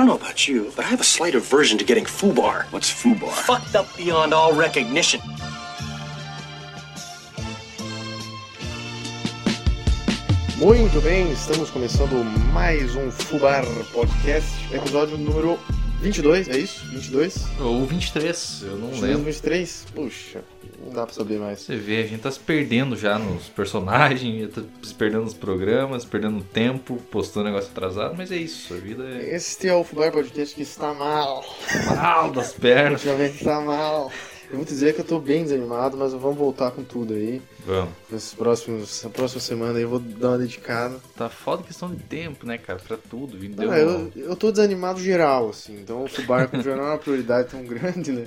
[0.00, 2.64] don't know about you, but I have a slight aversion to getting foobar.
[2.72, 3.32] What's foobar?
[3.32, 5.20] Fucked up beyond all recognition.
[10.56, 15.58] Muito bem, estamos começando mais um Fubar Podcast, episódio número
[16.00, 16.84] 22, é isso?
[16.86, 17.44] 22?
[17.60, 19.24] Ou 23, eu não 22, lembro.
[19.24, 19.86] 23?
[19.94, 20.42] Puxa,
[20.82, 21.60] não dá pra saber mais.
[21.60, 26.04] Você vê, a gente tá se perdendo já nos personagens, tá se perdendo nos programas,
[26.04, 30.10] perdendo tempo, postando negócio atrasado, mas é isso, a vida é Este é o Fubar
[30.10, 31.44] Podcast que está mal.
[31.94, 33.04] mal das pernas.
[33.04, 34.10] Ultimamente está mal.
[34.50, 37.40] Eu vou dizer que eu tô bem desanimado, mas vamos voltar com tudo aí.
[37.66, 37.90] Vamos.
[38.10, 40.96] Nesses próximos, na próxima semana aí eu vou dar uma dedicada.
[41.16, 43.38] Tá foda questão de tempo, né, cara, pra tudo.
[43.38, 43.50] viu?
[43.50, 45.74] Deu Não, eu, eu tô desanimado geral, assim.
[45.80, 48.26] Então o Fubar como já não é uma prioridade tão grande, né?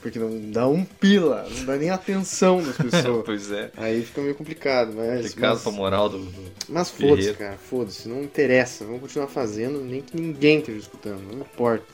[0.00, 3.24] Porque não dá um pila, não dá nem atenção das pessoas.
[3.24, 3.70] pois é.
[3.74, 5.22] Aí fica meio complicado, mas.
[5.22, 5.62] Complicado mas...
[5.62, 6.18] pra moral do.
[6.18, 11.22] do- Mas foda-se, cara, foda-se, não interessa, vamos continuar fazendo, nem que ninguém esteja escutando,
[11.32, 11.86] não importa.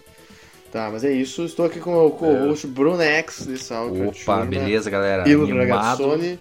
[0.72, 4.02] Tá, mas é isso, estou aqui com o meu co-host Bruno X de Salve.
[4.02, 5.24] Opa, beleza, galera.
[5.24, 6.38] Pilo Animado, Dragazzoni,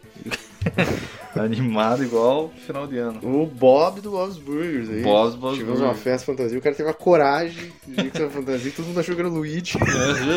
[1.35, 3.19] animado igual final de ano.
[3.23, 5.01] o Bob do Bob's Burgers aí.
[5.01, 6.03] Bob's Bob's Tivemos uma Burgers.
[6.03, 9.15] festa fantasia, o cara teve a coragem de dizer que era fantasia, todo mundo achou
[9.15, 9.77] que era o Luigi.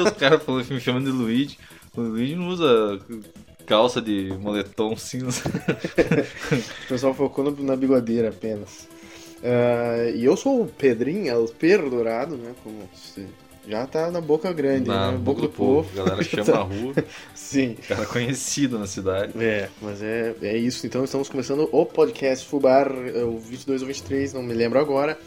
[0.04, 1.58] Os caras me chamando de Luigi.
[1.96, 3.00] O Luigi não usa
[3.66, 5.42] calça de moletom cinza.
[6.84, 8.88] O pessoal focou no- na bigodeira apenas.
[9.44, 12.52] Ah, e eu sou o Pedrinho, El Perro Dourado, né?
[12.62, 13.26] Como você
[13.66, 15.18] já tá na boca grande, Na né?
[15.18, 15.88] boca do povo.
[15.92, 16.94] A galera chama a rua.
[17.34, 17.76] Sim.
[17.88, 19.32] Cara conhecido na cidade.
[19.42, 20.86] É, mas é, é isso.
[20.86, 25.18] Então estamos começando o podcast Fubar, é, o 22 ou 23, não me lembro agora.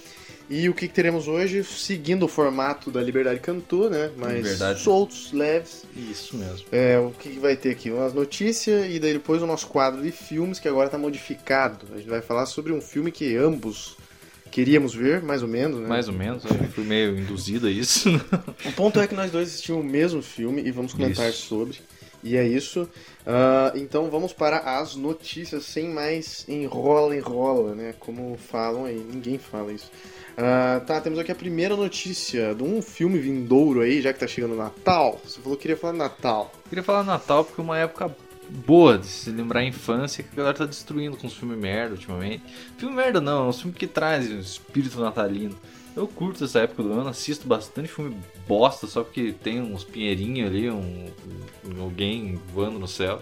[0.48, 1.64] E o que, que teremos hoje?
[1.64, 4.12] Seguindo o formato da Liberdade Cantor, né?
[4.16, 4.80] Mas Liberdade.
[4.80, 5.86] soltos, leves.
[5.96, 6.68] Isso mesmo.
[6.72, 7.90] É, o que, que vai ter aqui?
[7.90, 11.88] Umas notícias e daí depois o nosso quadro de filmes, que agora está modificado.
[11.94, 13.98] A gente vai falar sobre um filme que ambos
[14.56, 15.86] queríamos ver, mais ou menos, né?
[15.86, 18.10] Mais ou menos, eu fui meio induzido a isso.
[18.66, 21.48] O ponto é que nós dois assistimos o mesmo filme e vamos comentar Isso.
[21.48, 21.82] sobre.
[22.24, 22.90] E é isso.
[23.28, 27.94] Ah, então vamos para as notícias sem mais enrola, enrola, né?
[28.00, 28.96] Como falam aí.
[28.96, 29.92] Ninguém fala isso.
[30.38, 34.28] Ah, tá, temos aqui a primeira notícia de um filme vindouro aí, já que tá
[34.28, 35.20] chegando o Natal.
[35.26, 36.50] Você falou que queria falar Natal.
[36.70, 38.16] Queria falar Natal porque é uma época
[38.50, 41.94] boa de se lembrar a infância que a galera tá destruindo com os filmes merda
[41.96, 42.44] ultimamente.
[42.78, 45.56] Filme merda não, é um filme que traz o espírito natalino.
[45.96, 48.18] Eu curto essa época do ano, assisto bastante filme
[48.48, 51.06] bosta, só porque tem uns pinheirinhos ali, um,
[51.66, 53.22] um- alguém voando no céu.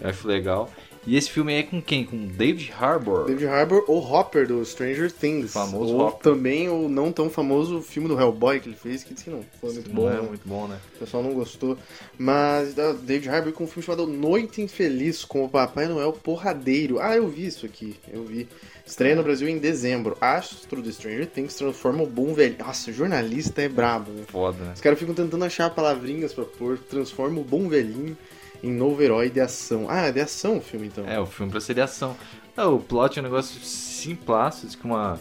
[0.00, 0.68] Eu acho legal.
[1.04, 2.04] E esse filme é com quem?
[2.04, 3.24] Com David Harbour.
[3.24, 5.52] David Harbour ou Hopper do Stranger Things.
[5.52, 6.20] Famoso ou Hopper.
[6.22, 9.44] também o não tão famoso filme do Hellboy que ele fez, que disse que não
[9.60, 10.08] foi muito Não bom.
[10.10, 10.20] é né?
[10.20, 10.78] muito bom, né?
[10.94, 11.76] O pessoal não gostou.
[12.16, 17.00] Mas da David Harbour com um filme chamado Noite Infeliz com o Papai Noel Porradeiro.
[17.00, 17.96] Ah, eu vi isso aqui.
[18.12, 18.46] Eu vi.
[18.86, 20.16] Estreia no Brasil em dezembro.
[20.20, 22.54] Astro do Stranger Things transforma o bom velho.
[22.60, 24.22] Nossa, jornalista é brabo, né?
[24.28, 24.72] Foda, né?
[24.72, 26.78] Os caras ficam tentando achar palavrinhas pra pôr.
[26.78, 28.16] Transforma o bom velhinho
[28.62, 29.86] em novo herói de ação.
[29.88, 31.06] Ah, é de ação o filme então.
[31.06, 32.16] É, o filme pra ser de ação.
[32.56, 35.18] É, o plot é um negócio simplório, diz que uma,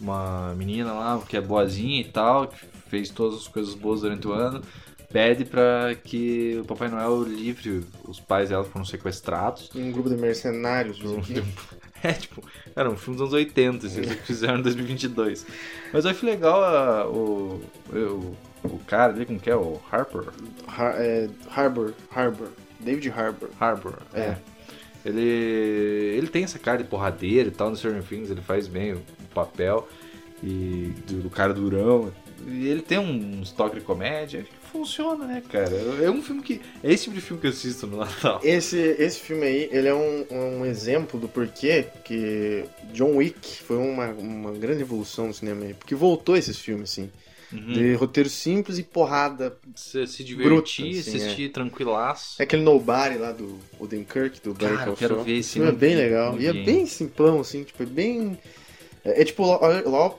[0.00, 2.56] uma menina lá, que é boazinha e tal, que
[2.88, 4.62] fez todas as coisas boas durante o ano,
[5.12, 9.70] pede pra que o Papai Noel livre os pais dela que foram sequestrados.
[9.74, 10.96] Um grupo de mercenários.
[10.96, 11.42] diz aqui.
[12.02, 12.42] É, tipo,
[12.74, 15.44] era um filme dos anos 80, assim, que fizeram em 2022.
[15.92, 17.60] Mas eu acho legal a- o,
[17.92, 19.54] o, o cara ali, como que é?
[19.54, 20.28] O Harper?
[20.66, 21.92] Har é, Harbour.
[22.10, 22.48] Harbour.
[22.80, 23.50] David Harbour.
[23.58, 24.20] Harbour, É.
[24.20, 24.38] é.
[25.04, 25.22] Ele,
[26.16, 29.02] ele tem essa cara de porradeiro e tal no Stranger Things, ele faz bem o,
[29.32, 29.88] papel
[30.42, 32.12] e do, do cara durão.
[32.46, 35.74] E ele tem um, uns toques de comédia que funciona, né, cara?
[36.02, 36.60] É um filme que.
[36.82, 38.40] É esse tipo de filme que eu assisto no Natal.
[38.42, 43.76] Esse, esse filme aí, ele é um, um exemplo do porquê que John Wick foi
[43.76, 45.74] uma, uma grande evolução no cinema aí.
[45.74, 47.10] Porque voltou esses filmes, assim.
[47.52, 47.72] Uhum.
[47.72, 49.56] De roteiro simples e porrada.
[49.74, 52.40] Você se divertir, assim, assistir tranquilaço.
[52.40, 55.96] É aquele Nobody lá do Odenkirk, do Barry Cara, eu quero ver esse, é bem
[55.96, 56.40] legal.
[56.40, 58.38] E é bem simplão, assim, tipo, é bem...
[59.02, 59.42] É, é tipo,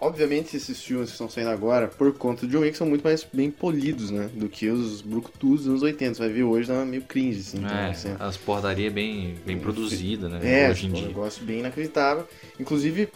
[0.02, 3.24] obviamente esses filmes que estão saindo agora, por conta do John Wick, são muito mais
[3.32, 4.30] bem polidos, né?
[4.34, 6.16] Do que os brucutus dos anos 80.
[6.16, 7.60] Você vai ver hoje, tá meio cringe, assim.
[7.60, 8.16] então, É, assim.
[8.20, 10.40] as porradarias bem, bem produzidas, né?
[10.66, 12.28] É, hoje em tipo, um negócio bem inacreditável.
[12.60, 13.08] Inclusive,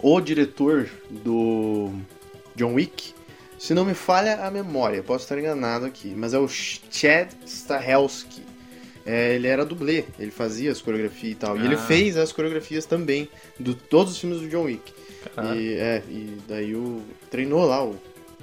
[0.00, 1.90] o diretor do
[2.54, 3.13] John Wick,
[3.64, 8.42] se não me falha a memória, posso estar enganado aqui, mas é o Chad Stahelski.
[9.06, 11.56] É, ele era dublê, ele fazia as coreografias e tal.
[11.58, 11.78] E ele Ah.
[11.78, 13.28] fez as coreografias também
[13.60, 14.92] de todos os filmes do John Wick.
[15.56, 17.90] E, é, e daí o treinou lá o,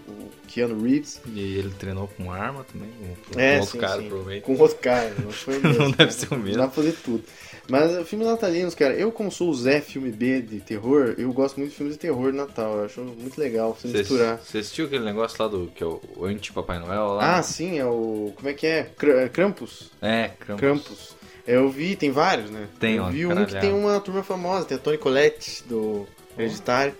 [0.07, 4.01] o Keanu Reeves E ele treinou com arma também, com, com É, outro sim, cara,
[4.01, 4.07] sim.
[4.07, 4.43] provavelmente.
[4.43, 5.13] com outro cara.
[5.23, 6.11] Não, foi o Não mesmo, deve cara.
[6.11, 6.57] ser o mesmo.
[6.57, 7.23] Dá pra fazer tudo.
[7.71, 11.57] Mas filmes natalinos, cara, eu como sou o Zé filme B de terror, eu gosto
[11.57, 12.77] muito de filmes de terror de Natal.
[12.79, 14.37] Eu acho muito legal Você misturar.
[14.37, 17.37] você assistiu aquele negócio lá do que é o, anti-Papai Noel lá?
[17.37, 18.33] Ah, sim, é o.
[18.35, 18.83] Como é que é?
[18.97, 19.89] Kr- Krampus?
[20.01, 20.59] é, Krampus.
[20.59, 21.15] Krampus.
[21.47, 22.67] Eu vi, tem vários, né?
[22.79, 23.59] Tem, Eu ó, vi um que caralhada.
[23.61, 26.05] tem uma turma famosa, tem a Toni Collette do
[26.37, 26.93] Hereditário.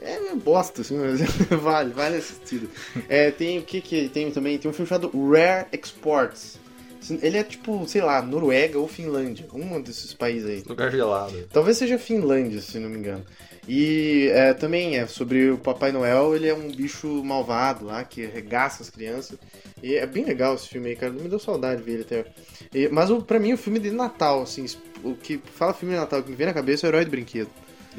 [0.00, 1.20] É meio bosta, assim, mas
[1.60, 2.70] vale, vale assistido.
[3.08, 4.56] É, tem o que que tem também?
[4.56, 6.58] Tem um filme chamado Rare Exports.
[7.22, 10.62] Ele é tipo, sei lá, Noruega ou Finlândia, um desses países aí.
[10.66, 11.48] Lugar gelado.
[11.52, 13.24] Talvez seja Finlândia, se não me engano.
[13.68, 18.24] E é, também é sobre o Papai Noel, ele é um bicho malvado lá, que
[18.24, 19.38] arregaça as crianças.
[19.82, 21.12] E é bem legal esse filme aí, cara.
[21.12, 22.24] Me deu saudade de ver ele até.
[22.74, 24.64] E- mas o, pra mim, o filme de Natal, assim,
[25.04, 27.04] o que fala filme de Natal, o que me vem na cabeça é o Herói
[27.04, 27.50] do Brinquedo.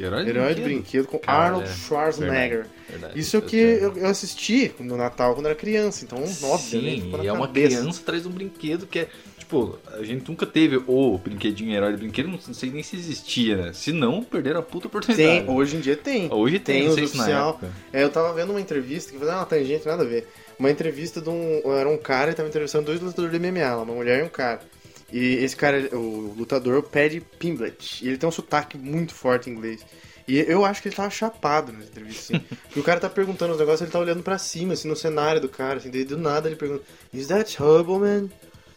[0.03, 0.81] Herói do Herói do Brinquedo?
[0.81, 1.73] Brinquedo com Cara, Arnold é.
[1.73, 2.65] Schwarzenegger.
[2.89, 3.19] Verdade.
[3.19, 7.11] Isso é o que eu, eu assisti no Natal quando era criança, então, obviamente, Sim,
[7.11, 9.07] na e é uma criança atrás de um brinquedo que é.
[9.37, 13.57] Tipo, a gente nunca teve o brinquedinho herói do brinquedo, não sei nem se existia,
[13.57, 13.73] né?
[13.73, 15.45] Se não, perderam a puta oportunidade.
[15.45, 16.31] Tem, hoje em dia tem.
[16.31, 17.59] Hoje tem, tem não sei se oficial.
[17.91, 20.27] É, eu tava vendo uma entrevista, que vai dar uma tangente, nada a ver.
[20.59, 21.61] Uma entrevista de um.
[21.73, 24.61] Era um cara, ele tava entrevistando dois lutadores de MMA, uma mulher e um cara.
[25.11, 28.03] E esse cara, o lutador, o Paddy Pimblett.
[28.03, 29.85] E ele tem um sotaque muito forte em inglês.
[30.27, 32.45] E eu acho que ele tava chapado nessa entrevista, assim.
[32.65, 35.41] Porque o cara tá perguntando os negócios, ele tá olhando pra cima, assim, no cenário
[35.41, 35.89] do cara, assim.
[35.89, 38.29] Daí do nada ele pergunta: Is that Turbo Man?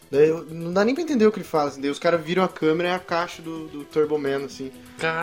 [0.09, 1.81] Daí não dá nem pra entender o que ele fala, assim.
[1.81, 4.71] Daí os caras viram a câmera e a caixa do, do Turbo Man, assim.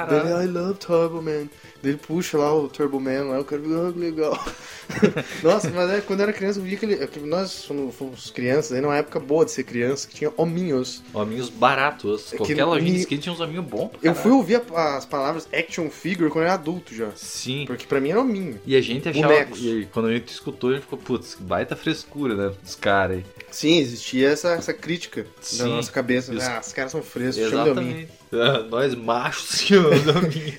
[0.06, 1.48] Daí ele, Cara, I love Turbo Man.
[1.82, 4.44] Ele puxa lá o Turbo Man, lá o cara fica, ah, que legal.
[5.43, 8.31] Nossa, mas é, quando eu era criança eu via que, ele, é que nós fomos
[8.31, 11.03] crianças, aí numa época boa de ser criança, que tinha hominhos.
[11.15, 12.32] hominhos baratos.
[12.32, 13.91] É Qualquer que lojinha de skate tinha uns hominhos bons.
[14.03, 17.11] Eu fui ouvir a- as palavras action figure quando eu era adulto já.
[17.17, 17.65] Sim.
[17.67, 18.61] Porque pra mim era hominho.
[18.67, 19.27] E a gente achava.
[19.29, 19.59] Bonecos.
[19.61, 22.55] E quando a gente escutou, a gente ficou, putz, que baita frescura, né?
[22.62, 23.25] Dos caras aí.
[23.50, 25.62] Sim, existia essa, essa crítica Sim.
[25.62, 26.35] na nossa cabeça.
[26.35, 26.47] Isso.
[26.47, 28.09] Ah, os caras são frescos, chama de hominho.
[28.32, 29.65] Ah, Nós machos.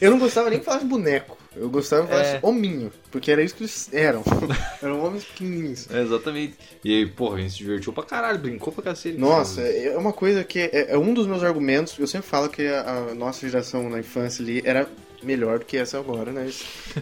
[0.01, 1.37] Eu não gostava nem de falar de boneco.
[1.55, 2.37] Eu gostava de falar É.
[2.39, 2.91] de hominho.
[3.11, 4.23] Porque era isso que eles eram.
[4.81, 5.87] eram homens pequenininhos.
[5.91, 6.55] É, exatamente.
[6.83, 9.17] E aí, porra, a gente se divertiu pra caralho, brincou pra cacete.
[9.17, 11.97] Nossa, é uma coisa que é, é um dos meus argumentos.
[11.99, 14.87] Eu sempre falo que a, a nossa geração na infância ali era
[15.23, 16.49] melhor do que essa agora, né?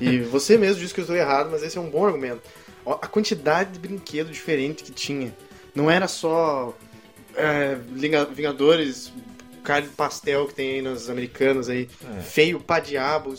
[0.02, 2.42] E você mesmo disse que eu estou errado, mas esse é um bom argumento.
[2.86, 5.34] A quantidade de brinquedo diferente que tinha.
[5.76, 6.76] Não era só
[7.36, 9.14] é, Vinga- Vingadores,
[9.70, 11.88] cara de pastel que tem aí nos americanos aí,
[12.18, 12.22] É.
[12.22, 13.36] feio pra diabo,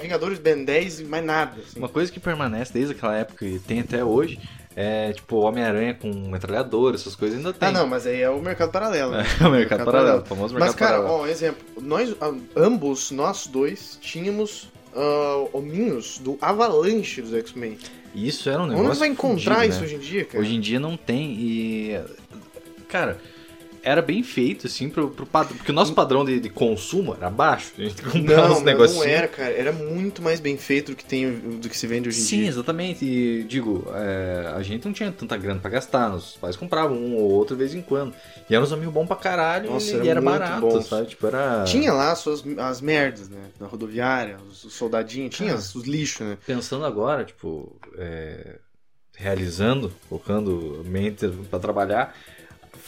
[0.00, 1.60] Vingadores Ben 10 e mais nada.
[1.60, 1.78] assim.
[1.78, 4.40] Uma coisa que permanece desde aquela época e tem até hoje
[4.74, 7.68] é, tipo, Homem-Aranha com metralhadora, essas coisas ainda tem.
[7.68, 9.12] Ah, não, mas aí é o mercado paralelo.
[9.12, 9.24] né?
[9.40, 11.20] É o mercado paralelo, o famoso mercado Mas, cara, paralelo.
[11.20, 11.64] ó, um exemplo.
[11.80, 17.78] Nós, ah, ambos, nós dois, tínhamos ah, hominhos do Avalanche dos X-Men.
[18.14, 18.84] Isso era um negócio.
[18.86, 19.86] Onde você vai encontrar fudido, isso né?
[19.86, 20.42] hoje em dia, cara?
[20.42, 22.00] Hoje em dia não tem e.
[22.88, 23.18] Cara,
[23.82, 25.56] era bem feito, assim, pro, pro padrão.
[25.56, 27.72] Porque o nosso padrão de, de consumo era baixo.
[27.78, 29.04] A gente comprava Não, uns negocinhos.
[29.06, 29.50] não era, cara.
[29.52, 32.36] Era muito mais bem feito do que, tem, do que se vende hoje em Sim,
[32.38, 32.48] dia.
[32.48, 33.04] exatamente.
[33.04, 36.08] E digo, é, a gente não tinha tanta grana pra gastar.
[36.10, 38.14] Nossos pais compravam um ou outro de vez em quando.
[38.48, 40.86] E eram uns amigos bons pra caralho Nossa, e, era era muito barato, bons.
[40.86, 41.06] sabe?
[41.08, 41.64] Tipo, era.
[41.64, 43.40] Tinha lá as, suas, as merdas, né?
[43.60, 45.56] Na rodoviária, os, os soldadinhos, tinha Ah.
[45.56, 46.38] os, os lixos, né?
[46.46, 48.56] Pensando agora, tipo, é,
[49.16, 52.14] realizando, colocando mente pra trabalhar,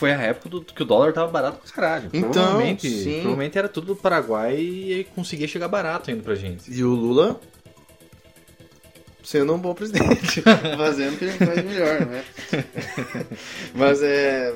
[0.00, 2.08] foi a época do, que o dólar tava barato pra caralho.
[2.10, 3.20] Então, provavelmente, sim.
[3.20, 6.72] provavelmente era tudo do Paraguai e conseguia chegar barato indo pra gente.
[6.72, 7.38] E o Lula
[9.22, 10.40] sendo um bom presidente,
[10.78, 12.24] fazendo o que ele faz melhor, né?
[13.76, 14.54] Mas é, é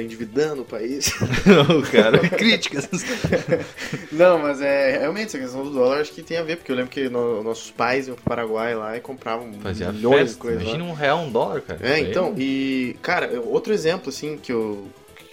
[0.00, 1.12] endividando o país.
[1.68, 2.88] o cara, críticas.
[4.12, 6.76] Não, mas é realmente essa questão do dólar acho que tem a ver, porque eu
[6.76, 10.38] lembro que no- nossos pais iam pro Paraguai lá e compravam Fazia milhões de festa.
[10.40, 10.62] coisas.
[10.62, 10.68] lá.
[10.70, 11.80] Imagina um real, um dólar, cara.
[11.82, 14.86] É, então, e cara, eu- outro exemplo assim que eu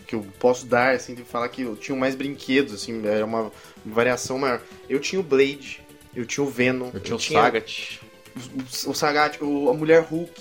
[0.07, 3.51] que eu posso dar assim de falar que eu tinha mais brinquedos assim, era uma
[3.85, 4.59] variação maior.
[4.89, 5.81] Eu tinha o Blade,
[6.15, 7.99] eu tinha o Venom, Eu tinha o Sagat.
[8.35, 10.31] o, o Sagat, o, a Mulher Hulk,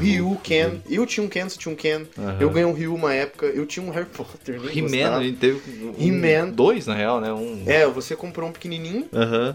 [0.00, 0.80] Ryu, Ken.
[0.88, 2.02] Eu tinha um Ken, você tinha um Ken.
[2.18, 2.36] Aham.
[2.40, 5.60] Eu ganhei um Ryu uma época, eu tinha um Harry Potter, He-Man, gente teve
[5.98, 7.32] um- dois, na real, né?
[7.32, 7.62] Um...
[7.66, 9.08] É, você comprou um pequenininho,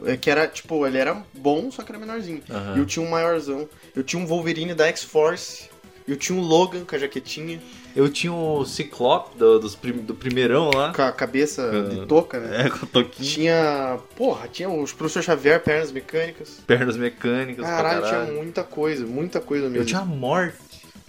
[0.06, 2.42] é, que era, tipo, ele era bom, só que era menorzinho.
[2.50, 2.76] Aham.
[2.76, 3.68] E eu tinha um maiorzão.
[3.96, 5.70] Eu tinha um Wolverine da X-Force.
[6.12, 7.60] Eu tinha um Logan com a jaquetinha,
[7.96, 10.94] Eu tinha o Ciclope do, dos prim- do primeirão lá.
[10.94, 11.90] com a cabeça Ah.
[11.94, 12.66] de touca, né?
[12.66, 13.28] É, com o toquinho.
[13.30, 13.98] Tinha.
[14.16, 16.62] Porra, tinha os Professor Xavier, pernas mecânicas.
[16.68, 18.38] Pernas mecânicas Caralho, pra tinha caralho.
[18.38, 19.78] muita coisa, muita coisa mesmo.
[19.82, 20.56] Eu tinha a morte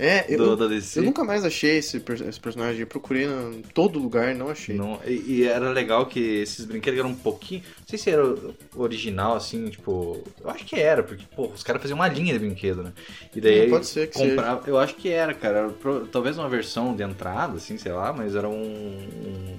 [0.01, 0.65] É, eu, do,
[0.97, 2.81] eu nunca mais achei esse, esse personagem.
[2.81, 4.77] Eu procurei em todo lugar e não achei.
[4.77, 7.63] Não, e, e era legal que esses brinquedos eram um pouquinho.
[7.81, 8.23] Não sei se era
[8.75, 10.23] original, assim, tipo.
[10.43, 12.93] Eu acho que era, porque, pô, os caras faziam uma linha de brinquedo, né?
[13.35, 13.67] E daí.
[13.67, 15.59] Hum, pode ser que comprava, Eu acho que era, cara.
[15.59, 18.55] Era pro- talvez uma versão de entrada, assim, sei lá, mas era um.
[18.63, 19.57] um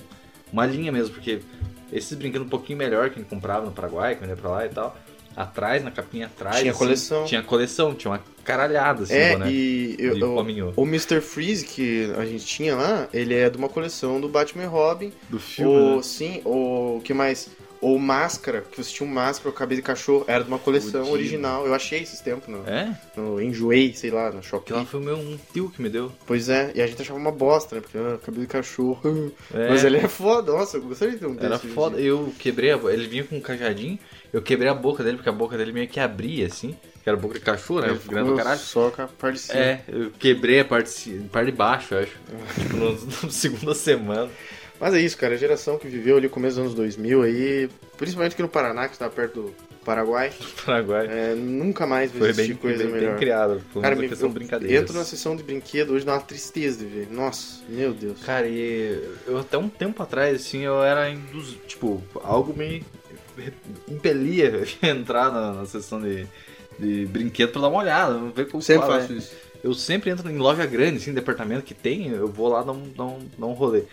[0.52, 1.40] uma linha mesmo, porque
[1.94, 4.66] esses brinquedos um pouquinho melhor que a gente comprava no Paraguai, quando ia pra lá
[4.66, 4.98] e tal,
[5.36, 6.58] atrás, na capinha atrás.
[6.60, 7.26] Tinha assim, coleção.
[7.26, 9.52] Tinha coleção, tinha uma caralhada assim, É, né?
[9.52, 11.22] e eu, de eu- o Mr.
[11.22, 15.12] Freeze que a gente tinha lá, ele é de uma coleção do Batman e Robin.
[15.30, 16.02] Do filme, o, né?
[16.04, 17.50] Sim, o que mais?
[17.82, 21.02] O Máscara, que você tinha um Máscara, o cabelo de cachorro, era de uma coleção
[21.02, 21.12] Fudido.
[21.12, 21.66] original.
[21.66, 22.96] Eu achei esses tempos no, É?
[23.18, 24.66] no Enjoei, sei lá, no Shopee.
[24.66, 26.12] Aquilo lá foi o meu um tio que me deu.
[26.28, 27.82] Pois é, e a gente achava uma bosta, né?
[27.82, 29.02] Porque, ah, cabelo de cachorro.
[29.54, 29.70] É.
[29.70, 31.98] Mas ele é foda, nossa, eu gostaria de ter um Era foda.
[31.98, 32.08] gente.
[32.08, 33.98] Eu quebrei a Ele vinha com um cajadinho,
[34.32, 36.78] eu quebrei a boca dele, porque a boca dele meio que abria, assim.
[37.04, 38.00] Que era boca de cachorro, né?
[38.08, 38.60] Grande pra caralho.
[38.60, 39.60] Só com a parte de cima.
[39.60, 42.12] É, eu quebrei a parte, de parte de baixo, eu acho.
[42.62, 42.78] tipo,
[43.26, 44.30] no segunda semana.
[44.82, 47.70] Mas é isso, cara, a geração que viveu ali no começo dos anos 2000 aí,
[47.98, 51.08] principalmente aqui no Paraná, que está perto do Paraguai, do Paraguai.
[51.08, 53.10] é, nunca mais vai Foi existir bem, coisa bem, melhor.
[53.12, 53.62] bem criado.
[53.80, 54.82] Cara, me, questão eu brincadeiras.
[54.82, 57.08] entro na sessão de brinquedo hoje dá uma tristeza de ver.
[57.12, 58.20] Nossa, meu Deus.
[58.24, 61.56] Cara, e eu até um tempo atrás, assim, eu era induz...
[61.68, 62.84] Tipo, algo me
[63.88, 66.26] impelia a entrar na, na sessão de,
[66.80, 69.02] de brinquedo pra dar uma olhada, ver como Sempre qual é.
[69.02, 69.32] faço isso.
[69.64, 72.84] Eu sempre entro em loja grande, assim, departamento que tem, eu vou lá dar um,
[72.96, 73.84] dar um, dar um rolê.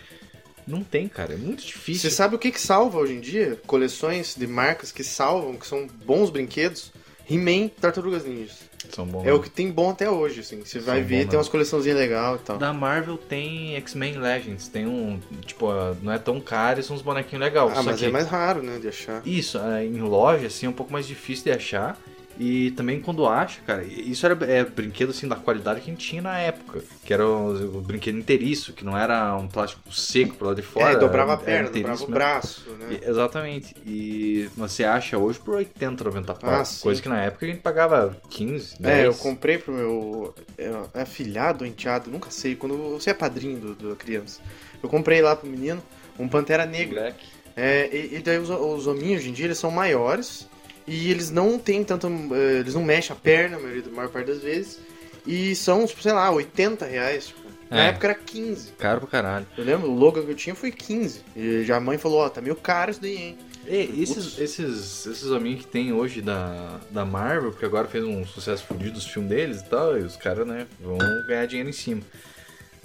[0.69, 2.11] Não tem, cara, é muito difícil.
[2.11, 3.59] Você sabe o que, que salva hoje em dia?
[3.67, 6.93] Coleções de marcas que salvam, que são bons brinquedos.
[7.31, 8.69] He-Man, Tartarugas Ninjas.
[8.91, 9.27] São bons.
[9.27, 10.61] É o que tem bom até hoje, assim.
[10.65, 11.37] Você vai ver, bom, tem né?
[11.39, 12.59] umas coleçãozinhas legais e tal.
[12.59, 15.69] Da Marvel tem X-Men Legends, tem um, tipo,
[16.03, 17.73] não é tão caro e são uns bonequinhos legais.
[17.73, 19.21] Ah, só mas que é mais raro, né, de achar.
[19.27, 21.99] Isso, é, em loja, assim, é um pouco mais difícil de achar.
[22.39, 26.07] E também quando acha, cara, isso era é, brinquedo assim da qualidade que a gente
[26.07, 26.83] tinha na época.
[27.05, 30.63] Que era o, o brinquedo inteiriço, que não era um plástico seco pro lado de
[30.63, 30.93] fora.
[30.93, 32.15] é, dobrava a perna, dobrava o mesmo.
[32.15, 33.01] braço, né?
[33.03, 33.75] E- exatamente.
[33.85, 36.51] E você acha hoje por 80, 90 pau.
[36.51, 38.99] Ah, coisa que na época a gente pagava 15, 10.
[38.99, 43.59] É, eu comprei pro meu é, é afilhado enteado, nunca sei, quando você é padrinho
[43.59, 44.41] do, da criança.
[44.81, 45.83] Eu comprei lá pro menino
[46.17, 47.01] um Pantera Negra.
[47.01, 47.25] Black.
[47.57, 50.47] É, e, e daí os, os hominhos hoje em dia eles são maiores
[50.89, 52.07] e eles não tem tanto.
[52.35, 54.81] eh, Eles não mexem a perna, a maioria, a maior parte das vezes.
[55.27, 57.27] E são, tipo, sei lá, 80 reais.
[57.29, 57.49] Tipo.
[57.71, 57.89] Na É.
[57.89, 58.73] época era 15.
[58.79, 59.47] Caro pra caralho.
[59.57, 61.21] Eu lembro, o Logan que eu tinha foi 15.
[61.37, 63.39] E já a mãe falou, ó, tá meio caro isso daí, hein?
[63.71, 68.25] E esses, esses, esses hominhos que tem hoje da, da Marvel, porque agora fez um
[68.25, 71.73] sucesso fudido dos filmes deles e tal, e os caras, né, vão ganhar dinheiro em
[71.75, 72.01] cima.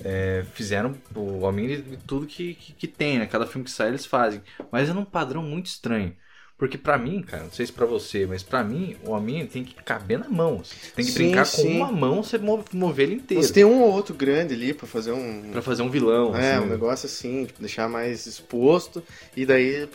[0.03, 3.25] É, fizeram o homem de de tudo que, que, que tem, né?
[3.25, 4.41] Cada filme que sai eles fazem.
[4.71, 6.13] Mas é num padrão muito estranho.
[6.55, 9.63] Porque pra mim, cara, não sei se pra você, mas pra mim, o homem tem
[9.65, 10.59] que caber na mão.
[10.61, 10.75] assim.
[10.81, 11.63] Você tem que Sim, brincar sim.
[11.63, 13.43] com uma mão, você mo- mover ele inteiro.
[13.43, 15.49] Você tem um ou outro grande ali pra fazer um.
[15.51, 16.33] Pra fazer um vilão.
[16.35, 16.65] É, assim.
[16.65, 19.03] um negócio assim, tipo, deixar mais exposto.
[19.35, 19.89] E daí,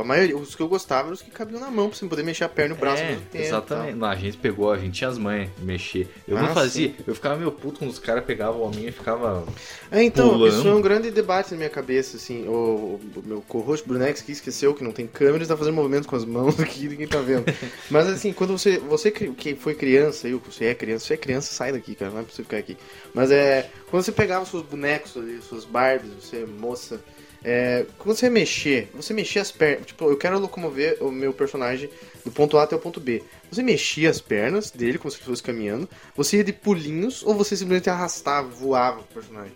[0.00, 2.22] a maioria, os que eu gostava eram os que cabiam na mão, pra você poder
[2.22, 3.44] mexer a perna e o braço é, mesmo tempo.
[3.44, 3.96] Exatamente.
[3.96, 6.06] Não, a gente pegou, a gente tinha as de mexer.
[6.28, 6.94] Eu não Ah, fazia, sim.
[7.06, 9.44] eu ficava meio puto quando os caras pegavam o homem e ficava.
[9.90, 10.48] É, então, pulando.
[10.58, 12.46] isso é um grande debate na minha cabeça, assim.
[12.46, 16.16] O, o meu co-host Brunex que esqueceu que não tem câmera e tá fazendo com
[16.16, 17.44] as mãos aqui, ninguém tá vendo.
[17.90, 18.78] Mas assim, quando você.
[18.78, 22.20] Você que foi criança, eu, você é criança, você é criança, sai daqui, cara, não
[22.20, 22.76] é pra você ficar aqui.
[23.14, 23.70] Mas é.
[23.90, 27.00] Quando você pegava seus bonecos ali, suas Barbies, você é moça.
[27.46, 29.86] É, quando você mexer, você mexia as pernas.
[29.86, 31.90] Tipo, eu quero locomover o meu personagem
[32.24, 33.22] do ponto A até o ponto B.
[33.52, 35.86] Você mexia as pernas dele como se fosse caminhando.
[36.16, 39.52] Você ia de pulinhos ou você simplesmente arrastava, voava o personagem.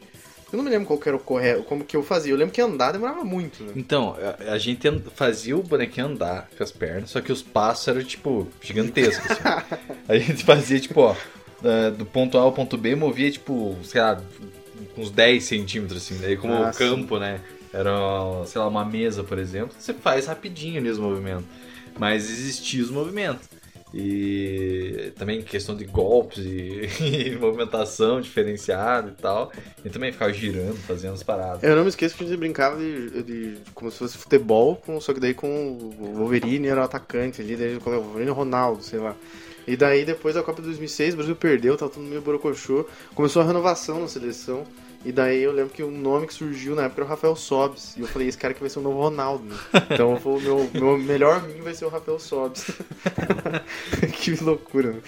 [0.53, 2.33] Eu não me lembro qual que era o correto, como que eu fazia.
[2.33, 3.73] Eu lembro que andar demorava muito, né?
[3.77, 4.17] Então,
[4.49, 8.03] a, a gente fazia o bonequinho andar com as pernas, só que os passos eram,
[8.03, 9.31] tipo, gigantescos.
[9.31, 9.43] assim.
[10.09, 11.15] a gente fazia, tipo, ó,
[11.61, 14.21] da- do ponto A ao ponto B, movia, tipo, sei lá,
[14.97, 16.19] uns 10 centímetros, assim.
[16.21, 17.41] Daí, como Ah, o campo, né,
[17.73, 17.91] era,
[18.47, 21.45] sei lá, uma mesa, por exemplo, você faz rapidinho ali os movimentos.
[21.99, 23.47] Mas existia os movimentos.
[23.95, 26.89] E também questão de golpes e,
[27.33, 29.51] e movimentação diferenciada e tal.
[29.85, 31.63] E também ficava girando, fazendo as paradas.
[31.63, 35.01] Eu não me esqueço que a gente brincava de, de- como se fosse futebol, com,
[35.01, 35.49] só que daí com
[35.99, 39.15] o Wolverine era o atacante ali, daí com o Wolverine Ronaldo, sei lá.
[39.67, 43.43] E daí depois da Copa de 2006, o Brasil perdeu, tava todo meio borocochô, começou
[43.43, 44.65] a renovação na seleção.
[45.05, 47.97] E daí eu lembro que o nome que surgiu na época era o Rafael Sobis.
[47.97, 49.57] E eu falei, esse cara que vai ser o novo Ronaldo, né?
[49.91, 52.67] Então o meu, meu melhor mim vai ser o Rafael Sobis.
[54.21, 55.01] que loucura, né?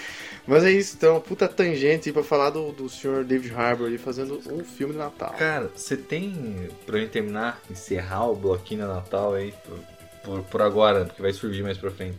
[0.46, 3.98] Mas é isso, então, puta tangente aí pra falar do, do senhor David Harbour ali
[3.98, 5.34] fazendo um filme de Natal.
[5.34, 9.78] Cara, você tem, pra gente terminar, encerrar o bloquinho de Natal aí, por,
[10.24, 12.18] por, por agora, porque vai surgir mais pra frente.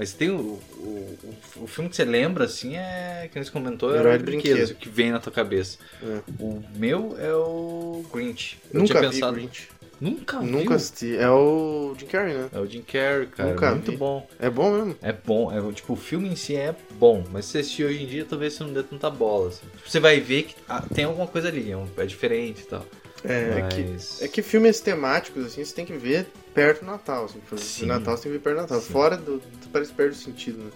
[0.00, 0.34] Mas tem o,
[0.78, 1.18] o,
[1.58, 3.28] o, o filme que você lembra, assim, é.
[3.30, 4.76] Que a gente comentou, é Herói o de brinquedo, brinquedo.
[4.78, 5.76] que vem na tua cabeça.
[6.02, 6.20] É.
[6.42, 8.58] O meu é o Grinch.
[8.72, 9.34] Eu Nunca tinha vi pensado.
[9.36, 9.68] Grinch.
[10.00, 10.72] Nunca Nunca viu?
[10.76, 11.14] assisti.
[11.18, 12.48] É o Jim Carrey, né?
[12.54, 13.50] É o Jim Carrey, cara.
[13.50, 13.96] Nunca muito vi.
[13.98, 14.26] bom.
[14.38, 14.96] É bom mesmo.
[15.02, 18.02] É bom, é, tipo, o filme em si é bom, mas se você assistir hoje
[18.02, 19.48] em dia, talvez você não dê tanta bola.
[19.48, 19.66] assim.
[19.86, 22.86] Você vai ver que ah, tem alguma coisa ali, é, um- é diferente e tal.
[23.22, 26.26] É, é Mas- que, é que filmes temáticos, assim, você tem que ver
[26.64, 27.24] perto do Natal.
[27.24, 27.86] Assim, Sim.
[27.86, 28.80] Natal você tem que ver perto do Natal.
[28.80, 28.92] Sim.
[28.92, 29.42] Fora do.
[29.72, 30.70] Parece perto do sentido, né?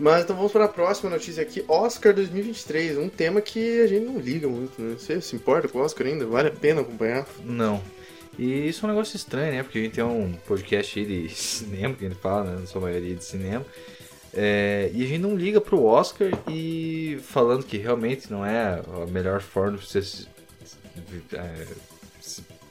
[0.00, 1.64] Mas então vamos para a próxima notícia aqui.
[1.66, 2.98] Oscar 2023.
[2.98, 4.94] Um tema que a gente não liga muito, né?
[4.98, 6.24] Você se importa com o Oscar ainda?
[6.26, 7.26] Vale a pena acompanhar?
[7.44, 7.82] Não.
[8.38, 9.62] E isso é um negócio estranho, né?
[9.64, 12.60] Porque a gente tem um podcast aí de cinema, que a gente fala, né?
[12.60, 13.66] Na sua maioria de cinema.
[14.32, 19.06] É, e a gente não liga pro Oscar e falando que realmente não é a
[19.10, 20.28] melhor forma de você é, se-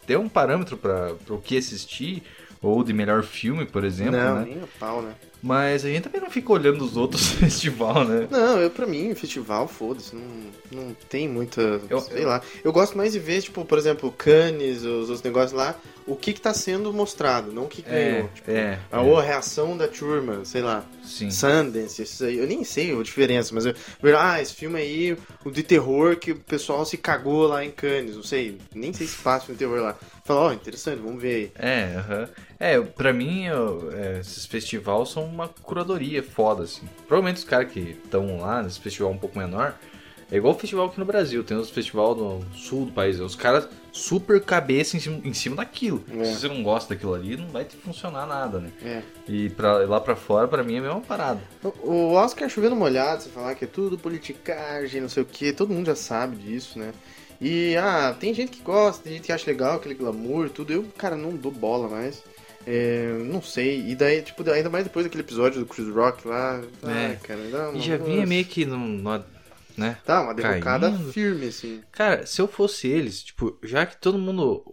[0.08, 2.24] ter um parâmetro para o que assistir,
[2.62, 4.46] ou de melhor filme, por exemplo, não, né?
[4.46, 5.14] nem a pau, né?
[5.44, 8.28] Mas a gente também não fica olhando os outros festivais, né?
[8.32, 10.24] Não, eu pra mim, festival, foda-se, não,
[10.72, 11.80] não tem muita.
[11.90, 12.42] Eu- sei lá.
[12.64, 15.76] Eu gosto mais de ver, tipo, por exemplo, Cannes, os outros negócios lá,
[16.08, 18.30] o que que tá sendo mostrado, não o que ganhou.
[18.34, 19.22] Tipo, é, a, é.
[19.22, 20.84] reação da turma, sei lá.
[21.04, 21.30] Sim.
[21.30, 23.76] Sundance, esses aí, eu nem sei a diferença, mas eu
[24.18, 28.16] ah, esse filme aí, o de terror que o pessoal se cagou lá em Cannes,
[28.16, 29.98] não sei, nem sei se passa filme de terror lá.
[30.24, 31.52] Fala, ó, interessante, vamos ver aí.
[31.56, 32.30] É, aham.
[32.60, 36.88] É, pra mim, eu- é, esses festivais são uma curadoria foda, assim.
[37.08, 39.76] Provavelmente os caras que estão lá nesse festival um pouco menor,
[40.32, 43.36] é igual o festival aqui no Brasil, tem os festivais no sul do país, os
[43.36, 46.04] caras super cabeça em cima, em cima daquilo.
[46.12, 46.26] É.
[46.26, 48.70] Se você não gosta daquilo ali, não vai te funcionar nada, né?
[48.84, 49.02] É.
[49.28, 51.42] E pra, lá pra fora, pra mim, é a mesma parada.
[51.64, 55.52] O- O Oscar chovendo molhado, você falar que é tudo politicagem, não sei o que,
[55.52, 56.94] todo mundo já sabe disso, né?
[57.40, 60.74] E, ah, tem gente que gosta, tem gente que acha legal aquele glamour, tudo.
[60.74, 62.24] Eu, cara, não dou bola mais.
[62.66, 63.88] É, não sei.
[63.90, 66.62] E daí, tipo, ainda mais depois daquele episódio do Chris Rock lá.
[66.84, 67.16] É.
[67.24, 69.24] cara, dá uma, E já vinha meio que no, no-
[69.78, 69.98] né?
[70.04, 71.14] Tá, uma derrocada caindo.
[71.14, 71.82] firme, assim.
[71.92, 74.64] Cara, se eu fosse eles, tipo, já que todo mundo.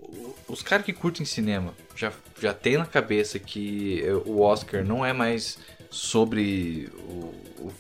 [0.49, 5.13] Os caras que curtem cinema já, já tem na cabeça que o Oscar não é
[5.13, 5.59] mais
[5.91, 7.33] sobre o,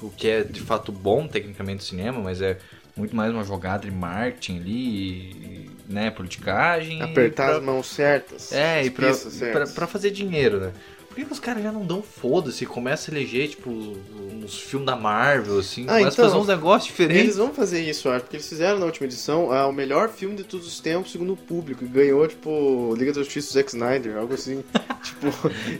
[0.02, 2.58] o, que é de fato bom tecnicamente do cinema, mas é
[2.96, 7.02] muito mais uma jogada de marketing ali, né, politicagem.
[7.02, 8.52] Apertar pra- as mãos certas.
[8.52, 9.10] É, e pra,
[9.52, 10.72] pra, pra fazer dinheiro, né?
[11.14, 14.96] Por que, os caras já não dão foda-se começam a eleger, tipo, uns filmes da
[14.96, 17.22] Marvel, assim, Ah, começam a então, fazer uns negócios diferentes?
[17.22, 20.34] Eles vão fazer isso, acho, porque eles fizeram na última edição ah, o melhor filme
[20.34, 23.68] de todos os tempos, segundo o público, e ganhou, tipo, Liga da Justiça do Zack
[23.68, 24.64] Snyder, algo assim.
[25.04, 25.28] tipo,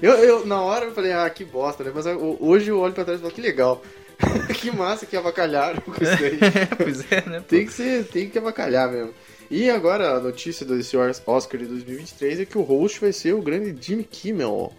[0.01, 1.90] eu, eu, na hora eu falei, ah, que bosta, né?
[1.92, 3.83] Mas ah, hoje eu olho pra trás e falo, que legal.
[4.55, 6.38] que massa que avacalharam com isso aí.
[6.79, 7.40] pois é, né?
[7.40, 7.47] pô?
[7.49, 9.12] tem que ser, tem que avacalhar mesmo.
[9.51, 13.42] E agora a notícia desse Oscar de 2023 é que o host vai ser o
[13.42, 14.73] grande Jimmy Kimmel.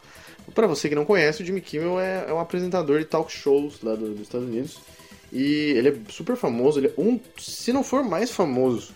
[0.54, 3.82] Pra você que não conhece, o Jimmy Kimmel é, é um apresentador de talk shows
[3.82, 4.78] lá do- dos Estados Unidos.
[5.34, 8.94] E ele é super famoso, ele é um, se não for mais famoso.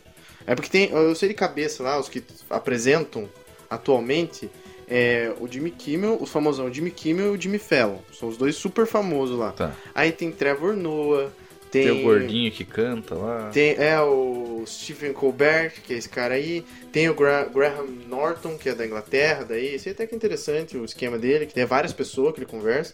[0.48, 3.28] É porque tem, eu sei de cabeça lá, os que apresentam
[3.70, 4.50] atualmente,
[4.88, 8.00] é o Jimmy Kimmel, o famosão Jimmy Kimmel e o Jimmy Fallon.
[8.18, 9.52] São os dois super famosos lá.
[9.52, 9.76] Tá.
[9.94, 11.30] Aí tem Trevor Noah,
[11.72, 13.50] tem, Tem o gordinho que canta lá.
[13.54, 16.66] tem, é o Stephen Colbert, que é esse cara aí.
[16.92, 19.76] Tem o Gra- Graham Norton, que é da Inglaterra, daí.
[19.76, 22.94] Esse até que é interessante o esquema dele, que tem várias pessoas que ele conversa.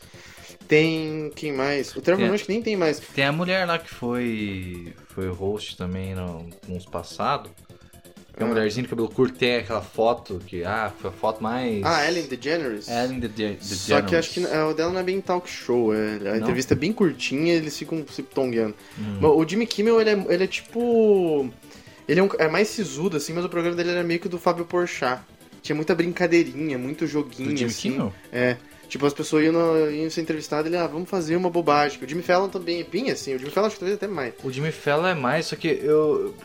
[0.68, 1.32] Tem.
[1.36, 1.96] Quem mais?
[1.96, 2.28] O Trevor É.
[2.28, 3.00] Noah nem tem mais.
[3.00, 7.50] Tem a mulher lá que foi foi host também no, uns passado.
[8.36, 11.42] Que é uma mulherzinha de cabelo curto, tem aquela foto que, ah, foi a foto
[11.42, 11.82] mais...
[11.86, 12.88] Ah, Ellen DeGeneres.
[12.90, 16.20] Ellen the Só que acho que a dela não é bem talk show, é, a
[16.20, 16.36] Não?
[16.38, 18.76] entrevista é bem curtinha eles ficam se tongueando.
[19.00, 19.20] Hum.
[19.26, 21.50] O Jimmy Kimmel, ele é, ele é tipo.
[22.08, 24.30] Ele é, um- é mais sisudo, assim, mas o programa dele era meio que o
[24.30, 25.22] do Fábio Porchat.
[25.62, 27.92] Tinha muita brincadeirinha, muito joguinho, Do Jimmy assim.
[27.94, 28.14] Kimmel?
[28.32, 28.58] É.
[28.88, 31.98] Tipo, as pessoas iam, no- iam ser entrevistadas, ele, ah, vamos fazer uma bobagem.
[32.04, 33.34] O Jimmy Fallon também é bem assim.
[33.34, 34.34] O Jimmy Fallon acho que talvez até mais.
[34.44, 36.36] O Jimmy Fallon é mais, só que eu...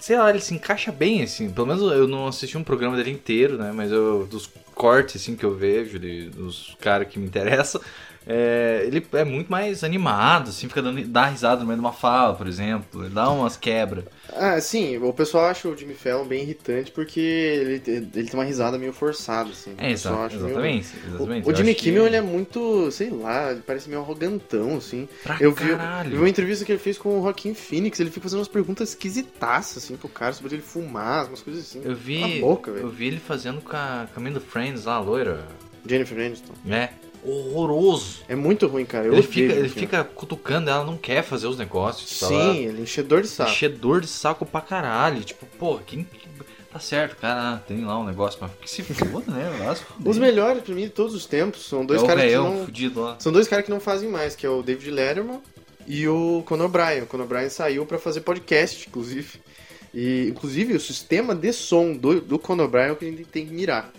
[0.00, 1.50] Sei lá, ele se encaixa bem, assim.
[1.50, 3.70] Pelo menos eu não assisti um programa dele inteiro, né?
[3.72, 7.80] Mas eu, dos cortes, assim, que eu vejo, de, dos caras que me interessam,
[8.26, 10.68] é, ele é muito mais animado, assim.
[10.68, 13.04] Fica dando, dá risada no meio de uma fala, por exemplo.
[13.04, 14.04] Ele dá umas quebras.
[14.32, 18.44] Ah, sim, o pessoal acha o Jimmy Fallon bem irritante porque ele, ele tem uma
[18.44, 19.74] risada meio forçada, assim.
[19.78, 20.88] É, exa acha meio- exatamente.
[21.08, 21.48] exatamente.
[21.48, 24.76] O, o Jimmy acho que- Kimmel, ele é muito, sei lá, ele parece meio arrogantão,
[24.76, 25.08] assim.
[25.22, 26.10] Pra Eu vi, caralho.
[26.10, 28.90] vi uma entrevista que ele fez com o Joaquim Phoenix, ele fica fazendo umas perguntas
[28.90, 31.80] esquisitaças, assim, pro cara, sobre ele fumar, umas coisas assim.
[31.84, 32.84] Eu vi, boca, velho.
[32.86, 35.44] eu vi ele fazendo com a Caminho do Friends lá, a loira.
[35.86, 36.52] Jennifer Aniston.
[36.64, 36.90] né?
[37.22, 38.20] Horroroso.
[38.28, 39.06] É muito ruim, cara.
[39.06, 42.18] Eu ele fica, ele fica cutucando, ela não quer fazer os negócios.
[42.18, 42.56] tá Sim, lá.
[42.56, 43.50] ele é enchedor de saco.
[43.50, 45.22] Enchedor de saco pra caralho.
[45.22, 46.06] Tipo, pô, quem.
[46.72, 49.50] Tá certo, cara, ah, tem lá um negócio, mas que se foda, né?
[50.04, 52.64] Os melhores, pra mim, de todos os tempos, são dois é caras que não...
[52.64, 53.16] fudido lá.
[53.18, 55.40] São dois caras que não fazem mais, que é o David Letterman
[55.84, 57.02] e o Conor Bryan.
[57.02, 59.40] O Conor Bryan saiu pra fazer podcast, inclusive.
[59.92, 63.24] E, inclusive, o sistema de som do, do Conor Bryan é o que a gente
[63.24, 63.92] tem que mirar.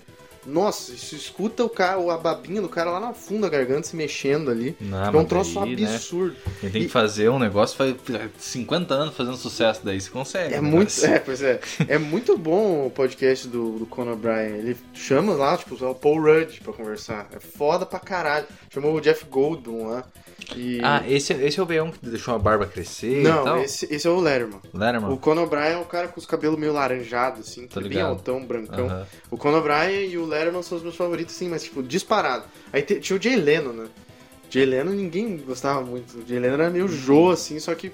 [0.46, 3.96] Nossa, isso escuta o cara, a babinha do cara lá na fundo da garganta se
[3.96, 4.76] mexendo ali.
[4.80, 6.36] Não, é um troço daí, né, absurdo.
[6.60, 7.96] Quem tem E- que fazer um negócio faz
[8.38, 10.54] 50 anos fazendo sucesso, daí você consegue.
[10.54, 11.06] É um muito, negócio.
[11.14, 11.60] é, pois é.
[11.88, 14.58] É muito bom o podcast do, do Conan O'Brien.
[14.58, 17.28] Ele chama lá, tipo, o Paul Rudd pra conversar.
[17.34, 18.46] É foda pra caralho.
[18.70, 20.04] Chamou o Jeff Goldblum lá.
[20.56, 20.80] E...
[20.84, 24.10] Ah, esse, esse é o B1 que deixou a barba crescer Não, esse, esse é
[24.10, 24.60] o Letterman.
[24.74, 25.12] Letterman?
[25.12, 28.44] O Conan O'Brien é o cara com os cabelos meio laranjados, assim, Tô bem altão,
[28.44, 29.06] brancão.
[29.30, 32.46] O Conan O'Brien e o Letterman são os meus favoritos, sim, mas, tipo, disparado.
[32.72, 33.88] Aí tinha o Jay Leno, né?
[34.50, 36.20] Jay Leno ninguém gostava muito.
[36.20, 37.92] O Jay Leno era meio Jô, assim, só que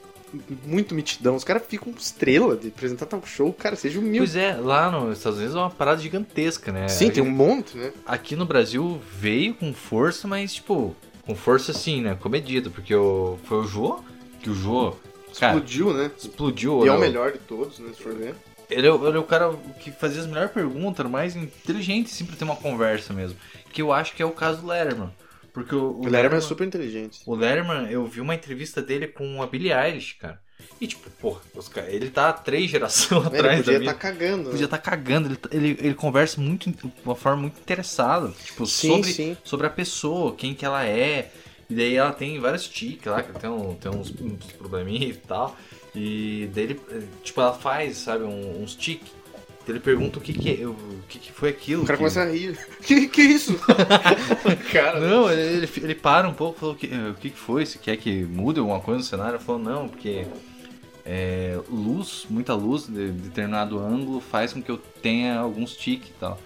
[0.65, 1.35] muito mitidão.
[1.35, 4.19] Os caras ficam estrela de apresentar talk show, cara, seja humilde.
[4.19, 6.87] Pois é, lá nos Estados Unidos é uma parada gigantesca, né?
[6.87, 7.91] Sim, tem um monte, né?
[8.05, 10.95] Aqui no Brasil veio com força, mas, tipo,
[11.25, 12.17] com força assim, né?
[12.19, 13.99] Comedido, porque o, foi o Jô,
[14.41, 14.95] que o Jô,
[15.39, 16.11] cara, Explodiu, né?
[16.17, 16.85] explodiu.
[16.85, 16.97] E é né?
[16.97, 18.35] o melhor de todos, né, se for ver.
[18.69, 21.35] Ele é, o- ele é o cara que fazia as melhores perguntas, era o mais
[21.35, 23.37] inteligente, sempre ter uma conversa mesmo.
[23.71, 25.09] Que eu acho que é o caso do Letterman.
[25.53, 27.19] Porque o, O Letterman é super inteligente.
[27.25, 30.39] O Letterman, eu vi uma entrevista dele com a Billie Eilish, cara.
[30.81, 33.93] E tipo, porra, os cara- ele tá três gerações Ele atrás podia da estar minha.
[33.95, 34.43] cagando.
[34.45, 34.49] né?
[34.51, 38.29] Podia estar cagando, ele, tá- ele, ele conversa muito, de uma forma muito interessada.
[38.43, 39.37] Tipo, Sim, sobre, sim.
[39.43, 41.31] sobre a pessoa, quem que ela é.
[41.69, 45.19] E daí ela tem vários tiques lá, que tem, um, tem uns, uns probleminhas e
[45.19, 45.55] tal.
[45.97, 49.11] E daí ele, eh, tipo, ela faz, sabe, um- uns tiques.
[49.63, 50.75] Então ele pergunta o que que, é- o
[51.09, 51.83] que, que foi aquilo.
[51.83, 52.57] O cara que- começa a rir.
[52.81, 53.59] Que que é isso?
[54.71, 57.65] cara, Não, ele, ele, para um pouco e falou que, eh, o que, que foi,
[57.65, 59.35] se quer que mude alguma coisa no cenário.
[59.35, 60.25] Ele falou, não, porque
[61.05, 66.13] é, luz, muita luz de determinado ângulo faz com que eu tenha alguns tiques e
[66.19, 66.39] tal.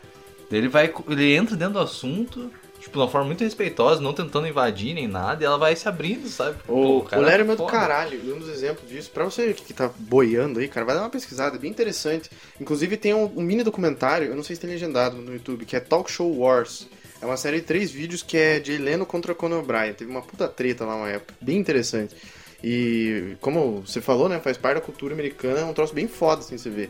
[0.50, 4.12] Daí ele vai, ele entra dentro do assunto, tipo, de uma forma muito respeitosa, não
[4.14, 6.58] tentando invadir nem nada, e ela vai se abrindo, sabe?
[6.68, 7.72] O, Pô, cara o Letterman é do foda.
[7.72, 11.02] caralho, e um dos exemplos disso, pra você que tá boiando aí, cara, vai dar
[11.02, 12.30] uma pesquisada, é bem interessante.
[12.60, 15.76] Inclusive tem um, um mini documentário, eu não sei se tem legendado no YouTube, que
[15.76, 16.88] é Talk Show Wars.
[17.22, 19.94] É uma série de três vídeos que é Jay Leno contra Conan O'Brien.
[19.94, 22.16] Teve uma puta treta lá uma época, bem interessante.
[22.64, 26.42] E como você falou, né, faz parte da cultura americana, é um troço bem foda,
[26.42, 26.90] assim, você vê.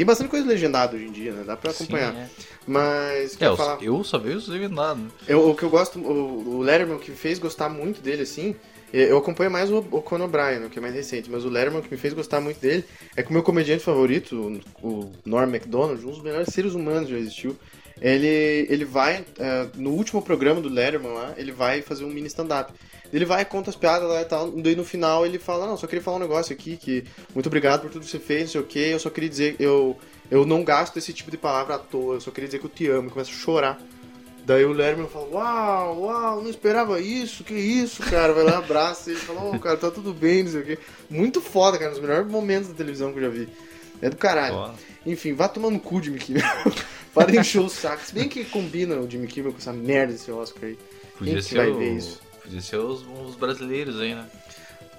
[0.00, 1.44] Tem bastante coisa legendada hoje em dia, né?
[1.46, 2.14] Dá pra Sim, acompanhar.
[2.14, 2.26] é.
[2.66, 3.82] Mas, É, eu, falar...
[3.82, 5.02] eu só vejo os legendados.
[5.04, 5.10] né?
[5.28, 8.56] Eu- o que eu gosto, o, o Letterman, que me fez gostar muito dele, assim,
[8.94, 11.82] é- eu acompanho mais o, o Conan O'Brien, que é mais recente, mas o Letterman,
[11.82, 12.82] que me fez gostar muito dele,
[13.14, 17.04] é que o meu comediante favorito, o, o Norm MacDonald, um dos melhores seres humanos
[17.06, 17.54] que já existiu,
[18.00, 22.26] ele, ele vai, é, no último programa do Letterman lá, ele vai fazer um mini
[22.28, 22.72] stand-up.
[23.12, 25.86] Ele vai, conta as piadas lá e tal, daí no final ele fala, não, só
[25.86, 28.60] queria falar um negócio aqui, que muito obrigado por tudo que você fez, não sei
[28.60, 29.98] o que, eu só queria dizer, eu,
[30.30, 32.70] eu não gasto esse tipo de palavra à toa, eu só queria dizer que eu
[32.70, 33.80] te amo, e começa a chorar.
[34.44, 38.32] Daí o Lerman fala, uau, uau, não esperava isso, que isso, cara.
[38.32, 40.78] Vai lá, abraça ele fala, ô, cara, tá tudo bem, não sei o quê.
[41.08, 43.48] Muito foda, cara, dos melhores momentos da televisão que eu já vi.
[44.02, 44.54] É do caralho.
[44.54, 44.74] Foda.
[45.06, 46.42] Enfim, vá tomando cu, Jimmy Kimmel.
[47.14, 48.04] Para encher o saco.
[48.04, 50.78] Se bem que combina o Jimmy Kimmel com essa merda desse Oscar aí.
[51.18, 52.20] Podia Quem que ser, vai o- ver isso?
[52.42, 54.26] Podia ser os, os brasileiros aí, né?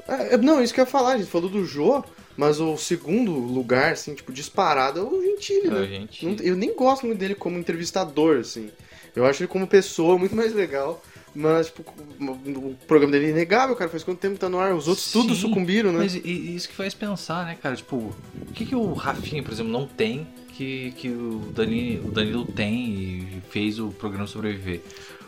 [0.07, 2.03] É, é, não, isso que eu ia falar, a gente falou do Jô,
[2.35, 5.85] mas o segundo lugar, assim, tipo, disparado é o Gentili, A né?
[5.87, 6.25] gente...
[6.25, 8.69] Não- eu nem gosto muito dele como entrevistador, assim.
[9.15, 11.01] Eu acho ele como pessoa muito mais legal.
[11.33, 13.89] Mas, tipo, o programa dele é inegável, cara.
[13.89, 14.73] Faz quanto tempo tá no ar?
[14.73, 15.99] Os outros tudo Sim, sucumbiram, né?
[15.99, 17.75] Mas isso que faz pensar, né, cara?
[17.75, 22.11] Tipo, o que, que o Rafinha, por exemplo, não tem que, que o, Dani, o
[22.11, 24.81] Danilo tem e fez o programa sobreviver?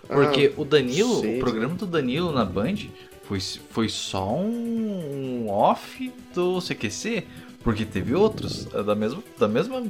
[0.07, 2.75] Porque Ah, o Danilo, sei, o programa do Danilo na Band
[3.23, 7.23] foi, foi só um, um off do CQC,
[7.63, 9.83] porque teve outros é da mesma, da mesma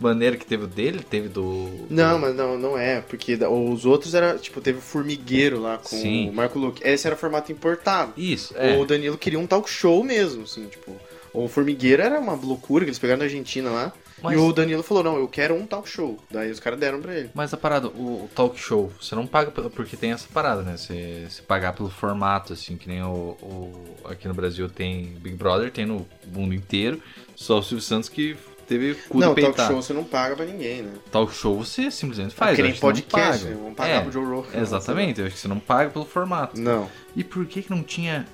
[0.00, 1.86] maneira que teve o dele, teve do.
[1.90, 3.00] Não, mas não, não é.
[3.00, 6.28] Porque os outros era, tipo, teve o Formigueiro lá com Sim.
[6.30, 6.82] o Marco Luque.
[6.86, 8.12] Esse era formato importado.
[8.16, 8.76] Isso, é.
[8.76, 10.96] O Danilo queria um talk show mesmo, assim, tipo.
[11.32, 13.92] O Formigueiro era uma loucura que eles pegaram na Argentina lá.
[14.22, 16.18] Mas- E o Danilo falou, não, eu quero um talk show.
[16.30, 17.30] Daí os caras deram pra ele.
[17.32, 20.60] Mas a parada, o, o talk show, você não paga pelo- porque tem essa parada,
[20.62, 20.76] né?
[20.76, 25.36] Você, você pagar pelo formato, assim, que nem o, o- aqui no Brasil tem Big
[25.36, 27.00] Brother, tem no mundo inteiro.
[27.34, 28.36] Só o Silvio Santos que
[28.70, 29.66] teve cu não, talk peitar.
[29.66, 30.92] show você não paga pra ninguém, né?
[31.10, 32.54] Talk show você simplesmente faz.
[32.54, 33.54] que eu nem você não podcast, paga.
[33.54, 33.60] né?
[33.62, 34.60] Vamos pagar É, pro Joe Rogan.
[34.60, 36.58] Exatamente, eu acho que você não paga pelo formato.
[36.60, 36.88] Não.
[37.16, 38.26] E por que que não tinha...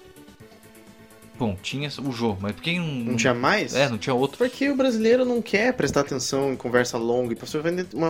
[1.38, 2.86] Bom, tinha o jogo, mas por que não...
[2.86, 3.74] Não tinha mais?
[3.74, 4.38] É, não tinha outro.
[4.38, 7.34] Porque o brasileiro não quer prestar atenção em conversa longa.
[7.34, 7.60] E pra você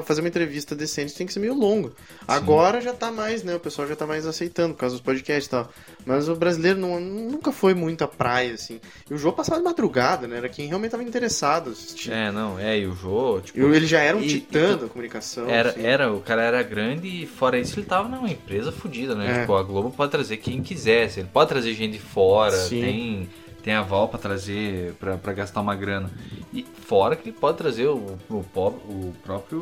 [0.04, 1.90] fazer uma entrevista decente tem que ser meio longo.
[2.28, 3.56] Agora já tá mais, né?
[3.56, 5.68] O pessoal já tá mais aceitando por causa dos podcasts e tal.
[6.06, 8.80] Mas o brasileiro não- nunca foi muito à praia, assim.
[9.10, 10.36] E o jogo passava de madrugada, né?
[10.36, 12.12] Era quem realmente tava interessado assistir.
[12.12, 13.58] É, não, é, e o jogo, tipo...
[13.58, 15.48] Ele já era um E- titã e- da comunicação.
[15.50, 15.84] Era, assim.
[15.84, 19.38] era, o cara era grande e fora isso ele tava numa empresa fodida, né?
[19.38, 19.40] É.
[19.40, 22.80] Tipo, a Globo pode trazer quem quisesse, ele pode trazer gente de fora, Sim.
[22.80, 23.28] tem,
[23.64, 26.08] tem aval pra trazer, pra, pra gastar uma grana.
[26.54, 29.60] E fora que ele pode trazer o, o, o próprio.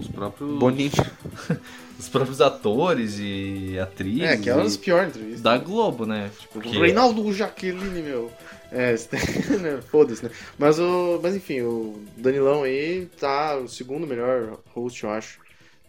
[0.00, 0.58] Os próprios.
[0.58, 0.90] Boninho.
[2.02, 4.22] Os próprios atores e atrizes.
[4.22, 5.40] É, aquela é uma das piores entrevistas.
[5.40, 6.30] da Globo, né?
[6.38, 8.30] Tipo, que- Reinaldo Jaqueline, meu.
[8.72, 8.94] É,
[9.60, 10.30] né, foda-se, né?
[10.58, 15.38] Mas, o, mas enfim, o Danilão aí tá o segundo melhor host, eu acho.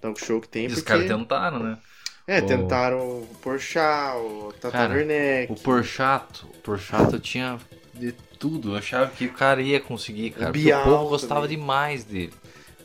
[0.02, 0.68] Talk show que tem.
[0.68, 1.78] Os porque- caras tentaram, né?
[2.28, 5.52] É, o- tentaram o Porchat, o Tata Cara, Werneck.
[5.52, 7.58] O Porchato, o Porchato tinha
[7.94, 8.72] de tudo.
[8.74, 10.46] Eu achava que o cara ia conseguir, cara.
[10.48, 11.58] porque Bial o povo gostava também.
[11.58, 12.34] demais dele.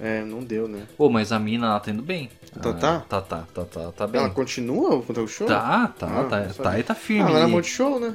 [0.01, 0.85] É, não deu, né?
[0.97, 2.31] Pô, mas a mina, ela tá indo bem.
[2.51, 3.01] Tá, Ah, tá?
[3.01, 4.21] Tá, tá, tá, tá, tá bem.
[4.21, 5.47] Ela continua com o talk show?
[5.47, 7.25] Tá, tá, Ah, tá, tá, e tá Ah, firme.
[7.31, 8.15] mas na E- Multishow, né?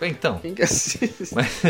[0.00, 1.34] Então, Quem que assiste?
[1.34, 1.60] mas,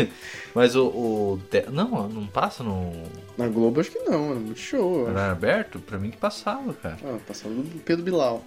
[0.53, 1.39] mas o, o
[1.71, 2.91] Não, não passa no
[3.35, 4.79] Na Globo acho que não, na Multishow.
[4.99, 5.11] eu acho.
[5.11, 5.79] horário aberto?
[5.79, 6.97] Pra mim que passava, cara.
[7.03, 8.43] Ah, passando do Pedro Bilal.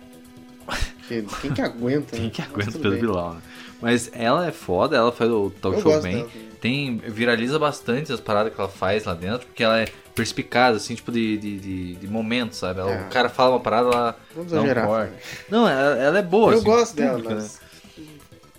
[1.09, 2.31] Que- Quem que aguenta, Quem né?
[2.31, 3.01] que aguenta o Pedro bem.
[3.01, 3.41] Bilal, né?
[3.81, 6.17] Mas ela é foda, ela faz o talk Eu show bem.
[6.19, 6.31] dela.
[6.63, 10.95] Tem, viraliza bastante as paradas que ela faz lá dentro, porque ela é perspicaz, assim,
[10.95, 12.79] tipo de, de, de, de momento, sabe?
[12.81, 13.01] Ela- É.
[13.03, 14.87] O cara fala uma parada, ela exagerar.
[14.87, 15.11] corte.
[15.11, 15.19] né?
[15.51, 17.61] Não, ela, ela é boa, eu assim, gosto dela, pública, mas.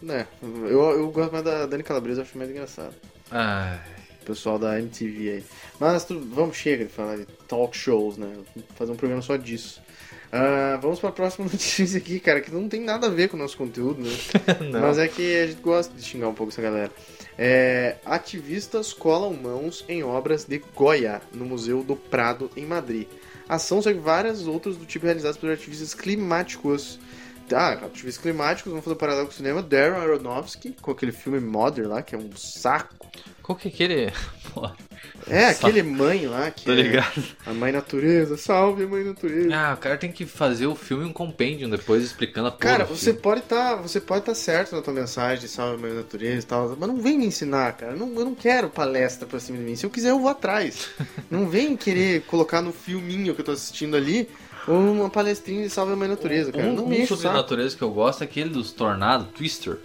[0.01, 2.89] Né, eu, eu gosto mais da Dani Calabresa, eu acho mais engraçado.
[2.91, 2.99] Né?
[3.31, 3.79] Ai,
[4.21, 5.43] O pessoal da MTV aí.
[5.79, 8.27] Mas tu- vamos, chega de falar de talk shows, né?
[8.53, 9.81] Vamos fazer um programa só disso.
[10.29, 13.39] Ah, vamos pra próxima notícia aqui, cara, que não tem nada a ver com o
[13.39, 14.09] nosso conteúdo, né?
[14.71, 14.81] não.
[14.81, 16.91] Mas é que a gente gosta de xingar um pouco essa galera.
[17.37, 23.07] É, ativistas colam mãos em obras de Goya, no Museu do Prado, em Madrid.
[23.47, 26.99] Ação segue várias outras do tipo realizadas por ativistas climáticos.
[27.51, 29.61] Ah, ativistas climáticos, vamos fazer um paralelo com o cinema.
[29.61, 33.07] Darren Aronofsky, com aquele filme Mother lá, que é um saco.
[33.41, 34.11] Qual que é aquele...
[35.29, 37.23] É, aquele mãe lá, que tá é ligado?
[37.45, 39.49] a mãe natureza, salve mãe natureza.
[39.55, 42.85] Ah, o cara tem que fazer o filme um compêndio depois explicando a porra Cara,
[42.85, 46.43] você pode tá, você pode estar certo na tua mensagem de salve mãe natureza e
[46.43, 47.93] tal, mas não vem me ensinar, cara.
[47.93, 49.75] Eu não, eu não quero palestra pra cima de mim.
[49.75, 50.89] Se eu quiser, eu vou atrás.
[51.31, 54.29] não vem querer colocar no filminho que eu tô assistindo ali
[54.67, 56.67] uma palestrinha de salve mãe natureza, cara.
[56.67, 59.27] Um, não um me enche o sobre natureza que eu gosto é aquele dos tornados,
[59.35, 59.77] Twister.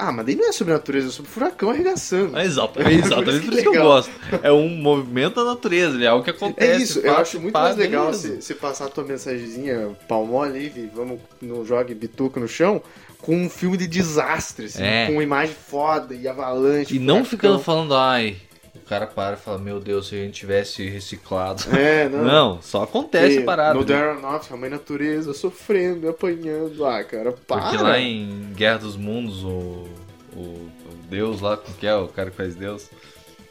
[0.00, 2.36] Ah, mas daí não é sobre natureza, é sobre furacão arregaçando.
[2.38, 4.10] É exatamente, exatamente por isso que eu gosto.
[4.42, 6.82] É um movimento da natureza, é algo que É acontece.
[6.82, 11.20] isso, eu acho muito mais legal você você passar a tua mensagenzinha palmole aí, vamos
[11.42, 12.82] no jogue bituca no chão,
[13.18, 15.06] com um filme de desastre, assim, É.
[15.06, 16.96] com imagem foda e avalanche.
[16.96, 18.49] E não ficando falando, ai, o
[18.90, 21.62] cara para e fala, meu Deus, se a gente tivesse reciclado.
[21.76, 22.24] É, não.
[22.24, 23.74] Não, só acontece E a parada.
[23.74, 23.86] No né?
[23.86, 26.84] Darren Aronofsky, a mãe natureza, sofrendo, apanhando.
[26.84, 27.62] Ah, cara, para.
[27.62, 29.86] Porque lá em Guerra dos Mundos, o,
[30.34, 30.70] o, o
[31.08, 32.90] Deus lá, como que é o cara que faz Deus?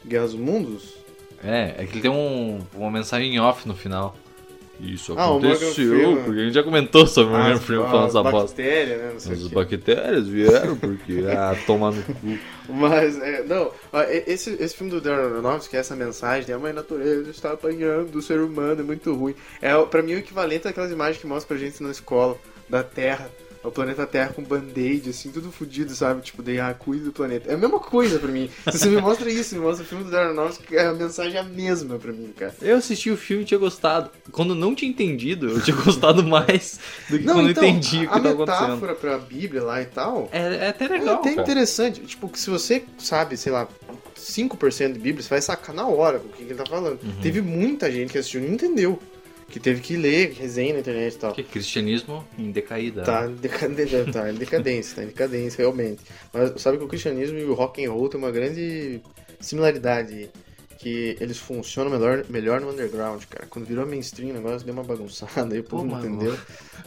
[0.06, 0.94] Guerra dos Mundos?
[1.42, 4.14] É, é que ele tem um, uma mensagem off no final.
[4.82, 8.38] Isso Ah, aconteceu, porque a gente já comentou sobre o Morgan Freeman falando essa bosta.
[8.40, 9.10] bactérias, né?
[9.12, 12.38] Não sei As bactérias vieram porque, ah, tomar no cu.
[12.68, 13.70] Mas, é, não,
[14.26, 18.22] esse, esse filme do Darren Aronofsky, essa mensagem de a mãe natureza está apanhando o
[18.22, 19.34] ser humano, é muito ruim.
[19.60, 22.36] É, pra mim, o equivalente àquelas imagens que mostram pra gente na escola,
[22.68, 23.28] da Terra,
[23.62, 26.22] o planeta Terra com band-aid, assim, tudo fodido, sabe?
[26.22, 27.50] Tipo, daí, ah, cuida do planeta.
[27.50, 28.48] É a mesma coisa pra mim.
[28.70, 31.40] Se você me mostra isso, me mostra o filme do Darren Aronofsky, a mensagem é
[31.40, 32.54] a mesma pra mim, cara.
[32.62, 34.10] Eu assisti o filme e tinha gostado.
[34.32, 38.00] Quando não tinha entendido, eu tinha gostado mais do que Não, quando então, entendi o
[38.00, 38.66] que a tava acontecendo.
[38.68, 41.14] metáfora pra Bíblia lá e tal, É, é até É legal.
[41.16, 41.42] até cara.
[41.42, 42.00] interessante.
[42.00, 43.68] Tipo, que se você sabe, sei lá,
[44.16, 46.98] 5% de Bíblia, você vai sacar na hora o que, que ele tá falando.
[47.02, 47.12] Uhum.
[47.22, 48.98] Teve muita gente que assistiu e não entendeu.
[49.50, 51.30] Que teve que ler resenha na internet e tal.
[51.30, 53.02] Porque cristianismo em decaída.
[53.02, 56.02] Tá em decadência, tá em decadência, tá em decadência, realmente.
[56.32, 59.00] Mas sabe que o cristianismo e o rock and roll tem uma grande
[59.40, 60.30] similaridade.
[60.80, 63.46] Que eles funcionam melhor, melhor no underground, cara.
[63.50, 66.34] Quando virou mainstream, o negócio deu uma bagunçada, aí o povo Pô, não entendeu.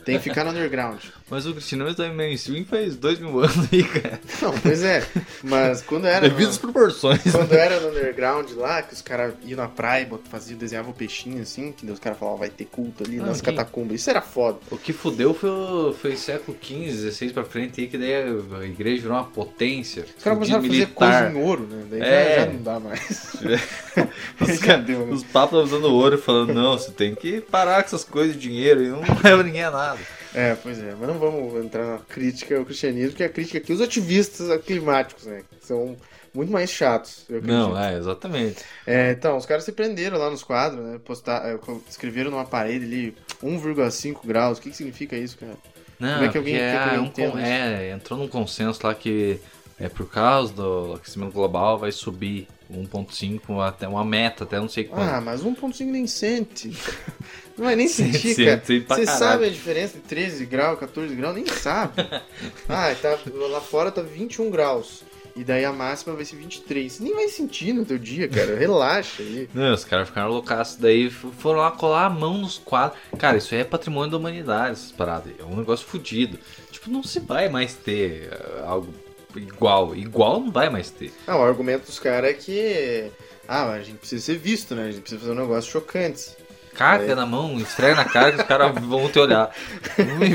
[0.03, 0.99] Tem que ficar no underground.
[1.29, 4.19] Mas o cristianismo tá em mainstream faz dois mil anos aí, cara.
[4.41, 5.05] Não, pois é.
[5.43, 6.27] Mas quando era.
[6.27, 7.21] Devido às proporções.
[7.31, 11.41] Quando era no underground lá, que os caras iam na praia faziam, desenhavam o peixinho
[11.43, 14.01] assim, que os caras falavam, vai ter culto ali Não, nas que- catacumbas.
[14.01, 14.57] Isso era foda.
[14.71, 18.65] O que fudeu foi, o- foi século XV, XVI pra frente aí, que daí a
[18.65, 20.03] igreja virou uma potência.
[20.17, 21.83] Os caras começaram a fazer coisa em ouro, né?
[21.91, 22.35] Daí É.
[22.39, 23.33] já, já não dá mais.
[24.41, 25.13] Os, deu, né?
[25.13, 28.83] os papos usando ouro falando, não, você tem que parar com essas coisas de dinheiro
[28.83, 29.99] e não leva ninguém a nada.
[30.33, 30.95] É, pois é.
[30.99, 35.25] Mas não vamos entrar na crítica ao cristianismo, porque a crítica aqui, os ativistas climáticos,
[35.25, 35.43] né?
[35.59, 35.95] que São
[36.33, 37.55] muito mais chatos, eu acredito.
[37.55, 38.63] Não, é, exatamente.
[38.87, 40.99] É, então, os caras se prenderam lá nos quadros, né?
[41.05, 44.57] Postar, é, escreveram numa parede ali 1,5 graus.
[44.57, 45.53] O que, que significa isso, cara?
[45.99, 48.95] Não, Como é que alguém- porque que alguém é, um é, entrou num consenso lá
[48.95, 49.39] que
[49.79, 54.85] é por causa do aquecimento global vai subir 1.5 até uma meta, até não sei
[54.85, 55.09] quanto.
[55.09, 56.71] Ah, mas 1.5 nem sente.
[57.55, 58.63] Não vai nem sentir, cara.
[58.87, 61.35] Você sabe a diferença de 13 graus, 14 graus?
[61.35, 62.01] Nem sabe.
[62.67, 65.03] ah, tá, lá fora tá 21 graus.
[65.35, 66.91] E daí a máxima vai ser 23.
[66.91, 68.55] Você nem vai sentir no teu dia, cara.
[68.55, 69.49] Relaxa aí.
[69.53, 70.77] Não, os caras ficaram loucaços.
[70.77, 72.99] Daí foram lá colar a mão nos quadros.
[73.17, 75.31] Cara, isso aí é patrimônio da humanidade, essas paradas.
[75.39, 76.39] É um negócio fodido.
[76.71, 78.93] Tipo, não se vai mais ter eh, algo
[79.35, 79.95] igual.
[79.95, 81.11] Igual não vai mais ter.
[81.27, 83.11] Ah, o argumento dos caras é que.
[83.47, 84.83] Ah, a gente precisa ser visto, né?
[84.83, 86.31] A gente precisa fazer um negócio chocante.
[86.73, 87.15] Caga É.
[87.15, 89.53] na mão, esfrega na cara que os caras vão te olhar.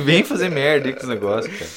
[0.05, 1.71] Vem fazer merda aí com esse negócio, cara.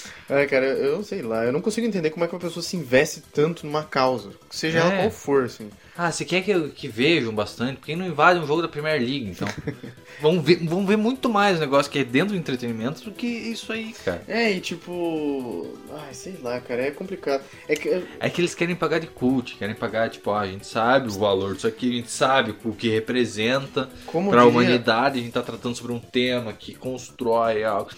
[0.44, 1.44] Ah, cara, eu eu não sei lá.
[1.46, 4.30] Eu não consigo entender como é que uma pessoa se investe tanto numa causa.
[4.50, 4.98] Seja ela É.
[5.00, 5.70] qual for, assim.
[6.04, 7.78] Ah, você quer que, que vejam bastante?
[7.78, 9.48] Por que não invade um jogo da Premier League, então?
[10.20, 13.28] vão, ver, vão ver muito mais o negócio que é dentro do entretenimento do que
[13.28, 14.24] isso aí, cara.
[14.28, 15.78] É, e tipo.
[15.94, 17.44] Ai, sei lá, cara, é complicado.
[17.68, 18.04] É que.
[18.20, 21.12] É que eles querem pagar de cult, querem pagar, tipo, ah, a gente sabe o
[21.20, 25.34] valor disso aqui, a gente sabe o que representa Como pra diria- humanidade, a gente
[25.34, 27.92] tá tratando sobre um tema que constrói algo.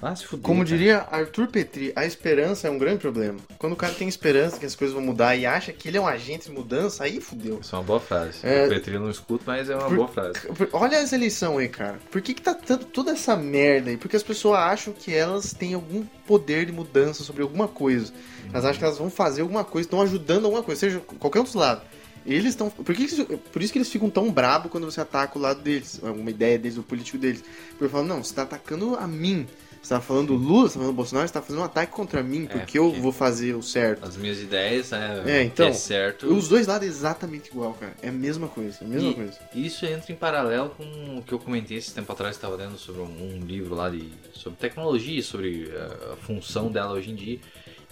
[0.00, 0.68] Ah, se fuder, Como cara.
[0.76, 3.36] diria Arthur Petri, a esperança é um grande problema.
[3.58, 6.00] Quando o cara tem esperança que as coisas vão mudar e acha que ele é
[6.00, 7.47] um agente de mudança, aí fudeu.
[7.60, 8.38] Isso é uma boa frase.
[8.42, 8.66] É.
[8.66, 10.38] O Petri não escuto, mas é uma Por- boa frase.
[10.72, 11.98] Olha as eleições aí, cara.
[12.10, 13.96] Por que, que tá tanto, toda essa merda aí?
[13.96, 18.12] Porque as pessoas acham que elas têm algum poder de mudança sobre alguma coisa.
[18.52, 21.44] Elas acham que elas vão fazer alguma coisa, estão ajudando alguma coisa, seja qualquer um
[21.44, 21.84] dos lados.
[22.26, 22.68] Eles estão.
[22.68, 25.40] Por, que que isso- por isso que eles ficam tão brabo quando você ataca o
[25.40, 27.42] lado deles, alguma ideia deles, o político deles.
[27.70, 29.46] Porque falo, não, você tá atacando a mim.
[29.80, 31.92] Você tá falando do Lula, você tá falando do Bolsonaro, você tá fazendo um ataque
[31.92, 34.04] contra mim, porque, eu porque- vou fazer o certo.
[34.06, 35.22] As minhas ideias, né?
[35.26, 36.26] É, então, que é certo.
[36.26, 37.94] Os dois lados é exatamente igual, cara.
[38.02, 39.38] É a mesma coisa, é a mesma E coisa.
[39.54, 43.00] Isso entra em paralelo com o que eu comentei esse tempo atrás, estava lendo sobre
[43.02, 43.04] um,
[43.36, 47.38] um livro lá de, sobre tecnologia, sobre eh, a função dela hoje em dia.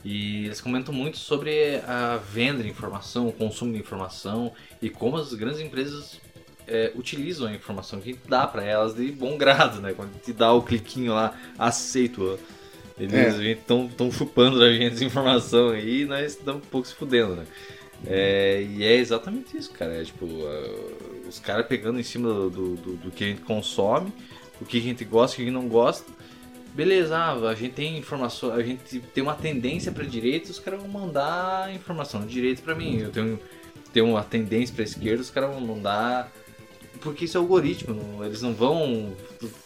[0.05, 5.17] E eles comentam muito sobre a venda de informação, o consumo de informação e como
[5.17, 6.21] as grandes empresas
[6.69, 9.93] eh, utilizam a informação que dá para elas de bom grado, né?
[9.95, 12.39] Quando te dá o cliquinho lá, aceito.
[12.99, 13.53] Eles É.
[13.53, 17.45] estão chupando da gente informação aí e nós estamos um pouco se fudendo, né?
[18.07, 19.95] É, e é exatamente isso, cara.
[20.01, 20.97] É tipo, uh,
[21.29, 24.13] os caras pegando em cima do, do, do- que a gente consome,
[24.61, 26.11] o que a gente gosta, o que a gente não gosta.
[26.75, 30.81] Beleza, ah, a gente tem informação, a gente tem uma tendência pra direita, os caras
[30.81, 32.99] vão mandar informação de direita pra mim.
[33.01, 33.41] Eu tenho,
[33.95, 36.31] tenho uma tendência pra esquerda, os caras vão mandar.
[37.01, 39.13] Porque isso é algoritmo, não- eles não vão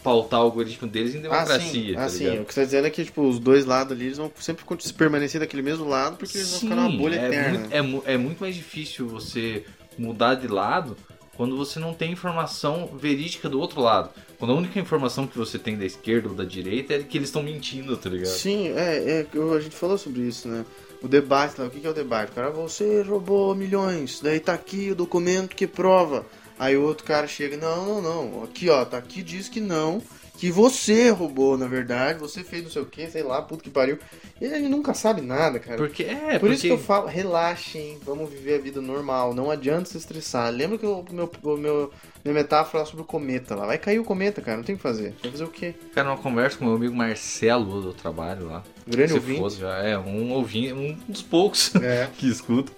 [0.02, 1.54] pautar o algoritmo deles em democracia.
[1.54, 1.94] Ah, tá sim.
[1.96, 2.38] Ah, sim.
[2.40, 4.64] O que você tá dizendo é que, tipo, os dois lados ali, eles vão sempre
[4.80, 7.58] se permanecer daquele mesmo lado, porque eles vão ficar numa bolha é eterna.
[7.82, 9.64] Muito, é, é muito mais difícil você
[9.98, 10.96] mudar de lado
[11.36, 14.10] quando você não tem informação verídica do outro lado.
[14.38, 17.28] Quando a única informação que você tem da esquerda ou da direita é que eles
[17.28, 18.28] estão mentindo, tá ligado?
[18.28, 20.64] Sim, é, é, a gente falou sobre isso, né?
[21.02, 22.30] O debate lá, o que que é o debate?
[22.32, 26.26] O cara, você roubou milhões, daí tá aqui o documento que prova.
[26.60, 30.02] Aí o outro cara chega, não, não, não, aqui ó, tá aqui diz que não,
[30.36, 33.70] que você roubou, na verdade, você fez não sei o que, sei lá, puto que
[33.70, 33.98] pariu.
[34.38, 35.78] E ele nunca sabe nada, cara.
[35.78, 39.50] Porque é, Por porque isso que eu falo, relaxem, vamos viver a vida normal, não
[39.50, 40.52] adianta se estressar.
[40.52, 41.90] Lembra que o meu, o meu,
[42.22, 43.64] minha metáfora sobre o cometa lá?
[43.64, 45.14] Vai cair o cometa, cara, não tem o que fazer.
[45.22, 45.74] Vai fazer o quê?
[45.94, 48.62] cara, uma conversa com meu amigo Marcelo do trabalho lá.
[48.86, 49.40] Grande Se ouvinte.
[49.40, 52.06] fosse, já é um ouvinte, um dos poucos É.
[52.18, 52.70] que escuta.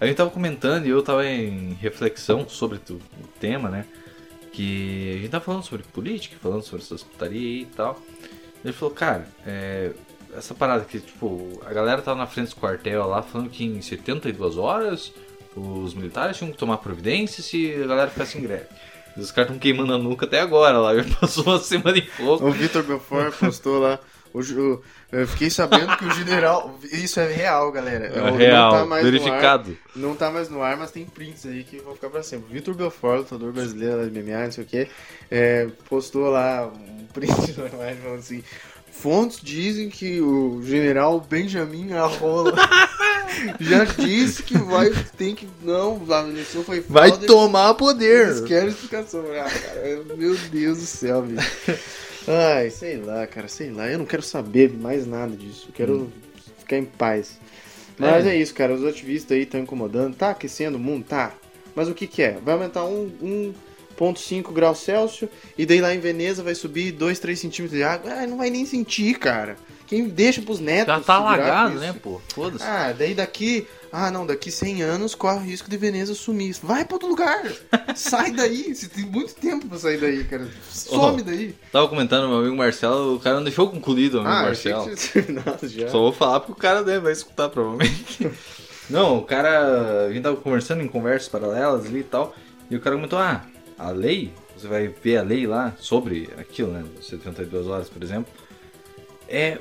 [0.00, 3.00] A gente tava comentando e eu tava em reflexão sobre o
[3.40, 3.84] tema, né?
[4.52, 8.00] Que a gente tava falando sobre política, falando sobre essas putaria aí e tal.
[8.64, 9.92] Ele falou, cara, é,
[10.36, 13.80] essa parada que, tipo, a galera tava na frente do quartel lá falando que em
[13.80, 15.12] 72 horas
[15.56, 18.66] os militares tinham que tomar providência se a galera ficasse em greve.
[19.16, 22.46] Os caras estão queimando a nuca até agora lá, já passou uma semana e pouco.
[22.46, 23.98] O Vitor Belfort postou lá.
[24.34, 24.40] O,
[25.10, 26.78] eu fiquei sabendo que o general.
[26.92, 28.06] Isso é real, galera.
[28.06, 29.12] É Não real, tá mais no ar.
[29.12, 29.78] verificado.
[29.96, 32.52] Não tá mais no ar, mas tem prints aí que vão ficar pra sempre.
[32.52, 34.88] Vitor Belfort, lutador brasileiro da MMA, não sei o que,
[35.88, 38.42] postou lá um print falando assim.
[38.90, 42.52] Fontes dizem que o general Benjamin Arrola
[43.60, 44.90] já disse que vai.
[45.16, 45.48] Tem que.
[45.62, 48.26] Não, a eleição foi Vai fraude, tomar poder!
[48.28, 49.24] eles querem explicação.
[49.40, 51.48] Ah, cara, meu Deus do céu, bicho.
[52.28, 53.88] Ai, sei lá, cara, sei lá.
[53.88, 55.66] Eu não quero saber mais nada disso.
[55.68, 56.12] Eu quero
[56.58, 57.38] ficar em paz.
[57.98, 58.34] Mas é.
[58.34, 58.36] É.
[58.36, 58.74] isso, cara.
[58.74, 60.14] Os ativistas aí estão incomodando.
[60.14, 61.06] Tá aquecendo o mundo?
[61.06, 61.32] Tá.
[61.74, 62.38] Mas o que que é?
[62.42, 63.52] Vai aumentar um,
[63.98, 68.12] 1,5 graus Celsius e daí lá em Veneza vai subir 2, 3 centímetros de água.
[68.12, 69.56] Ah, não vai nem sentir, cara.
[69.86, 72.20] Quem deixa pros netos Já tá alagado, né, pô?
[72.34, 72.64] Foda-se.
[72.64, 73.66] Ah, daí daqui.
[73.90, 76.54] Ah, não, daqui 100 anos corre o risco de Veneza sumir.
[76.62, 77.42] Vai pra outro lugar.
[77.96, 78.74] Sai daí.
[78.74, 80.46] Você tem muito tempo pra sair daí, cara.
[80.70, 81.54] Some daí.
[81.72, 84.90] Tava comentando meu amigo Marcelo, o cara não deixou concluído o amigo Ah, Marcelo.
[84.94, 85.88] que já.
[85.88, 88.30] Só vou falar porque o cara né, vai escutar provavelmente.
[88.90, 90.06] não, o cara.
[90.06, 92.34] A gente tava conversando em conversas paralelas ali e tal.
[92.70, 93.44] E o cara comentou: ah,
[93.78, 96.84] a lei, você vai ver a lei lá sobre aquilo, né?
[97.00, 98.32] 72 horas, por exemplo.
[99.28, 99.58] É.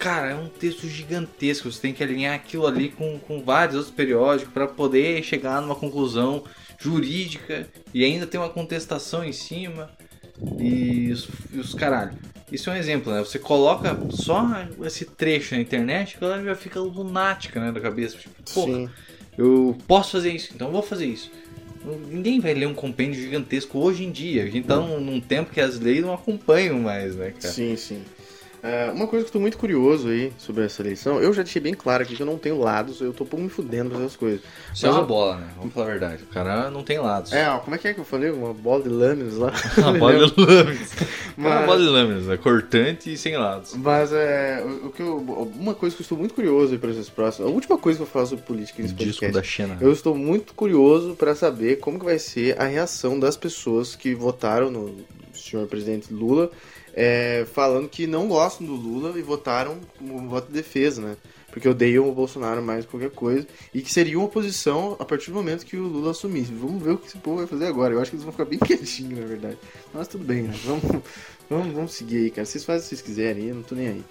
[0.00, 1.70] cara, é um texto gigantesco.
[1.70, 5.76] Você tem que alinhar aquilo ali com, com vários outros periódicos para poder chegar numa
[5.76, 6.42] conclusão
[6.78, 9.90] jurídica e ainda tem uma contestação em cima.
[10.58, 12.16] E os, e os caralho.
[12.50, 13.20] Isso é um exemplo, né?
[13.20, 18.16] Você coloca só esse trecho na internet, a galera já fica lunática, né, da cabeça.
[18.16, 18.90] Tipo, porra,
[19.36, 21.30] eu posso fazer isso, então eu vou fazer isso.
[22.08, 24.44] Ninguém vai ler um compêndio gigantesco hoje em dia.
[24.44, 27.52] A gente tá num, num tempo que as leis não acompanham mais, né, cara?
[27.52, 28.02] Sim, sim.
[28.62, 31.62] É, uma coisa que eu tô muito curioso aí sobre essa eleição, eu já deixei
[31.62, 34.16] bem claro aqui que eu não tenho lados, eu tô pouco me fudendo pra essas
[34.16, 34.40] coisas.
[34.74, 35.48] Isso é Mas uma eu- bola, né?
[35.56, 36.22] Vamos falar a verdade.
[36.24, 37.32] O cara não tem lados.
[37.32, 38.30] É, ó, como é que é que eu falei?
[38.30, 39.52] Uma bola de lâminas lá.
[39.78, 40.90] Uma bola de lâminas.
[41.36, 43.74] Mas- Uma bola de lâminas, é cortante e sem lados.
[43.76, 44.62] Mas é.
[44.84, 45.16] O, que eu,
[45.58, 47.50] uma coisa que eu estou muito curioso aí para esses próximos.
[47.50, 49.32] A última coisa que eu falo sobre política nesse Disco podcast.
[49.32, 49.78] da Xena.
[49.80, 54.14] Eu estou muito curioso para saber como que vai ser a reação das pessoas que
[54.14, 54.94] votaram no
[55.32, 56.50] senhor presidente Lula,
[56.94, 61.16] é, falando que não gostam do Lula e votaram como voto de defesa, né?
[61.52, 65.30] Porque odeiam o Bolsonaro mais que qualquer coisa e que seria uma oposição a partir
[65.32, 66.52] do momento que o Lula assumisse.
[66.52, 67.92] Vamos ver o que esse povo vai fazer agora.
[67.92, 69.58] Eu acho que eles vão ficar bem quietinhos, na verdade.
[69.92, 70.54] Mas tudo bem, né?
[70.64, 70.82] Vamos,
[71.50, 72.44] vamos, vamos seguir aí, cara.
[72.46, 74.04] Vocês fazem o que vocês quiserem, eu não tô nem aí.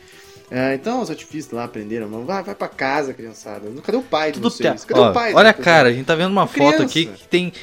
[0.51, 2.25] É, então os ativistas lá aprenderam, mano.
[2.25, 3.69] Vai, vai pra casa, criançada.
[3.84, 4.84] Cadê o pai de Tudo vocês?
[4.84, 5.34] pia- Cadê Ó, o pai?
[5.34, 5.65] Olha a de vocês?
[5.65, 7.53] cara, a gente tá vendo uma foto aqui que tem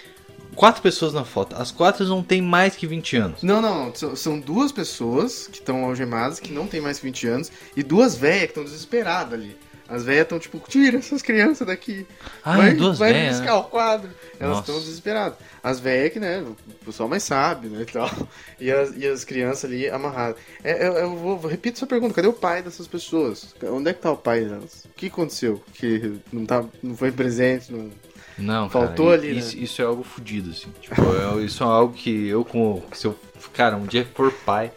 [0.57, 1.55] quatro pessoas na foto.
[1.55, 3.43] As quatro não tem mais que 20 anos.
[3.43, 4.17] Não, não, não.
[4.17, 8.17] São, duas pessoas que estão algemadas, que não tem mais que 20 anos, e duas
[8.17, 9.57] velhas que estão desesperadas ali.
[9.89, 12.05] As velhas estão tipo, tira essas crianças daqui.
[12.45, 14.11] Ah, vai, duas vai velhas, riscar o quadro.
[14.41, 15.39] Elas estão desesperadas.
[15.63, 18.11] As velhas que, né, o pessoal mais sabe, né, e tal.
[18.59, 20.41] E as, e as crianças ali amarradas.
[20.65, 23.55] É, eu, eu vou, vou- repito sua pergunta, cadê o pai dessas pessoas?
[23.71, 24.87] Onde é que tá o pai delas?
[24.87, 25.63] O que aconteceu?
[25.75, 27.91] Que não, tá, não foi presente, não...
[28.39, 29.39] Não, Faltou cara, ali, né?
[29.39, 30.69] isso, isso é algo fodido, assim.
[30.81, 32.85] Tipo, é- isso é algo que eu, como.
[32.93, 33.19] Se eu,
[33.53, 34.71] cara, um dia for pai.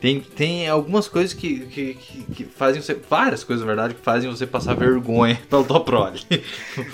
[0.00, 2.94] Tem, tem algumas coisas que, que, que, que fazem você.
[2.94, 6.20] Várias coisas, na verdade, que fazem você passar vergonha pela tua prole.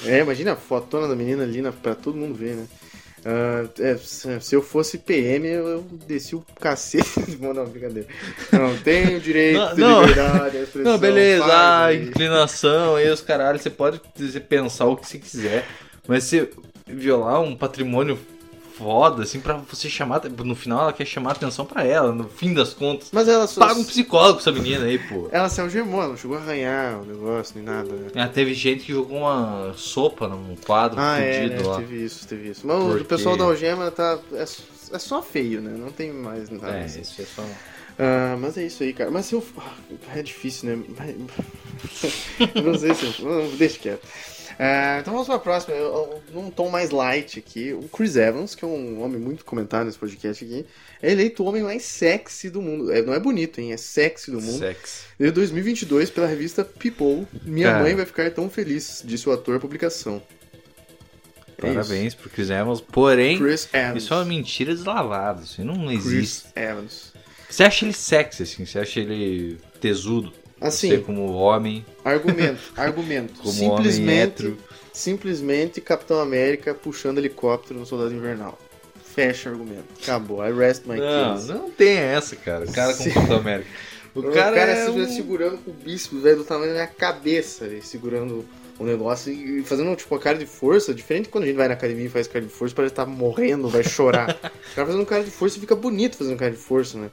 [0.07, 2.67] É, imagina a fotona da menina ali na, pra todo mundo ver, né?
[3.27, 7.37] Ah, é, se eu fosse PM, eu, eu desci o cacete.
[7.41, 8.07] Não, não, brincadeira.
[8.53, 10.01] Não, tenho direito Não, de não.
[10.03, 10.93] liberdade, expressão.
[10.93, 15.19] Não, beleza, faz ah, inclinação, aí os caralho, você pode você pensar o que você
[15.19, 15.67] quiser,
[16.07, 16.51] mas você
[16.87, 18.19] violar um patrimônio
[18.77, 20.21] foda, assim, pra você chamar.
[20.29, 23.09] No final ela quer chamar atenção pra ela, no fim das contas.
[23.13, 23.61] Mas ela só.
[23.61, 25.29] Paga um psicólogo essa menina aí, pô.
[25.31, 28.09] Ela se algemou, ela não chegou a arranhar o negócio, nem nada, né?
[28.17, 31.69] Ah, teve gente que jogou uma sopa num quadro Ah, é, fudido né?
[31.69, 31.77] lá.
[31.77, 32.67] Teve isso, teve isso.
[32.67, 34.19] Mas o Porque- pessoal da algema tá.
[34.33, 35.71] É, é só feio, né?
[35.79, 36.77] Não tem mais nada.
[36.77, 37.01] É, assim.
[37.03, 37.45] isso é só.
[37.97, 39.09] Ah, mas é isso aí, cara.
[39.09, 39.45] Mas se eu.
[39.59, 39.73] ah,
[40.19, 40.85] É difícil, né?
[42.57, 43.53] Eu não sei se eu.
[43.57, 44.07] Deixa quieto.
[44.59, 45.75] Ah, então vamos pra próxima.
[45.75, 47.73] Eu- eu- Num tom mais light aqui.
[47.73, 50.67] O Chris Evans, que é um homem muito comentado nesse podcast aqui,
[51.03, 52.93] é eleito o homem mais sexy do mundo.
[52.93, 53.73] É, não é bonito, hein?
[53.73, 54.59] É sexy do mundo.
[54.59, 55.05] Sexo.
[55.19, 57.27] De 2022, pela revista People.
[57.45, 57.83] Minha Cara.
[57.83, 60.23] mãe vai ficar tão feliz, disse o ator à publicação.
[61.57, 62.81] É Parabéns pro Chris Evans.
[62.81, 63.43] Porém, isso.
[63.45, 64.03] Chris Evans.
[64.03, 65.43] isso é uma mentira deslavada.
[65.43, 66.43] Isso não existe.
[66.43, 67.13] Chris Evans.
[67.49, 68.67] Você acha ele sexy, assim?
[68.67, 70.33] Você acha ele tesudo?
[70.67, 71.85] Assim, Você como homem.
[72.05, 73.35] Argumento, argumento.
[73.41, 74.59] Como homem simplesmente, hétero.
[74.93, 78.59] simplesmente Capitão América puxando helicóptero no Soldado Invernal.
[79.15, 79.85] Fecha o argumento.
[80.03, 80.45] Acabou.
[80.45, 81.53] I rest my Não, case.
[81.53, 82.65] não tem essa, cara.
[82.65, 83.69] O cara com Capitão América.
[84.15, 86.75] O O cara, cara, é simplesmente um- segurando com o bispo, velho, do tamanho da
[86.75, 88.45] minha cabeça, velho, segurando
[88.79, 91.75] o negócio e fazendo, tipo, a cara de força, diferente quando a gente vai na
[91.75, 94.31] academia e faz cara de força, parece que tá morrendo, vai chorar.
[94.73, 97.11] o cara fazendo cara de força fica bonito fazendo cara de força, né?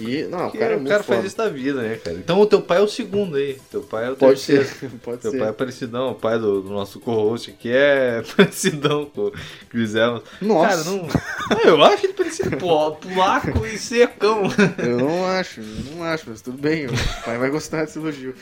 [0.00, 2.16] E, não, o que cara é o cara faz isso da vida, né, cara?
[2.16, 3.58] Então o teu pai é o segundo aí.
[3.70, 4.64] Teu pai é o Pode terceiro.
[4.64, 5.38] ser, pode Teu ser.
[5.38, 9.32] pai é parecidão, o pai do, do nosso co-host aqui é parecidão com o
[9.70, 10.22] Chris Evans.
[10.40, 10.68] Nossa.
[10.68, 11.08] Cara, não.
[11.64, 14.42] Eu acho ele parecido pô, pulaco e secão.
[14.78, 16.90] Eu não acho, eu não acho, mas tudo bem, o
[17.24, 18.34] pai vai gostar desse elogio.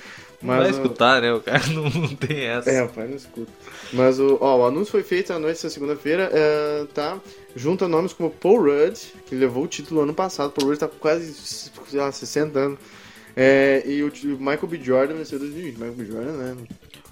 [0.45, 1.33] Vai Mas, o- escutar, né?
[1.33, 2.71] O cara não, não tem essa.
[2.71, 3.51] É, o pai não escuta.
[3.93, 7.19] Mas o, ó, o anúncio foi feito à noite dessa segunda-feira, é, tá?
[7.57, 10.51] Junta nomes como Paul Rudd, que levou o título ano passado.
[10.53, 12.79] Paul Rudd tá com quase, sei lá, 60 anos.
[13.37, 14.81] É, e o, Michael B.
[14.83, 15.75] Jordan venceu 2020.
[15.75, 16.05] Michael B.
[16.05, 16.57] Jordan, né?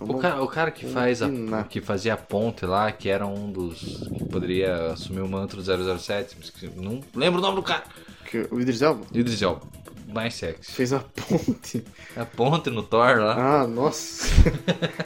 [0.01, 1.28] O cara, o cara que faz a,
[1.68, 5.62] que fazia a ponte lá, que era um dos que poderia assumir o manto do
[5.99, 7.85] 007, mas que não lembro o nome do cara.
[8.28, 9.62] que- o Idris Elba Idris Elba,
[10.13, 10.73] mais sexy.
[10.73, 11.85] fez a ponte.
[12.17, 13.63] A ponte no Thor lá.
[13.63, 14.27] Ah, nossa.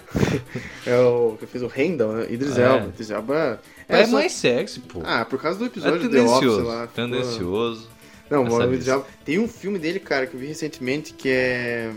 [0.87, 2.27] é o que fez o Randall, né?
[2.31, 2.63] Idris É.
[2.63, 2.87] Elba.
[2.89, 5.01] Idris Elba É, só- mais sexy, pô.
[5.05, 6.65] Ah, por causa do é episódio do The Office tendencioso.
[6.67, 6.87] lá.
[6.89, 7.89] tendencioso.
[8.31, 8.89] Não, o Idris.
[8.89, 9.07] Elba.
[9.25, 11.93] Tem um filme dele, cara, que eu vi recentemente que é...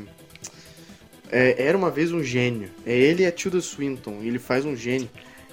[1.31, 1.63] é.
[1.67, 2.69] Era uma vez um gênio.
[2.85, 4.19] É ele e a Tilda Swinton.
[4.21, 5.09] e Ele faz um gênio.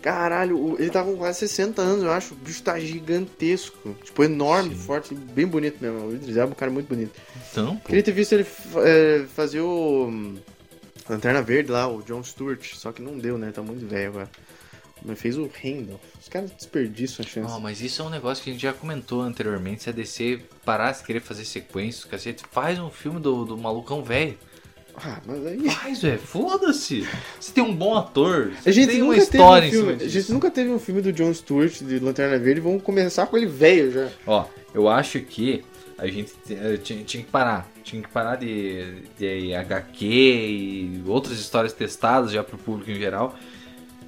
[0.07, 2.33] Caralho, ele tá com quase 60 anos, eu acho.
[2.33, 3.93] O bicho tá gigantesco.
[4.05, 4.81] Tipo, enorme, Sim.
[4.83, 6.07] forte, bem bonito mesmo.
[6.07, 7.21] O Idris Elba é um cara muito bonito.
[7.51, 7.89] Então, pô.
[7.89, 8.47] Queria ter visto ele
[8.85, 10.37] é, fazer o hum,
[11.11, 12.73] Lanterna Verde lá, o John Stewart.
[12.75, 13.51] Só que não deu, né?
[13.51, 14.31] Tá muito velho agora.
[15.05, 16.01] Mas fez o Randall.
[16.21, 17.53] Os caras desperdiçam a chance.
[17.53, 19.83] Ó, mas isso é um negócio que a gente já comentou anteriormente.
[19.83, 24.05] Se a DC parasse de querer fazer sequências, cacete, faz um filme do, do malucão
[24.05, 24.39] velho.
[24.99, 25.69] Ah, mas aí.
[25.71, 26.19] Faz, velho.
[26.19, 27.07] Foda-se.
[27.39, 28.53] Você tem um bom ator.
[28.65, 30.11] A gente, tem uma nunca teve história um em filme, cima a disso.
[30.21, 32.61] gente nunca teve um filme do John Stewart de Lanterna Verde.
[32.61, 34.09] Vamos começar com ele velho já.
[34.27, 34.45] Ó,
[34.75, 35.63] eu acho que
[35.99, 37.71] a gente eh, tinha, tinha que parar.
[37.85, 43.37] Tinha que parar de, de HQ e outras histórias testadas já pro público em geral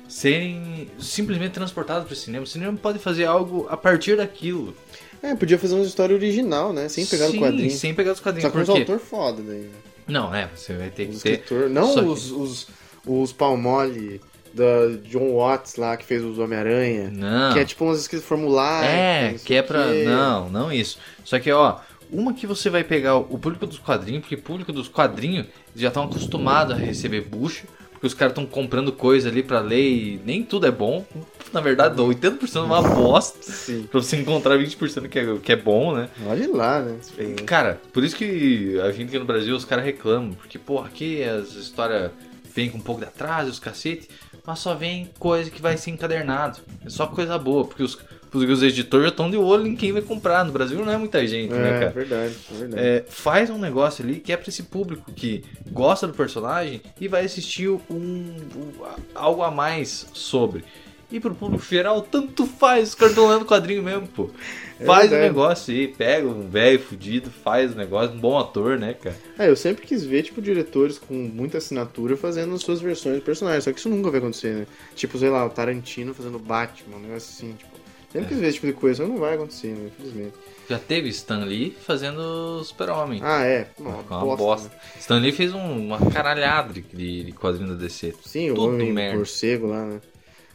[0.09, 2.45] serem simplesmente transportadas pro cinema.
[2.45, 4.75] O cinema pode fazer algo a partir daquilo.
[5.23, 6.89] É, podia fazer uma história original, né?
[6.89, 7.71] Sem pegar Sim, o quadrinho.
[7.71, 8.55] Sem pegar os Só quadrinhos.
[8.55, 8.81] uns Por quê?
[8.81, 9.69] autor foda daí.
[10.09, 11.33] Não, é, você vai ter que Os ter.
[11.33, 12.67] escritor, não que- os, os,
[13.07, 14.21] os Palmole
[14.55, 14.65] da
[15.05, 17.11] John Watts lá, que fez os Homem-Aranha.
[17.13, 17.53] Não.
[17.53, 18.91] Que é tipo umas escritas formulárias.
[18.93, 19.85] É, que é pra.
[19.85, 20.05] quê.
[20.07, 20.99] Não, não isso.
[21.25, 21.77] Só que, ó,
[22.11, 25.47] uma que você vai pegar o público dos quadrinhos, porque o público dos quadrinhos
[25.77, 27.67] já estão acostumados a receber bucho,
[27.99, 31.05] porque os caras estão comprando coisa ali pra ler e nem tudo é bom.
[31.53, 33.43] Na verdade, 80% é uma bosta.
[33.43, 33.89] Sim.
[33.91, 36.09] Pra você encontrar 20% que é, que é bom, né?
[36.25, 36.97] Olha lá, né?
[37.45, 40.33] Cara, por isso que a gente aqui no Brasil, os caras reclamam.
[40.35, 42.13] Porque, pô, aqui as histórias
[42.55, 44.09] vêm com um pouco de atraso, os cacete,
[44.47, 46.61] mas só vem coisa que vai ser encadernado.
[46.87, 47.99] É só coisa boa, porque os,
[48.31, 50.45] porque os editores já estão de olho em quem vai comprar.
[50.45, 51.91] No Brasil não é muita gente, né, É, cara?
[51.91, 52.83] verdade, é verdade.
[52.87, 57.09] É, faz um negócio ali que é pra esse público que gosta do personagem e
[57.09, 58.73] vai assistir um, um-
[59.15, 60.65] algo a mais sobre.
[61.11, 64.29] E pro público geral, tanto faz, os caras estão lendo quadrinho mesmo, pô.
[64.79, 65.23] É Faz o verdade.
[65.33, 69.17] negócio aí, pega um velho fudido, faz o negócio, um bom ator, né, cara?
[69.39, 73.23] É, eu sempre quis ver, tipo, diretores com muita assinatura fazendo as suas versões de
[73.23, 73.65] personagens.
[73.65, 74.67] Só que isso nunca vai acontecer, né?
[74.95, 77.78] Tipo, sei lá, o Tarantino fazendo Batman, um negócio assim, tipo.
[78.13, 79.89] Sempre quis ver esse tipo de coisa, não vai acontecer, né?
[79.89, 80.35] Infelizmente.
[80.69, 83.21] Já teve Stan Lee fazendo Super-Homem.
[83.23, 83.69] Ah, é.
[83.79, 84.69] Uma, Uma bosta.
[84.69, 84.75] né?
[84.99, 86.81] Stan Lee fez um- uma caralhada de,
[87.25, 88.15] de, quadrinho da DC.
[88.25, 89.17] Sim, o homem merda.
[89.19, 90.01] morcego lá, né?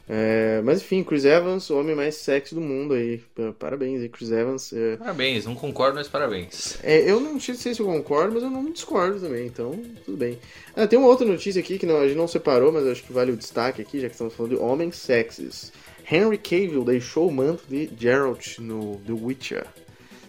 [0.10, 3.20] É, mas enfim, Chris Evans, o homem mais sexy do mundo aí.
[3.34, 4.74] Pa- Parabéns aí, Chris Evans.
[4.74, 6.78] É, Parabéns, não concordo, mas parabéns.
[6.84, 9.72] é, eu não sei se eu concordo, mas eu não discordo também, então
[10.04, 10.38] tudo bem.
[10.76, 13.14] Ah, tem uma outra notícia aqui que não, a gente não separou, mas acho que
[13.14, 15.72] vale o destaque aqui, já que estamos falando de homens sexys.
[16.10, 19.66] Henry Cavill deixou o manto de Geralt no The Witcher.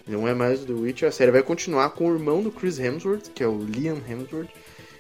[0.07, 2.79] Não é mais o The Witcher, a série vai continuar com o irmão do Chris
[2.79, 4.51] Hemsworth, que é o Liam Hemsworth,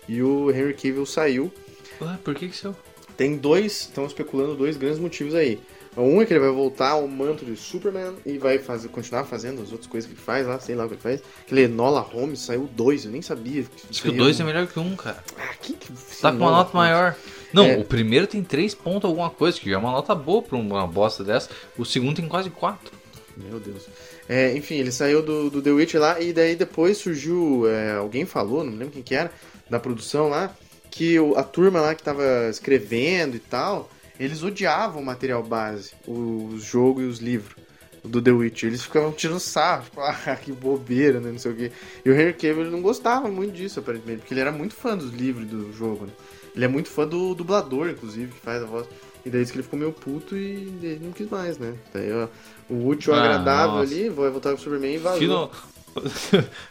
[0.08, 1.52] e o Henry Cavill saiu.
[2.00, 2.74] Ué, por que que seu?
[3.16, 5.60] Tem dois, estão especulando dois grandes motivos aí.
[5.96, 9.62] Um é que ele vai voltar ao manto de Superman e vai fazer, continuar fazendo
[9.62, 11.22] as outras coisas que ele faz lá, sei lá o que ele faz.
[11.42, 13.64] Aquele Enola Holmes saiu dois, eu nem sabia.
[13.88, 15.22] Diz que o 2 é melhor que o 1, um, cara.
[15.38, 15.92] Ah, que que...
[16.20, 16.74] Tá com uma nota Holmes?
[16.74, 17.16] maior.
[17.54, 17.76] Não, É.
[17.78, 20.86] o primeiro tem 3 pontos alguma coisa, que já é uma nota boa pra uma
[20.86, 21.48] bosta dessa.
[21.78, 22.92] O segundo tem quase 4.
[23.36, 23.86] Meu Deus.
[24.28, 27.68] É, enfim, ele saiu do, do The Witcher lá e daí depois surgiu.
[27.68, 29.30] é, alguém falou, não me lembro quem que era,
[29.70, 30.54] da produção lá,
[30.90, 33.90] que o- a turma lá que tava escrevendo e tal,
[34.20, 37.56] eles odiavam o material base, o jogo e os livros
[38.04, 38.68] do The Witcher.
[38.68, 41.30] Eles ficavam tirando sarro, tipo, ah, que bobeira, né?
[41.32, 41.72] Não sei o quê.
[42.04, 45.10] E o Henry Cavill não gostava muito disso, aparentemente, porque ele era muito fã dos
[45.12, 46.12] livros e do jogo, né?
[46.54, 48.86] Ele é muito fã do dublador, inclusive, que faz a voz.
[49.26, 51.74] E daí disse que ele ficou meio puto e ele não quis mais, né?
[51.92, 52.28] Daí, ó,
[52.68, 53.92] o útil Ah, agradável nossa.
[53.92, 55.18] ali, vai voltar com o Superman e vazou.
[55.18, 55.50] Fino...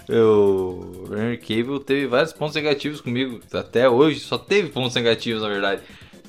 [0.10, 3.40] o Henry Cavill teve vários pontos negativos comigo.
[3.54, 5.82] Até hoje, só teve pontos negativos, na verdade.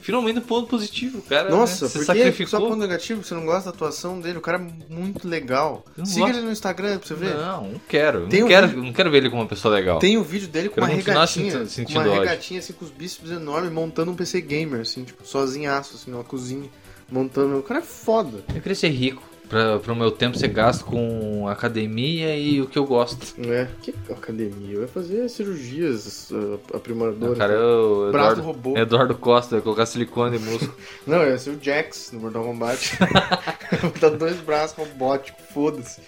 [0.05, 1.49] Finalmente um ponto positivo, cara.
[1.49, 1.91] Nossa, né?
[1.91, 2.61] que só sacrificou.
[2.61, 3.25] ponto negativo?
[3.25, 4.37] Você não gosta da atuação dele?
[4.37, 5.83] O cara é muito legal.
[6.05, 6.37] Siga gosto.
[6.37, 7.35] ele no Instagram pra você ver.
[7.35, 8.27] Não, não quero.
[8.27, 9.99] Tem não, um quero vídeo- não quero ver ele como uma pessoa legal.
[9.99, 12.13] Tem o vídeo dele com Quero uma regatinha, com uma ódio.
[12.13, 16.23] regatinha assim com os bíceps enormes, montando um PC gamer, assim, tipo, sozinhaço, assim, numa
[16.23, 16.69] cozinha,
[17.11, 17.59] montando.
[17.59, 18.45] O cara é foda.
[18.55, 19.23] Eu queria ser rico.
[19.49, 23.34] Pra, pro meu tempo ser gasto com academia e o que eu gosto.
[23.47, 24.78] É, que academia?
[24.78, 27.36] Vai fazer cirurgias uh, aprimoradoras.
[27.36, 28.11] cara, eu.
[28.11, 28.78] Braço Eduardo, robô.
[28.78, 30.74] Eduardo Costa, vai colocar silicone e músculo.
[31.07, 32.99] Não, ia ser o Jax no Mortal Kombat.
[33.82, 36.01] Botar dois braços robóticos, foda-se.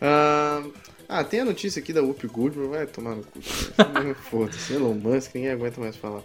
[0.00, 0.62] Ah,
[1.06, 3.40] ah, tem a notícia aqui da Whoopi Goldberg, vai tomar no cu.
[4.30, 6.22] foda-se, Elon Musk, ninguém aguenta mais falar.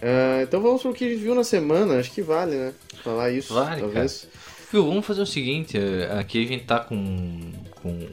[0.00, 2.72] Ah, então vamos pro que a gente viu na semana, acho que vale, né?
[3.02, 4.28] Falar isso, Vale, talvez.
[4.70, 7.52] Viu, vamos fazer o seguinte: eh, aqui a gente tá com.
[7.82, 8.06] com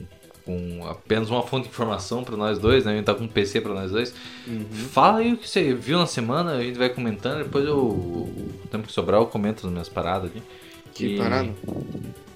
[0.48, 2.94] com apenas uma fonte de informação pra nós dois, né?
[2.94, 4.14] A gente tá com um PC pra nós dois.
[4.48, 4.64] Uhum.
[4.94, 7.78] Fala aí o que você viu na semana, a gente vai comentando, depois eu.
[7.78, 10.42] O tempo que sobrar eu comento as minhas paradas aqui.
[10.94, 11.50] Que E- parada?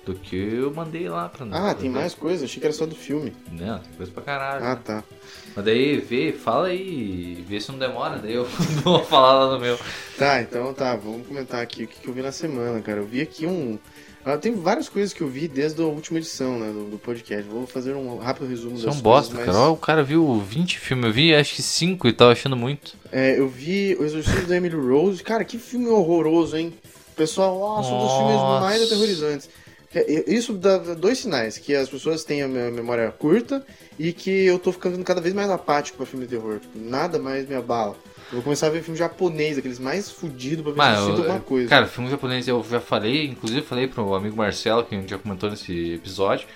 [0.06, 2.44] do que eu mandei lá pra Ah, tem mais coisa?
[2.44, 3.32] Achei que era só do filme.
[3.52, 4.66] Não, tem coisa pra caralho.
[4.66, 5.04] Ah, tá.
[5.56, 8.44] Mas daí vê, fala aí, vê se não demora, daí eu
[8.84, 9.80] vou falar lá no meu.
[10.18, 13.00] Tá, então tá, vamos comentar aqui o que, que eu vi na semana, cara.
[13.00, 13.80] Eu vi aqui um.
[14.24, 17.44] Ah, tem várias coisas que eu vi desde a última edição né, do, do podcast.
[17.50, 19.70] Vou fazer um rápido resumo Isso é das um bosta, coisas, cara.
[19.70, 22.94] O cara viu 20 filmes, eu vi acho que 5 e tava achando muito.
[23.12, 25.24] É, eu vi O Exorcismo da Emily Rose.
[25.24, 26.74] Cara, que filme horroroso, hein?
[27.12, 28.66] O pessoal, ó, são dos filmes Nossa.
[28.66, 29.50] mais aterrorizantes.
[29.94, 33.66] É, Isso dá dois sinais, que as pessoas têm a me- memória curta
[34.00, 36.60] e que eu tô ficando cada vez mais apático pra filme de terror.
[36.60, 37.98] Tipo, nada mais me abala.
[38.32, 41.40] Eu vou começar a ver filme japonês, aqueles mais fudidos pra ver se eu alguma
[41.42, 41.68] coisa.
[41.70, 45.18] Cara, filme japonês eu já falei, inclusive falei pro amigo Marcelo, que a gente já
[45.18, 46.48] comentou nesse episódio.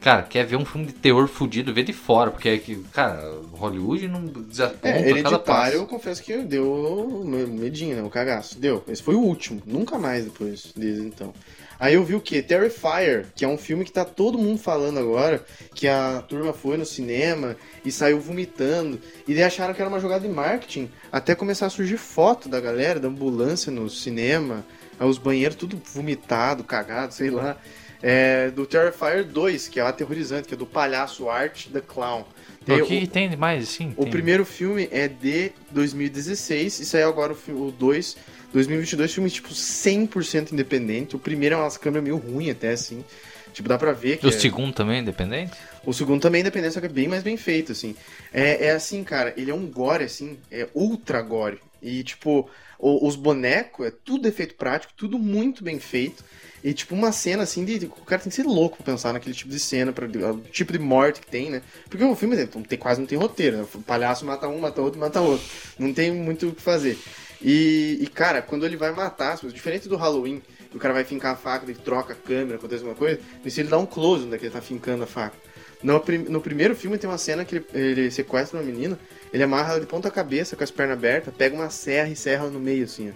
[0.00, 3.20] Cara, quer ver um filme de terror fudido, vê de fora, porque é que, cara,
[3.50, 5.86] Hollywood não desaponta É, a cada hereditário, eu passo.
[5.86, 8.02] confesso que deu medinho, né?
[8.02, 8.60] O cagaço.
[8.60, 8.84] Deu.
[8.86, 9.60] Esse foi o último.
[9.66, 11.34] Nunca mais depois desde então.
[11.80, 12.42] Aí eu vi o que?
[12.42, 16.76] Terrifier, que é um filme que tá todo mundo falando agora, que a turma foi
[16.76, 19.00] no cinema e saiu vomitando.
[19.28, 22.60] E daí acharam que era uma jogada de marketing, até começar a surgir foto da
[22.60, 24.64] galera, da ambulância no cinema,
[24.98, 27.56] os banheiros tudo vomitado, cagado, sei lá.
[28.00, 32.24] É, do Terrifier 2, que é o aterrorizante, que é do palhaço Art the Clown.
[32.64, 33.92] Tem O que tem de mais, assim?
[33.96, 38.16] o Tem- primeiro filme é de 2016 e saiu agora o, o 2,
[38.52, 41.16] 2022, filme tipo 100% independente.
[41.16, 43.04] O primeiro é umas câmeras meio ruins até assim.
[43.52, 45.52] Tipo, dá pra ver que O é- segundo também, independente?
[45.84, 47.94] o segundo também é independente, só que é bem mais bem feito, assim.
[48.32, 51.58] É, é assim, cara, ele é um gore, assim, é ultra gore.
[51.82, 56.24] E, tipo, o- os bonecos, é tudo efeito prático, tudo muito bem feito.
[56.62, 59.34] E, tipo, uma cena, assim, de, o cara tem que ser louco pra pensar naquele
[59.34, 61.62] tipo de cena, pra, o tipo de morte que tem, né?
[61.88, 63.66] Porque o filme não tem, quase não tem roteiro, né?
[63.74, 65.44] O palhaço mata um, mata outro, mata outro.
[65.78, 66.98] Não tem muito o que fazer.
[67.40, 70.42] E, e, cara, quando ele vai matar as pessoas, diferente do Halloween,
[70.74, 73.68] o cara vai fincar a faca, ele troca a câmera, acontece alguma coisa, nesse ele
[73.68, 75.36] dá um close onde é que ele tá fincando a faca.
[75.82, 78.98] No, no primeiro filme tem uma cena que ele, ele sequestra uma menina,
[79.32, 82.42] ele amarra ela de ponta cabeça com as pernas abertas, pega uma serra e serra
[82.44, 83.12] ela no meio, assim, ó.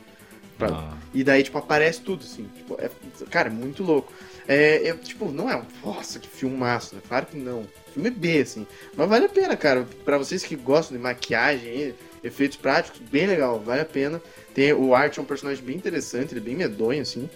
[0.58, 0.96] Pra- Ah.
[1.12, 2.48] E daí, tipo, aparece tudo, assim.
[2.56, 2.88] Tipo, é,
[3.30, 4.12] cara, é muito louco.
[4.46, 5.64] É, é, tipo, não é um.
[5.84, 7.00] Nossa, que filmaço, né?
[7.08, 7.66] Claro que não.
[7.92, 8.66] Filme B, assim.
[8.96, 9.86] Mas vale a pena, cara.
[10.04, 14.20] Pra vocês que gostam de maquiagem, efeitos práticos, bem legal, vale a pena.
[14.54, 17.28] Tem, o Art é um personagem bem interessante, ele é bem medonho, assim.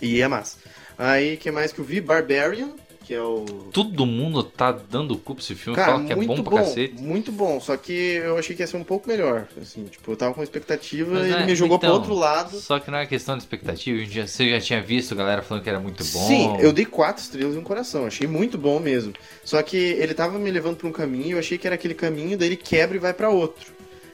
[0.00, 0.58] E é massa.
[0.98, 2.00] Aí, que mais que eu vi?
[2.00, 2.70] Barbarian,
[3.02, 3.44] que é o.
[3.72, 6.42] Todo mundo tá dando cu pra esse filme, Cara, fala que é muito bom bom,
[6.50, 6.94] pra cacete.
[7.02, 7.60] muito bom.
[7.60, 9.46] Só que eu achei que ia ser um pouco melhor.
[9.60, 12.14] Assim, tipo, eu tava com expectativa Mas e ele é, me jogou então, pro outro
[12.14, 12.58] lado.
[12.58, 15.62] Só que não é questão de expectativa, já- você já tinha visto a galera falando
[15.62, 16.26] que era muito bom.
[16.26, 19.12] Sim, eu dei quatro estrelas no coração, achei muito bom mesmo.
[19.44, 22.36] Só que ele tava me levando pra um caminho, eu achei que era aquele caminho,
[22.38, 23.72] daí ele quebra e vai pra outro.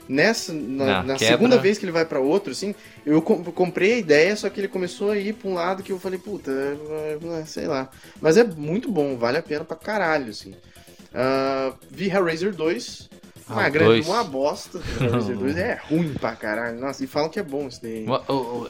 [0.09, 3.93] Nessa, na, Ah, na segunda vez que ele vai pra outro, assim, eu com- comprei
[3.95, 6.51] a ideia, só que ele começou a ir pra um lado que eu falei, puta,
[6.51, 7.91] é, é, sei lá.
[8.21, 10.55] Mas é muito bom, vale a pena pra caralho, assim.
[11.15, 13.09] Ah, vi Hellraiser 2,
[13.49, 14.07] uma Ah, grande, dois.
[14.09, 14.81] uma bosta.
[15.01, 18.07] Hellraiser 2 é ruim pra caralho, nossa, e falam que é bom isso daí.
[18.07, 18.69] O, o- o-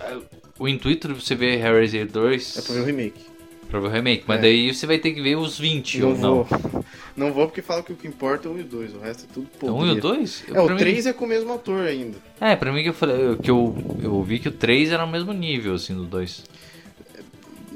[0.61, 3.24] o intuito de você ver Hellraiser 2 É pra ver o remake.
[3.68, 4.42] Pra ver o remake, mas É.
[4.42, 6.44] daí você vai ter que ver os 20 Não ou não.
[6.44, 6.84] vou.
[7.16, 8.98] Não vou porque falam que o que importa é o 1 e o 2, o
[9.00, 9.84] resto é tudo Então, pouco.
[9.84, 10.44] um e o 2?
[10.52, 12.16] É, o 3 é com o mesmo ator ainda.
[12.40, 15.10] É, pra mim que eu falei, que eu, eu vi que o 3 era o
[15.10, 16.44] mesmo nível, assim, do 2.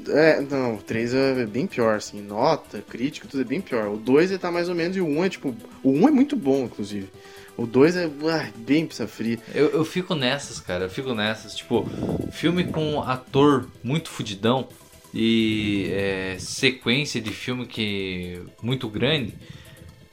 [0.09, 3.87] É, não, o 3 é bem pior, assim, nota, crítica, tudo é bem pior.
[3.87, 5.55] O 2 ele tá mais ou menos e o 1 é tipo.
[5.81, 7.07] O 1 é muito bom, inclusive.
[7.55, 9.37] O 2 é ah, bem pizza fria.
[9.53, 11.55] Eu, eu fico nessas, cara, eu fico nessas.
[11.55, 11.87] Tipo,
[12.31, 14.67] filme com ator muito fudidão
[15.13, 19.33] e é, sequência de filme que muito grande.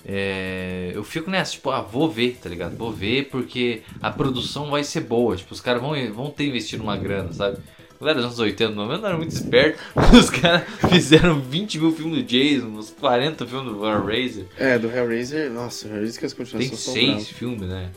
[0.05, 2.77] é, eu fico nessa, tipo, ah, vou ver, tá ligado?
[2.77, 5.37] Vou ver porque a produção vai ser boa.
[5.37, 7.59] Tipo, os caras vão, vão ter investido uma grana, sabe?
[8.01, 9.79] Galera dos anos 80, 90 era muito esperto.
[10.19, 14.47] Os caras fizeram 20 mil filmes do Jason, uns 40 filmes do Hellraiser.
[14.57, 17.91] É, do Hellraiser, nossa, o Hellraiser que as Tem continuações são seis filmes, né?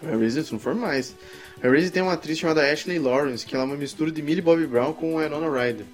[0.00, 1.16] O Hellraiser, se não for mais.
[1.60, 4.68] Hellraiser tem uma atriz chamada Ashley Lawrence, que ela é uma mistura de Millie Bobby
[4.68, 5.84] Brown com a Winona Ryder.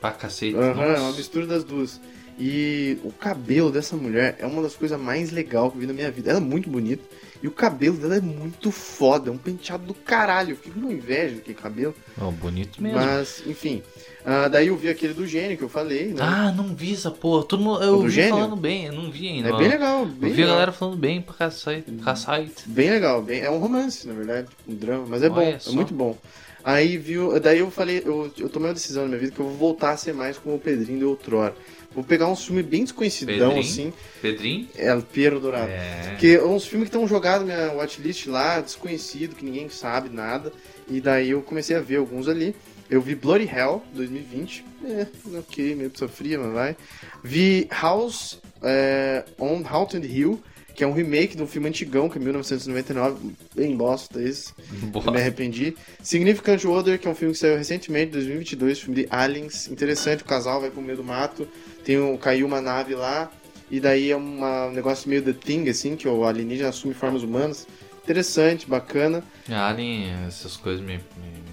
[0.00, 0.56] Pra cacete.
[0.56, 2.00] Aham, é uma mistura das duas.
[2.42, 5.92] E o cabelo dessa mulher é uma das coisas mais legais que eu vi na
[5.92, 6.30] minha vida.
[6.30, 7.02] Ela é muito bonita.
[7.42, 9.28] E o cabelo dela é muito foda.
[9.28, 10.50] É um penteado do caralho.
[10.52, 11.94] Eu fiquei com inveja daquele cabelo.
[12.18, 12.98] Ó, bonito mesmo.
[12.98, 13.82] Mas, enfim.
[14.24, 16.20] Ah, daí eu vi aquele do gênio que eu falei, né?
[16.22, 17.44] Ah, não vi essa porra.
[17.44, 18.30] Todo mundo, eu O do vi gênio?
[18.36, 19.50] falando bem, eu não vi ainda.
[19.50, 20.00] é bem legal.
[20.00, 20.52] Eu Bem vi a legal.
[20.54, 21.92] galera falando bem pra cacete.
[22.02, 22.66] cacete.
[22.66, 23.20] Bem legal.
[23.22, 23.40] Bem...
[23.40, 24.48] É um romance, na verdade.
[24.66, 25.04] Um drama.
[25.08, 25.40] Mas é Olha bom.
[25.42, 25.72] É só.
[25.72, 26.16] muito bom.
[26.62, 27.38] Aí viu.
[27.40, 29.92] Daí eu falei, eu, eu tomei uma decisão na minha vida que eu vou voltar
[29.92, 31.54] a ser mais como o Pedrinho de outrora.
[31.92, 33.60] Vou pegar um filme bem desconhecidão, Pedrinho?
[33.60, 33.92] assim.
[34.22, 34.68] Pedrinho?
[34.76, 35.70] É, Piero Dourado.
[35.70, 36.10] É.
[36.10, 40.52] Porque uns filmes que estão jogados na minha watchlist lá, desconhecido, que ninguém sabe nada.
[40.88, 42.54] E daí eu comecei a ver alguns ali.
[42.88, 44.64] Eu vi Bloody Hell, 2020.
[44.84, 45.06] É,
[45.38, 46.76] ok, meio pessoa fria, mas vai.
[47.22, 50.40] Vi House é, on Haunted Hill,
[50.74, 53.30] que é um remake de um filme antigão, que é 1999.
[53.54, 54.52] Bem bosta esse.
[54.92, 55.10] Bosta.
[55.10, 55.74] Me arrependi.
[56.02, 59.68] Significant Other, que é um filme que saiu recentemente, 2022, filme de Aliens.
[59.68, 61.46] Interessante, o casal vai pro meio do mato,
[61.84, 63.30] tem um, caiu uma nave lá,
[63.70, 67.22] e daí é uma- um negócio meio The Thing, assim, que o alienígena assume formas
[67.22, 67.66] humanas.
[68.02, 69.22] Interessante, bacana.
[69.48, 71.02] Alien, essas coisas me, me,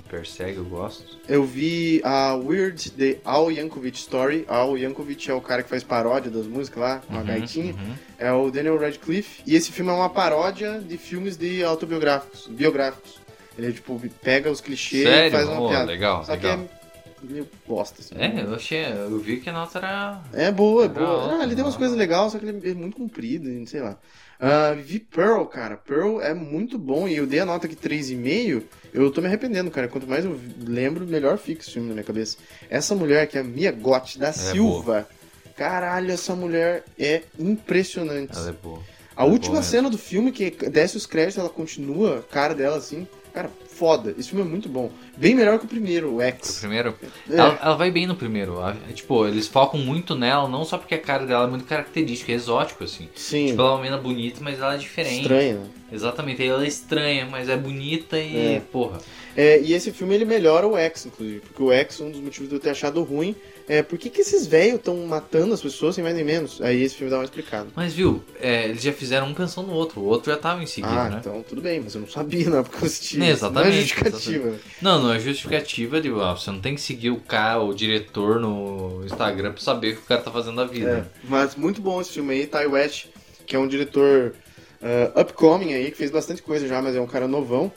[0.07, 1.17] me perseguem, eu gosto.
[1.27, 4.45] Eu vi a Weird The Al Yankovic Story.
[4.47, 7.73] Al Yankovic é o cara que faz paródia das músicas lá, uma Uhum, gaitinha.
[7.73, 7.93] uhum.
[8.17, 9.41] É o Daniel Radcliffe.
[9.45, 13.19] E esse filme é uma paródia de filmes de autobiográficos, biográficos.
[13.57, 15.31] Ele, tipo, pega os clichês e Sério?
[15.31, 15.85] faz uma Oh, piada.
[15.85, 16.57] legal, Só legal.
[16.57, 18.15] que é meio bosta, assim.
[18.17, 20.21] É, eu achei, eu vi que a nota era...
[20.33, 21.39] É boa, é Legal, boa.
[21.39, 23.97] Ah, ele tem umas coisas legais, só que ele é muito comprido, e sei lá.
[24.39, 25.77] Ah, vi Pearl, cara.
[25.77, 28.63] Pearl é muito bom e eu dei a nota aqui 3,5.
[28.93, 29.87] Eu tô me arrependendo, cara.
[29.87, 32.37] Quanto mais eu lembro, melhor fica esse filme na minha cabeça.
[32.69, 35.07] Essa mulher que é a Mia Gotti da Silva.
[35.55, 38.37] Caralho, essa mulher é impressionante.
[38.37, 38.79] Ela é boa.
[39.15, 42.53] A é última boa cena do filme, que desce os créditos, ela continua, a cara
[42.53, 43.07] dela assim.
[43.33, 44.13] Cara, foda.
[44.17, 44.91] Esse filme é muito bom.
[45.15, 46.59] Bem melhor que o primeiro, o O X.
[46.59, 46.95] primeiro,
[47.29, 47.35] É.
[47.37, 48.59] ela, ela vai bem no primeiro.
[48.59, 52.31] a- Tipo, eles focam muito nela, não só porque a cara dela é muito característica,
[52.31, 53.07] é exótico, assim.
[53.15, 53.47] Sim.
[53.47, 55.21] Tipo, ela é uma menina bonita, mas ela é diferente.
[55.21, 55.65] Estranha, né?
[55.91, 58.61] Exatamente, ela é estranha, mas é bonita e, É.
[58.71, 58.97] porra.
[59.35, 61.39] É, e esse filme ele melhora o X, inclusive.
[61.41, 63.35] Porque o X, um dos motivos de eu ter achado ruim,
[63.67, 66.61] é por que, que esses velhos estão matando as pessoas sem mais nem menos?
[66.61, 67.67] Aí esse filme dá uma explicada.
[67.75, 70.65] Mas viu, é, eles já fizeram um pensando no outro, o outro já tava em
[70.65, 71.17] seguida, ah, né?
[71.19, 73.21] então tudo bem, mas eu não sabia na época que eu assisti.
[73.21, 74.49] Exatamente, Não é justificativa.
[74.49, 74.59] né?
[74.81, 78.39] Não, não é justificativa de ah, você não tem que seguir o cara, o diretor
[78.39, 81.09] no Instagram pra saber o que o cara tá fazendo da vida.
[81.13, 83.07] É, mas muito bom esse filme aí, Ty West,
[83.45, 84.33] que é um diretor
[84.81, 87.71] uh, upcoming aí, que fez bastante coisa já, mas é um cara novão.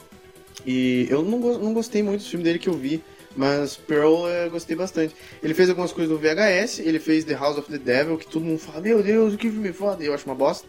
[0.65, 3.03] E eu não, não gostei muito do filme dele que eu vi,
[3.35, 5.15] mas Pearl eu gostei bastante.
[5.41, 8.43] Ele fez algumas coisas no VHS, ele fez The House of the Devil, que todo
[8.45, 10.67] mundo fala, meu Deus, que filme foda, e eu acho uma bosta.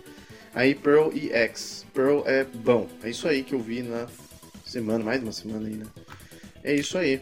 [0.54, 1.86] Aí Pearl e X.
[1.94, 2.86] Pearl é bom.
[3.02, 4.06] É isso aí que eu vi na
[4.66, 5.86] semana, mais de uma semana aí, né?
[6.62, 7.20] É isso aí.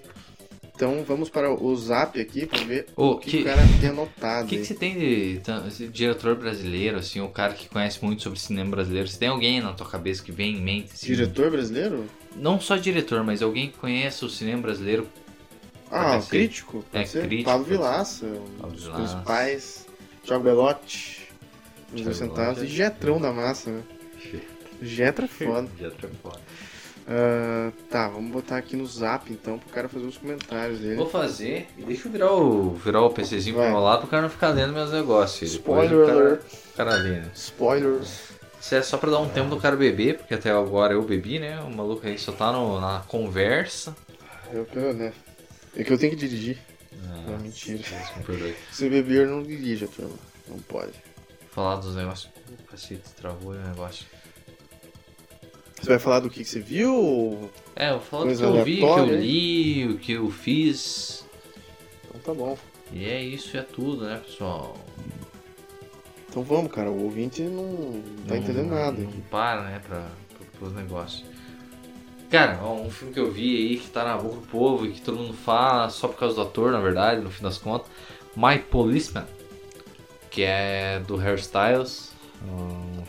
[0.74, 3.90] Então vamos para o zap aqui pra ver Ô, o que, que- o cara tem
[3.90, 4.46] anotado.
[4.46, 8.22] O que, que você tem de, esse diretor brasileiro, assim, o cara que conhece muito
[8.22, 9.06] sobre cinema brasileiro?
[9.06, 10.92] Você tem alguém na tua cabeça que vem em mente?
[10.94, 11.06] assim?
[11.08, 12.06] Diretor brasileiro?
[12.34, 15.06] Não só diretor, mas alguém que conhece o cinema brasileiro.
[15.90, 16.84] Ah, o crítico?
[16.92, 17.26] É, ser?
[17.26, 19.00] crítico, Pablo Vilaça, dos Vilaça.
[19.02, 19.86] principais.
[20.24, 21.28] Thiago Belotti,
[21.92, 22.62] os dois centavos.
[22.62, 23.82] E Getrão da massa, né?
[24.82, 25.68] Getra é foda.
[25.78, 26.38] Já tá foda.
[27.08, 30.94] Ah, tá, vamos botar aqui no zap então pro cara fazer os comentários dele.
[30.94, 33.72] Vou fazer e deixa eu virar o, virar o PCzinho pro Vai.
[33.72, 35.50] meu lado pro cara não ficar lendo meus negócios.
[35.54, 36.40] Spoiler o cara,
[36.72, 37.30] o cara lê, né?
[37.34, 38.30] Spoilers.
[38.60, 41.38] Isso é só pra dar um tempo do cara beber, porque até agora eu bebi,
[41.40, 41.58] né?
[41.60, 43.96] O maluco aí só tá no- na conversa.
[44.52, 45.12] Eu, eu, né?
[45.76, 46.58] É que eu tenho que dirigir.
[47.04, 47.82] Ah, Não, mentira.
[48.72, 50.16] Se beber, não dirija, turma.
[50.48, 50.92] Não pode.
[51.52, 52.30] Falar dos negócios.
[52.32, 54.04] Pô, Cacete, travou o negócio.
[55.80, 57.50] Você vai falar do que, que você viu?
[57.74, 60.30] É, eu vou falar do que eu vi, o que eu li, o que eu
[60.30, 61.24] fiz.
[62.08, 62.58] Então tá bom.
[62.92, 64.76] E é isso, é tudo, né, pessoal?
[66.28, 66.90] Então vamos, cara.
[66.90, 69.00] O ouvinte não tá Não- entendendo nada.
[69.00, 69.22] Não aqui.
[69.30, 70.00] para, né, pra,
[70.36, 71.24] pra, pros negócios.
[72.30, 75.00] Cara, um filme que eu vi aí que tá na boca do povo e que
[75.00, 77.88] todo mundo fala só por causa do ator, na verdade, no fim das contas.
[78.36, 79.26] My Policeman,
[80.30, 82.12] que é do Hairstyles.
[82.44, 83.02] Um,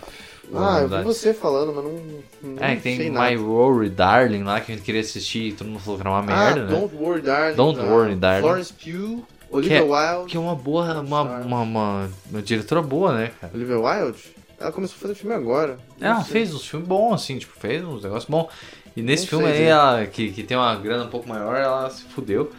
[0.53, 2.55] Ah, eu vi você falando, mas não.
[2.55, 3.29] não É, que tem nada.
[3.29, 6.09] My Worry Darling lá que a gente queria assistir e todo mundo falou que era
[6.09, 6.79] uma merda, ah, né?
[6.79, 7.55] Don't Worry Darling.
[7.55, 8.41] Don't Worry, Darling.
[8.41, 10.31] Florence Pugh, Olivia Que Wilde.
[10.31, 13.53] Que é uma boa, uma, uma, uma, uma diretora boa, né, cara?
[13.53, 14.35] Olivia Wilde?
[14.59, 15.79] Ela começou a fazer filme agora.
[15.99, 16.33] Ela sei.
[16.33, 18.47] fez uns filmes bons, assim, tipo, fez uns negócios bons.
[18.95, 22.03] E nesse filme aí, ela, que, que tem uma grana um pouco maior, ela se
[22.03, 22.51] fudeu.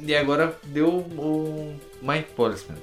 [0.00, 2.78] E agora deu o Mike Policeman.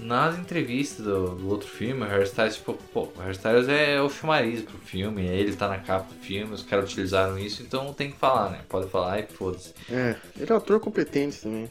[0.00, 4.62] Nas entrevistas do, do outro filme, o Hairstyles, tipo, pô, o Hairstyles é o chamariz
[4.62, 8.10] pro filme, aí ele tá na capa do filme, os caras utilizaram isso, então tem
[8.10, 8.60] que falar, né?
[8.68, 9.74] Pode falar e foda-se.
[9.90, 11.68] É, ele é um ator competente também.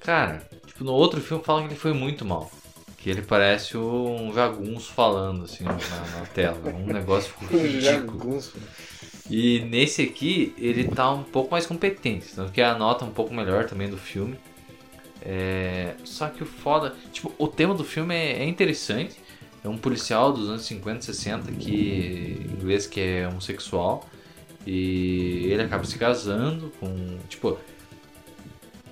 [0.00, 2.50] Cara, tipo, no outro filme falam que ele foi muito mal.
[2.98, 6.58] Que ele parece um jagunço falando, assim, na, na tela.
[6.68, 7.80] Um negócio ridículo.
[7.80, 8.54] Jagunço.
[9.30, 12.26] E nesse aqui, ele tá um pouco mais competente.
[12.34, 14.38] Tanto que a nota é um pouco melhor também do filme.
[15.22, 16.94] É, Só que o foda...
[17.12, 19.16] Tipo, o tema do filme é, é interessante.
[19.62, 22.46] É um policial dos anos 50 60 que...
[22.58, 24.08] Inglês que é homossexual.
[24.66, 27.18] E ele acaba se casando com...
[27.28, 27.58] Tipo...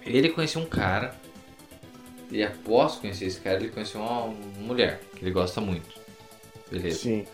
[0.04, 1.14] Ele conheceu um cara.
[2.30, 4.26] E após conhecer esse cara, ele conheceu uma
[4.58, 5.88] mulher que ele gosta muito.
[6.70, 6.98] Beleza.
[6.98, 7.24] Sim.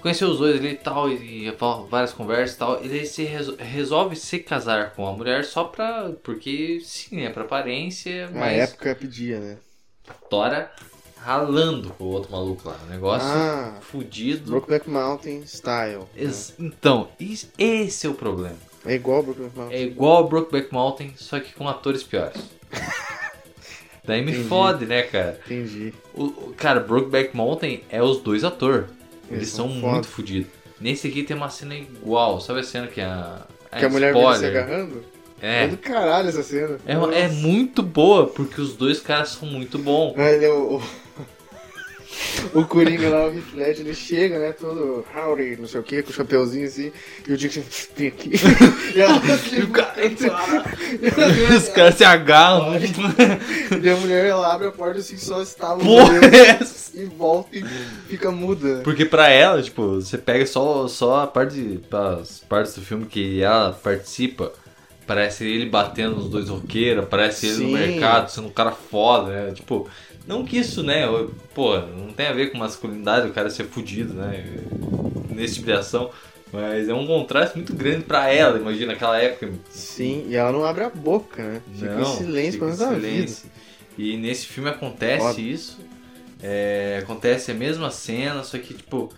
[0.00, 1.56] Conheceu os dois ali e tal, e, e
[1.88, 2.80] várias conversas e tal.
[2.84, 6.10] Ele se resol- resolve se casar com a mulher só pra.
[6.22, 9.56] Porque sim, é pra aparência, Na mas época pedia, né?
[10.28, 10.70] Tora
[11.22, 12.76] ralando com o outro maluco lá.
[12.86, 13.76] Um negócio Ah.
[13.82, 14.50] fudido.
[14.50, 16.04] Brokeback Mountain style.
[16.16, 18.56] Ex- Então, is- esse é o problema.
[18.86, 19.76] É igual Brokeback Mountain.
[19.78, 22.40] É igual Brokeback Mountain, só que com atores piores.
[24.04, 24.48] Daí me Entendi.
[24.48, 25.38] fode, né, cara?
[25.44, 25.92] Entendi.
[26.14, 28.86] O, o- cara, Brokeback Mountain é os dois atores.
[29.30, 30.50] Eles, Eles são são muito fodidos.
[30.80, 32.40] Nesse aqui tem uma cena igual.
[32.40, 33.46] Sabe a cena que a.
[33.78, 35.04] Que a mulher vem se agarrando?
[35.40, 35.64] É.
[35.64, 35.68] É.
[35.68, 36.78] do caralho essa cena.
[36.86, 40.14] É, é muito boa, porque os dois caras são muito bons.
[40.18, 40.82] Ele é o,
[42.54, 45.82] o, o Coringa lá, o Heath Ledger, ele chega, né, todo howdy, não sei o
[45.82, 46.92] que, com o chapeuzinho assim,
[47.26, 47.62] e o Dick
[47.96, 48.30] vem aqui.
[48.94, 49.20] e, ela,
[49.52, 49.94] E o cara-
[51.56, 52.74] Os caras se agarram.
[53.82, 56.60] e a mulher, ela abre a porta assim, só estava Porra, é
[56.94, 57.64] e volta e
[58.08, 58.80] fica muda.
[58.82, 63.42] Porque pra ela, tipo, você pega só, só a parte as partes do filme que
[63.42, 64.52] ela participa.
[65.06, 69.52] Parece ele batendo nos dois roqueiros, parece ele no mercado, sendo um cara foda, né?
[69.52, 69.88] Tipo,
[70.26, 71.04] não que isso, né?
[71.54, 74.44] Pô, não tem a ver com masculinidade o cara ser fudido, né?
[75.30, 76.10] Nesse tipo de ação.
[76.52, 79.52] Mas é um contraste muito grande pra ela, imagina, naquela época.
[79.70, 81.62] Sim, e ela não abre a boca, né?
[81.72, 83.00] Fica Não, em silêncio em resto da vida.
[83.00, 83.50] silêncio.
[83.96, 85.40] E nesse filme acontece Foda.
[85.40, 85.78] isso.
[86.42, 89.12] É, acontece a mesma cena, só que, tipo.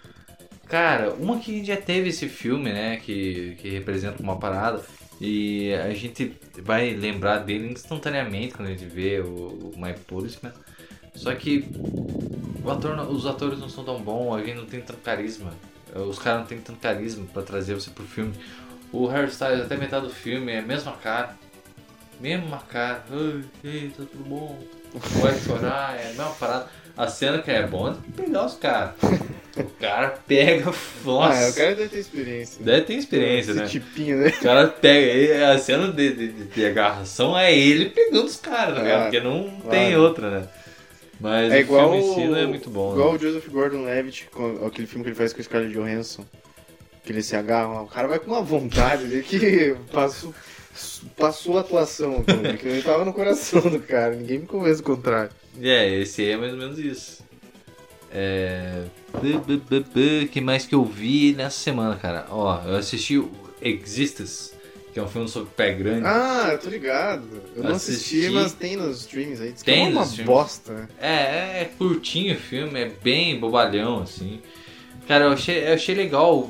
[0.68, 2.96] Cara, uma que a gente já teve esse filme, né?
[2.98, 4.82] Que, que representa uma parada.
[5.20, 10.52] E a gente vai lembrar dele instantaneamente quando a gente vê o, o My Policeman.
[11.14, 11.68] Só que
[12.66, 15.52] ator, os atores não são tão bons, alguém não tem tanto carisma.
[15.94, 18.32] Os caras não têm tanto carisma pra trazer você pro filme.
[18.90, 21.36] O Harry Styles, até metade do filme, é a mesma cara.
[22.20, 23.04] Mesma cara.
[23.10, 24.58] Ai, ei, tá tudo bom.
[25.20, 26.68] Vai chorar, é a mesma parada.
[26.96, 28.94] A cena que é bom é pegar os caras.
[29.56, 30.72] O cara pega.
[31.04, 31.46] Nossa.
[31.46, 32.64] Ah, o cara deve ter experiência.
[32.64, 33.66] Deve ter experiência, Esse né?
[33.66, 34.28] tipinho, né?
[34.28, 35.52] O cara pega.
[35.52, 39.00] A cena de, de, de, agarração é ele pegando os caras, tá ligado?
[39.00, 39.70] Ah, Porque não claro.
[39.70, 40.48] tem outra, né?
[41.22, 42.92] Mas É o igual, filme em si não é muito bom.
[42.92, 43.18] igual né?
[43.18, 46.24] o Joseph Gordon-Levitt, com aquele filme que ele faz com o Scarlett Johansson.
[47.04, 47.82] Que eles se agarram lá.
[47.82, 50.34] O cara vai com uma vontade ali que passou,
[51.16, 52.22] passou a atuação.
[52.24, 54.14] cara, Que ele tava no coração do cara.
[54.16, 55.30] Ninguém me convence o contrário.
[55.60, 57.22] É, esse aí é mais ou menos isso.
[58.14, 58.84] É.
[60.30, 62.26] que mais que eu vi nessa semana, cara?
[62.30, 64.52] Ó, eu assisti o Existence,
[64.92, 66.06] que é um filme sobre pé grande.
[66.06, 67.24] Ah, eu tô ligado.
[67.56, 68.16] Eu não Assisti.
[68.18, 69.52] assisti, mas tem nos streams aí.
[69.52, 70.88] Diz que Tem é uma bosta, né?
[71.00, 74.40] É, é curtinho o filme, é bem bobalhão, assim.
[75.08, 76.48] Cara, eu achei, eu achei legal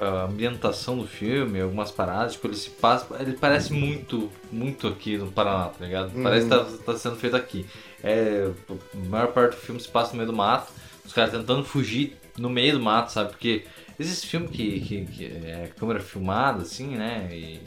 [0.00, 3.06] a, a- ambientação do filme, algumas paradas, tipo, ele se passa.
[3.20, 6.10] Ele parece muito, muito aqui no Paraná, tá ligado?
[6.22, 7.64] Parece que tá, tá sendo feito aqui.
[8.02, 10.72] É, a maior parte do filme se passa no meio do mato,
[11.04, 13.30] os caras tentando fugir no meio do mato, sabe?
[13.30, 13.64] Porque
[14.00, 17.28] esses filmes que, que, que é câmera filmada, assim, né?
[17.30, 17.60] E,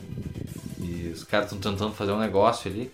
[0.80, 2.92] e os caras estão tentando fazer um negócio ali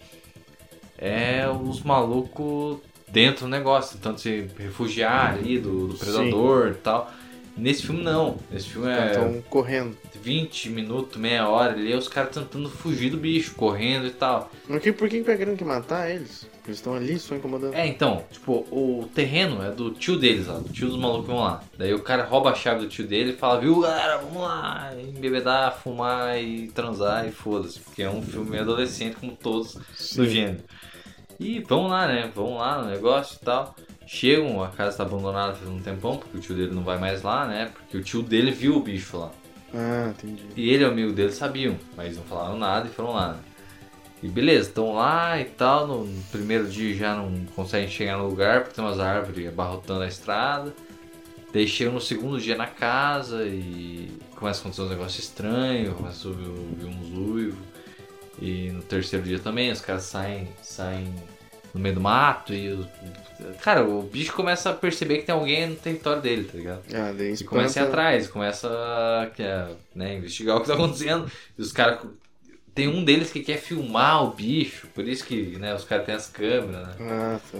[1.01, 7.11] é os malucos dentro do negócio, tentando se refugiar ali do, do predador e tal.
[7.57, 8.37] Nesse filme não.
[8.51, 9.97] Nesse filme é Estão correndo.
[10.21, 14.51] 20 minutos, meia hora ali, os caras tentando fugir do bicho, correndo e tal.
[14.67, 16.47] Mas que, por que que querendo que matar eles?
[16.65, 17.73] Eles estão ali só incomodando.
[17.73, 21.39] É, então, tipo, o terreno é do tio deles lá, do tio dos malucos vão
[21.39, 21.63] lá.
[21.77, 24.91] Daí o cara rouba a chave do tio dele e fala, viu galera, vamos lá,
[24.99, 27.79] embebedar, fumar e transar e foda-se.
[27.79, 29.77] Porque é um filme adolescente como todos
[30.15, 30.63] do gênero.
[31.39, 32.29] E vamos lá, né?
[32.35, 33.75] Vamos lá no negócio e tal.
[34.05, 37.21] Chegam, a casa tá abandonada faz um tempão, porque o tio dele não vai mais
[37.21, 37.71] lá, né?
[37.73, 39.31] Porque o tio dele viu o bicho lá.
[39.73, 40.43] Ah, entendi.
[40.55, 43.33] E ele e o amigo dele sabiam, mas não falaram nada e foram lá.
[43.33, 43.39] né?
[44.21, 45.87] E beleza, estão lá e tal.
[45.87, 50.07] No, primeiro dia já não conseguem chegar no lugar porque tem umas árvores abarrotando a
[50.07, 50.73] estrada.
[51.53, 56.31] Daí no segundo dia na casa e começa a acontecer uns negócios estranhos, começa a
[56.31, 56.47] ouvir,
[56.85, 57.59] uns uivos.
[58.41, 61.13] E no terceiro dia também, os caras saem, saem
[61.73, 62.85] no meio do mato e.
[63.61, 66.81] Cara, o bicho começa a perceber que tem alguém no território dele, tá ligado?
[66.93, 70.73] Ah, daí E começa a ir atrás, começa a é, né, investigar o que tá
[70.73, 71.29] acontecendo.
[71.57, 71.99] E os caras.
[72.75, 76.15] Tem um deles que quer filmar o bicho, por isso que né, os caras têm
[76.15, 76.93] as câmeras, né?
[76.99, 77.59] Ah, tá.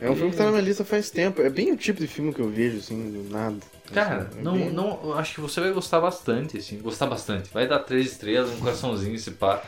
[0.00, 1.40] É um filme que tá na minha lista faz tempo.
[1.42, 3.56] É bem o tipo de filme que eu vejo, assim, do nada.
[3.92, 7.50] Cara, É não, bem- não, acho que você vai gostar bastante, assim, gostar bastante.
[7.52, 9.62] Vai dar três estrelas, um coraçãozinho esse pá.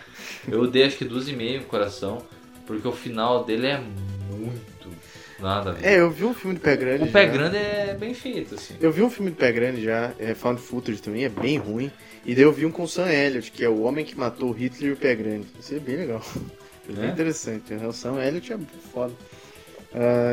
[0.49, 2.23] Eu dei acho que duas e meio no coração,
[2.67, 4.76] porque o final dele é muito
[5.41, 5.77] nada.
[5.83, 7.05] É, eu vi um filme de pé grande.
[7.05, 7.33] o pé já.
[7.33, 8.77] grande é bem feito, assim.
[8.81, 11.91] Eu vi um filme de pé grande já, é Found Footage também, é bem ruim.
[12.25, 14.51] E daí eu vi um com o Sam Elliott, que é o homem que matou
[14.51, 15.47] Hitler e o pé grande.
[15.61, 16.23] Isso é bem legal.
[16.89, 17.09] É bem É?
[17.13, 17.75] interessante.
[17.75, 17.85] né?
[17.85, 18.59] O Sam Elliott é
[18.93, 19.13] foda.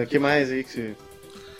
[0.03, 0.95] O que mais aí que você.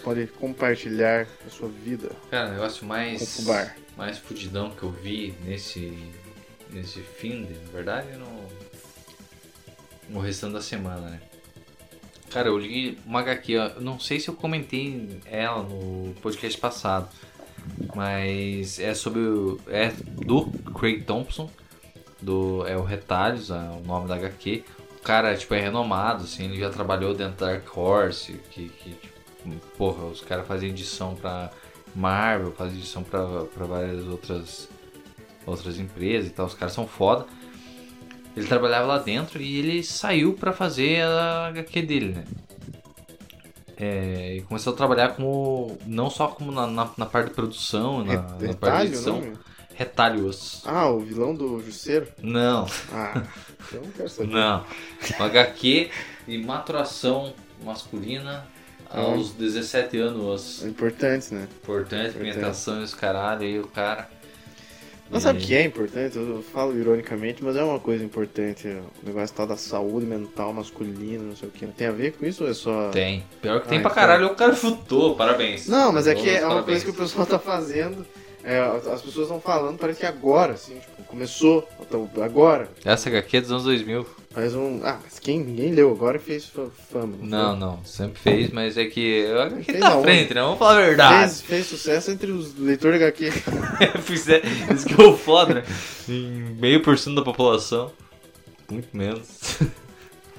[0.04, 3.36] pode compartilhar a sua vida Cara, o negócio com o mais.
[3.38, 3.76] Fubar?
[3.98, 5.98] mais fudidão que eu vi nesse.
[6.70, 8.48] nesse fim de, na verdade, no.
[10.10, 11.20] no restante da semana, né?
[12.34, 17.08] Cara, eu li uma HQ, não sei se eu comentei ela no podcast passado,
[17.96, 19.60] mas é sobre o.
[19.68, 19.92] é
[20.26, 21.48] do Craig Thompson,
[22.20, 22.66] do.
[22.66, 24.64] é o Retalhos, é o nome da HQ.
[24.98, 28.90] O cara, tipo, é renomado, assim, ele já trabalhou dentro da Dark Horse, que, que
[28.96, 31.52] tipo, porra, os caras fazem edição pra
[31.94, 34.68] Marvel, fazem edição pra várias outras,
[35.46, 37.28] outras empresas e tal, os caras são foda.
[38.36, 42.24] Ele trabalhava lá dentro e ele saiu pra fazer a HQ dele, né?
[43.78, 45.78] É, e começou a trabalhar como.
[45.86, 49.22] não só como na, na, na parte de produção, na, na parte de Retalho, edição.
[49.22, 49.34] não?
[49.76, 50.62] Retalhos.
[50.66, 52.08] Ah, o vilão do Jusceiro?
[52.22, 53.24] Não, Ah,
[53.72, 54.30] eu não quero saber.
[54.32, 54.64] não.
[55.20, 55.90] O HQ
[56.28, 58.46] de maturação masculina
[58.92, 60.64] aos 17 anos.
[60.64, 61.48] É importante, né?
[61.64, 62.18] Importante, Importante.
[62.18, 64.08] alimentação e os caralho, aí o cara.
[65.14, 66.18] Mas sabe o que é importante?
[66.18, 68.68] Eu falo ironicamente, mas é uma coisa importante.
[68.68, 71.66] O negócio tal da saúde mental masculina, não sei o que.
[71.68, 72.90] Tem a ver com isso ou é só.
[72.90, 73.24] Tem.
[73.42, 74.02] Pior que tem Ah, pra então.
[74.02, 75.68] caralho, o cara futou, parabéns.
[75.68, 76.66] Não, mas é que é uma parabéns.
[76.66, 78.06] coisa que o pessoal tá fazendo.
[78.44, 81.68] É, as pessoas estão falando, parece que agora, assim, tipo, começou.
[81.82, 82.70] então, agora.
[82.84, 84.06] Essa HQ é dos anos 2000.
[84.32, 84.82] Faz um.
[84.84, 87.16] Ah, mas quem, ninguém leu agora fez fa- fama.
[87.22, 89.28] Não, não, sempre fez, mas é que.
[89.28, 90.04] A HQ Fez tá aonde?
[90.06, 90.42] frente, né?
[90.42, 91.20] Vamos falar a verdade.
[91.30, 93.32] Fez, fez sucesso entre os leitores de HQ.
[94.74, 95.64] Isso que é o foda, né?
[96.10, 97.92] Em meio por cento da população.
[98.72, 99.60] Muito menos.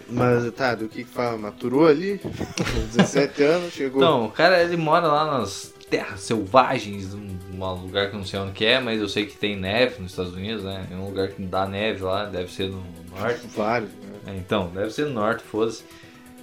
[0.08, 1.36] Mas tá, do que que fala?
[1.38, 2.20] Maturou ali?
[2.94, 4.02] 17 anos, chegou.
[4.02, 8.26] Então, o cara ele mora lá nas terras selvagens, num num lugar que eu não
[8.26, 10.86] sei onde que é, mas eu sei que tem neve nos Estados Unidos, né?
[10.90, 12.82] É um lugar que dá neve lá, deve ser no
[13.16, 13.46] norte.
[13.54, 13.98] Vários, né?
[14.26, 15.84] É, então, deve ser no norte, foda-se.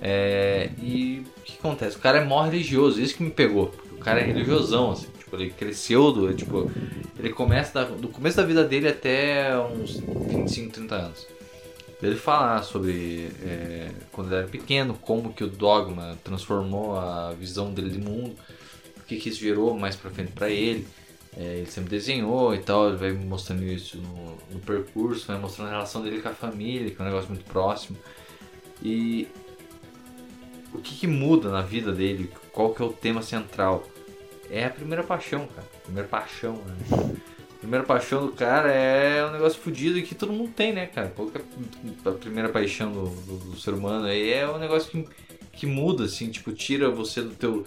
[0.01, 1.97] É, e o que acontece?
[1.97, 3.73] O cara é mó religioso, isso que me pegou.
[3.91, 5.07] O cara é religiosão, assim.
[5.19, 6.33] Tipo, ele cresceu do.
[6.33, 6.71] Tipo,
[7.19, 11.27] ele começa da- do começo da vida dele até uns 25, 30 anos.
[12.01, 17.71] Ele fala sobre é, quando ele era pequeno, como que o dogma transformou a visão
[17.71, 18.35] dele de mundo,
[19.15, 20.87] que, que isso gerou mais pra frente pra ele.
[21.37, 25.69] É, ele sempre desenhou e tal, ele vai mostrando isso no, no percurso, vai mostrando
[25.69, 27.97] a relação dele com a família, que é um negócio muito próximo.
[28.83, 29.27] E
[30.73, 33.83] o que, que muda na vida dele, qual que é o tema central?
[34.49, 35.67] É a primeira paixão, cara.
[35.83, 37.15] Primeira paixão, né?
[37.59, 41.13] Primeira paixão do cara é um negócio fodido que todo mundo tem, né, cara?
[41.15, 41.41] Qual que é
[42.09, 45.07] a primeira paixão do, do- do ser humano aí é um negócio que,
[45.53, 47.65] que muda, assim, tipo, tira você do teu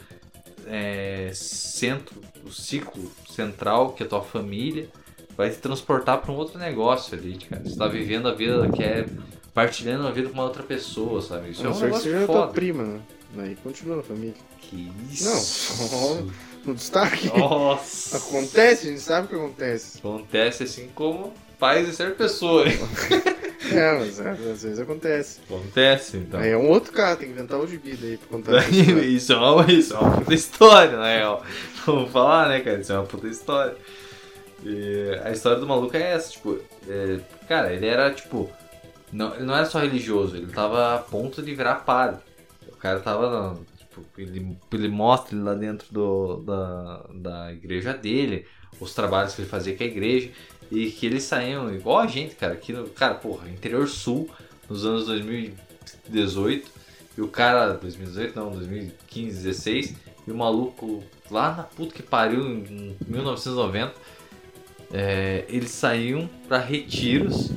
[0.67, 4.89] é, centro, o ciclo central, que é a tua família,
[5.37, 7.63] vai te transportar para um outro negócio ali, cara.
[7.65, 9.07] Você tá vivendo a vida que é
[9.53, 11.51] partilhando a vida com uma outra pessoa, sabe?
[11.51, 12.53] Isso A é não um que negócio seja tua foda.
[12.53, 13.01] prima, né?
[13.39, 14.35] Aí continua na família.
[14.61, 16.33] Que Não, isso?
[16.65, 17.27] no destaque.
[17.37, 18.17] Nossa!
[18.17, 19.99] Acontece, a gente sabe o que acontece.
[19.99, 22.67] Acontece assim como pais de certa pessoa.
[22.69, 22.79] hein?
[23.73, 25.41] É, mas às vezes acontece.
[25.47, 26.41] Acontece, então.
[26.41, 29.05] Aí é um outro cara, tem que inventar outro vida aí pra contar história.
[29.05, 31.45] isso, é uma, isso é uma puta história, na real.
[31.87, 32.81] Vamos falar, né, cara?
[32.81, 33.77] Isso é uma puta história.
[34.65, 36.59] E a história do maluco é essa, tipo,
[36.89, 38.51] é, cara, ele era tipo.
[39.13, 42.21] Não, ele não era só religioso, ele tava a ponto de virar padre.
[42.69, 43.59] O cara tava.
[43.79, 48.47] Tipo, ele, ele mostra ele lá dentro do, da, da igreja dele,
[48.81, 50.31] os trabalhos que ele fazia com a igreja,
[50.71, 52.89] e que eles saíam igual a gente, cara, aqui no.
[52.89, 54.29] Cara, porra, interior sul,
[54.69, 56.71] nos anos 2018.
[57.17, 59.95] E o cara, 2018 não, 2015, 16,
[60.27, 63.95] e o maluco lá na puta que pariu em 1990,
[64.93, 67.53] é, eles saíam pra retiros,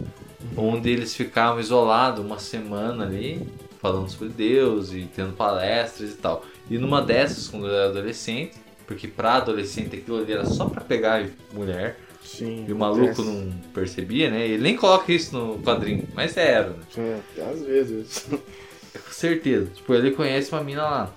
[0.56, 3.48] onde eles ficavam isolados uma semana ali,
[3.82, 6.46] falando sobre Deus e tendo palestras e tal.
[6.70, 8.56] E numa dessas, quando eu era adolescente,
[8.86, 12.66] porque pra adolescente aquilo ali era só pra pegar mulher, Sim.
[12.68, 13.30] e o maluco acontece.
[13.30, 14.46] não percebia, né?
[14.46, 17.22] Ele nem coloca isso no quadrinho, mas era, né?
[17.38, 18.28] É, às vezes.
[18.30, 19.72] Com certeza.
[19.74, 21.16] Tipo, ele conhece uma mina lá.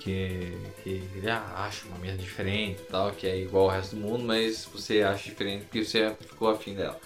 [0.00, 3.96] Que, que ele ah, acha uma mina diferente e tal, que é igual ao resto
[3.96, 6.98] do mundo, mas você acha diferente porque você ficou afim dela.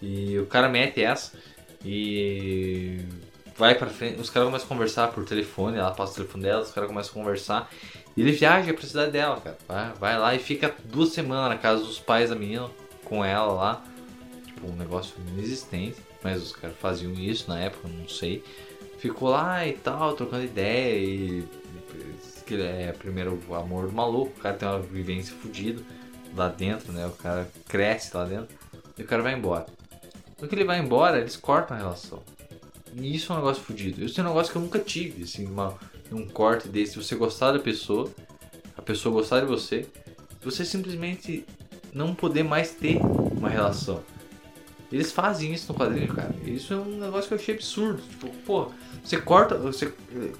[0.00, 1.32] E o cara mete essa
[1.84, 2.98] e
[3.56, 4.20] vai pra frente.
[4.20, 7.10] Os caras começam a conversar por telefone, ela passa o telefone dela, os caras começam
[7.10, 7.70] a conversar.
[8.20, 9.94] Ele viaja pra cidade dela, cara.
[9.98, 12.68] Vai, lá e fica duas semanas na casa dos pais da menina,
[13.04, 13.84] com ela lá.
[14.44, 15.96] Tipo, um negócio inexistente.
[16.22, 18.42] Mas os caras faziam isso na época, não sei.
[18.98, 21.44] Ficou lá e tal, trocando ideia e.
[22.44, 25.82] Que é primeiro o amor do maluco, o cara tem uma vivência fodida
[26.34, 27.06] lá dentro, né?
[27.06, 28.56] O cara cresce lá dentro
[28.96, 29.66] e o cara vai embora.
[30.40, 32.22] No que ele vai embora, eles cortam a relação.
[32.94, 34.02] E isso é um negócio fodido.
[34.02, 35.78] Isso é um negócio que eu nunca tive, assim, uma,
[36.10, 38.10] num corte desse, você gostar da pessoa,
[38.76, 39.86] a pessoa gostar de você,
[40.42, 41.44] você simplesmente
[41.92, 44.02] não poder mais ter uma relação.
[44.90, 46.34] Eles fazem isso no quadrinho, cara.
[46.46, 48.00] Isso é um negócio que eu achei absurdo.
[48.00, 48.70] Tipo, pô,
[49.04, 49.92] você corta, você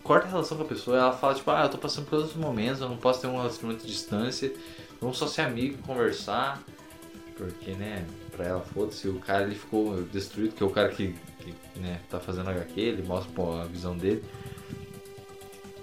[0.03, 2.37] corta a relação com a pessoa, ela fala, tipo, ah, eu tô passando por outros
[2.37, 4.51] momentos, eu não posso ter um relacionamento de distância,
[5.01, 6.63] vamos só ser amigo, conversar.
[7.37, 11.15] Porque, né, pra ela, foda-se, o cara ele ficou destruído, que é o cara que,
[11.39, 14.25] que né, tá fazendo HQ, ele mostra pô, a visão dele.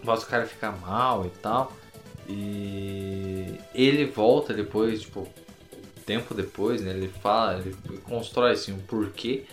[0.06, 1.74] Mostra o cara ficar mal e tal.
[2.28, 5.28] E ele volta depois, tipo,
[6.06, 6.92] tempo depois, né?
[6.92, 9.46] Ele fala, ele constrói assim um porquê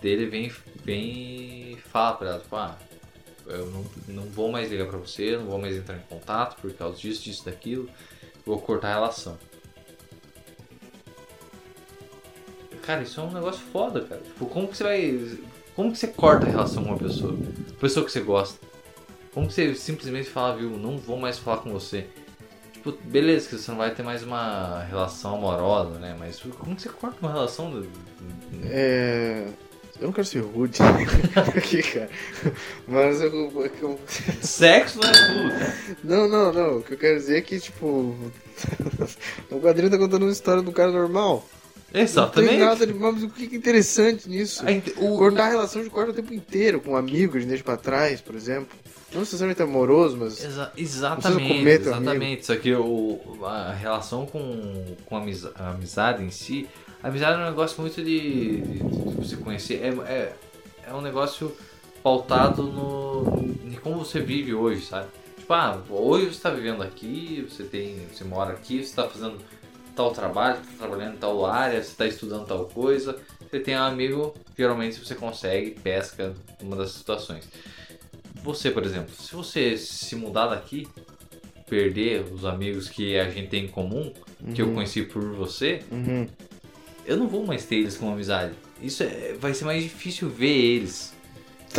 [0.00, 0.52] dele vem,
[0.84, 2.78] vem fala pra ela, tipo, ah,
[3.46, 6.72] eu não, não vou mais ligar pra você, não vou mais entrar em contato por
[6.74, 7.88] causa disso, disso, daquilo,
[8.44, 9.38] vou cortar a relação.
[12.82, 14.20] Cara, isso é um negócio foda, cara.
[14.20, 15.38] Tipo, como que você vai.
[15.74, 17.34] Como que você corta a relação com uma pessoa?
[17.80, 18.63] Pessoa que você gosta.
[19.34, 22.06] Como que você simplesmente fala, viu, não vou mais falar com você?
[22.72, 26.14] Tipo, beleza, que você não vai ter mais uma relação amorosa, né?
[26.18, 27.70] Mas como que você corta uma relação?
[27.70, 27.88] do-
[28.70, 29.46] É.
[30.00, 30.78] Eu não quero ser rude
[31.56, 32.10] aqui, cara.
[32.86, 34.00] Mas eu, eu- eu-
[34.42, 35.98] Sexo não é tudo.
[36.04, 36.78] Não, não, não.
[36.78, 38.14] O que eu quero dizer é que, tipo.
[39.50, 41.44] o quadrinho tá contando uma história do cara normal.
[41.92, 42.50] Não Exatamente.
[42.50, 42.92] tem nada de.
[42.92, 44.64] Mas o que é interessante nisso?
[44.98, 47.76] O- Cortar a relação de corta o tempo inteiro, com amigo, a gente deixa pra
[47.76, 48.76] trás, por exemplo.
[49.14, 50.44] Não necessariamente amoroso, mas.
[50.44, 51.62] Exa- exatamente,
[52.04, 52.46] exatamente.
[52.46, 56.68] Só que o, a relação com, com a, amizade, a amizade em si,
[57.02, 59.80] a amizade é um negócio muito de, de- de você conhecer.
[59.82, 60.36] É, é,
[60.88, 61.56] é um negócio
[62.02, 63.24] pautado no
[63.64, 65.06] em como você vive hoje, sabe?
[65.38, 69.38] Tipo, ah, hoje você está vivendo aqui, você tem, você mora aqui, você está fazendo
[69.94, 73.16] tal trabalho, você tá trabalhando em tal área, você está estudando tal coisa.
[73.50, 77.48] Você tem um amigo, geralmente você consegue, pesca numa das situações.
[78.44, 80.86] Você, por exemplo, se você se mudar daqui,
[81.66, 84.12] perder os amigos que a gente tem em comum,
[84.54, 86.28] que eu conheci por você, Uhum.
[87.06, 88.52] eu não vou mais ter eles como amizade.
[88.82, 91.13] Isso é, vai ser mais difícil ver eles.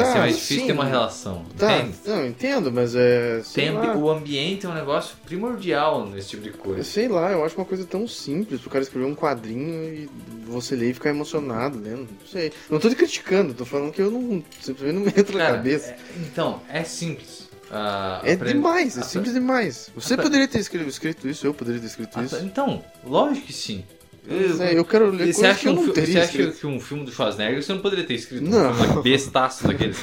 [0.04, 0.68] Tá, mais difícil sim.
[0.68, 1.46] ter uma relação.
[1.58, 1.98] Tá, entende?
[2.06, 3.42] não, entendo, mas é.
[3.44, 6.84] Sei Tem- lá, o ambiente é um negócio primordial nesse tipo de coisa.
[6.84, 10.10] sei lá, eu acho uma coisa tão simples o cara escrever um quadrinho e
[10.46, 12.08] você ler e ficar emocionado lendo.
[12.20, 12.52] Não sei.
[12.70, 14.44] Não tô te criticando, tô falando que eu não.
[14.62, 15.92] Simplesmente não me entra na Cara, cabeça.
[15.92, 17.46] é- então, é simples.
[17.72, 19.90] Ah, É, demais, é simples demais.
[19.96, 22.36] Você poderia ter escrito, escrito isso, eu poderia ter escrito isso.
[22.38, 23.84] Então, lógico que sim.
[24.28, 26.80] É, eu quero ler Você acha, que eu um não teria você acha que um
[26.80, 28.72] filme do Schwarzenegger você não poderia ter escrito Não.
[28.72, 29.98] um filme bestaço daqueles?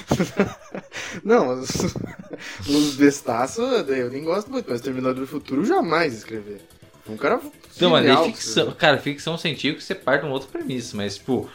[1.24, 1.70] Não, os,
[2.68, 6.60] os bestaços eu nem gosto muito, mas Terminador do Futuro jamais escrever.
[7.08, 7.40] Um cara.
[7.80, 11.50] Não, mas ficção, cara, ficção científica você parte de uma outra premissa, mas tipo,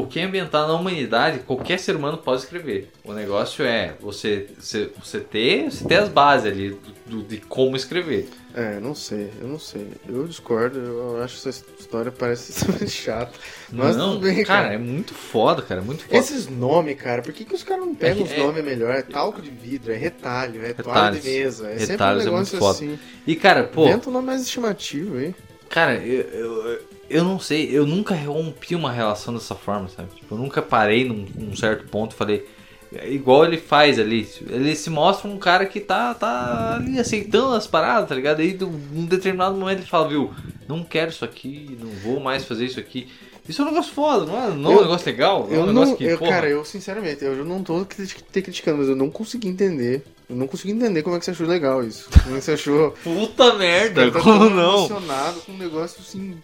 [0.00, 2.90] o que é ambientado na humanidade, qualquer ser humano pode escrever.
[3.04, 6.76] O negócio é você, você, ter, você ter as bases ali
[7.06, 8.28] do- de como escrever.
[8.54, 9.88] É, não sei, eu não sei.
[10.06, 12.52] Eu discordo, eu acho essa história parece
[12.88, 13.32] chata.
[13.72, 14.74] Mas não, tudo bem, cara, cara.
[14.74, 16.16] é muito foda, cara, é muito foda.
[16.18, 18.62] Esses nomes, cara, por que, que os caras não pegam É os que- é- nomes
[18.64, 18.94] melhor?
[18.94, 21.22] É talco de vidro, é retalho, é toalha Retalhos.
[21.22, 21.66] de mesa.
[21.70, 22.72] É sempre um Retalhos é muito negócio foda.
[22.72, 22.98] assim.
[23.26, 25.34] E cara, pô, Inventa um nome mais estimativo aí.
[25.70, 26.80] Cara, eu, eu,
[27.12, 30.08] eu não sei, eu nunca rompi uma relação dessa forma, sabe?
[30.16, 32.46] Tipo, eu nunca parei num, num certo ponto e falei.
[32.94, 34.28] é Igual ele faz ali.
[34.48, 38.40] Ele se mostra um cara que tá, tá ali aceitando as paradas, tá ligado?
[38.40, 40.30] Aí, num determinado momento, ele fala, viu,
[40.68, 43.08] não quero isso aqui, não vou mais fazer isso aqui.
[43.48, 45.48] Isso é um negócio foda, não é, não é um Eu- negócio legal?
[45.50, 48.40] é um Eu negócio não, que, eu, porra, cara, eu sinceramente, eu não tô te
[48.40, 50.04] criticando, mas eu não consegui entender.
[50.32, 52.08] Eu não consegui entender como é que você achou legal isso.
[52.22, 52.92] Como é que você achou.
[53.04, 54.86] Puta merda, tá como não?
[54.86, 56.36] emocionado com um negócio assim.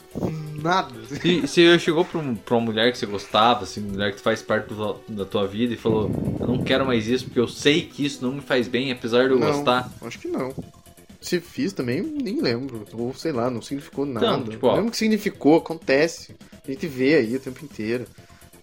[0.62, 0.92] Nada.
[1.06, 4.42] Se, se chegou pra, um- pra uma mulher que você gostava, assim, mulher que faz
[4.42, 7.82] parte do- da tua vida e falou, eu não quero mais isso porque eu sei
[7.82, 9.90] que isso não me faz bem, apesar de eu Não, gostar.
[10.02, 10.52] Acho que não.
[11.20, 12.84] Se fiz também, nem lembro.
[12.92, 14.26] Ou sei lá, não significou nada.
[14.26, 14.76] Então, tipo, ó.
[14.76, 16.34] Mesmo que significou, acontece.
[16.66, 18.06] A gente vê aí o tempo inteiro.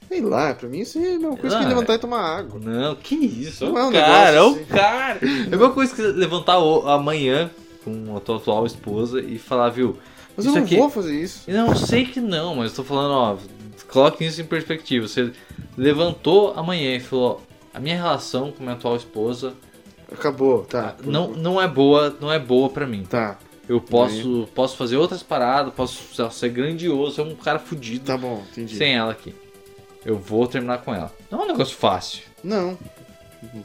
[0.07, 2.59] Sei lá, pra mim isso é a mesma coisa Ah, que levantar e tomar água.
[2.63, 3.65] Não, que isso?
[3.65, 4.65] Não é é um cara, é negócio assim.
[4.65, 5.19] cara.
[5.21, 7.49] É a mesma coisa que levantar amanhã
[7.83, 9.97] com a tua atual esposa e falar, viu?
[10.37, 10.75] Mas eu não aqui...
[10.77, 11.43] vou fazer isso.
[11.49, 13.37] Não, eu sei que não, mas eu tô falando, ó,
[13.89, 15.07] coloque isso em perspectiva.
[15.07, 15.31] Você
[15.77, 17.41] levantou amanhã e falou,
[17.73, 19.53] a minha relação com minha atual esposa
[20.11, 20.95] Acabou, tá.
[21.03, 23.03] não, não é boa, não é boa pra mim.
[23.03, 23.37] Tá,
[23.67, 28.43] Eu posso, posso fazer outras paradas, posso ser grandioso, ser um cara fudido tá bom,
[28.51, 28.75] entendi.
[28.75, 29.33] sem ela aqui.
[30.05, 31.11] Eu vou terminar com ela.
[31.31, 32.21] Não é um negócio fácil.
[32.43, 32.77] Não.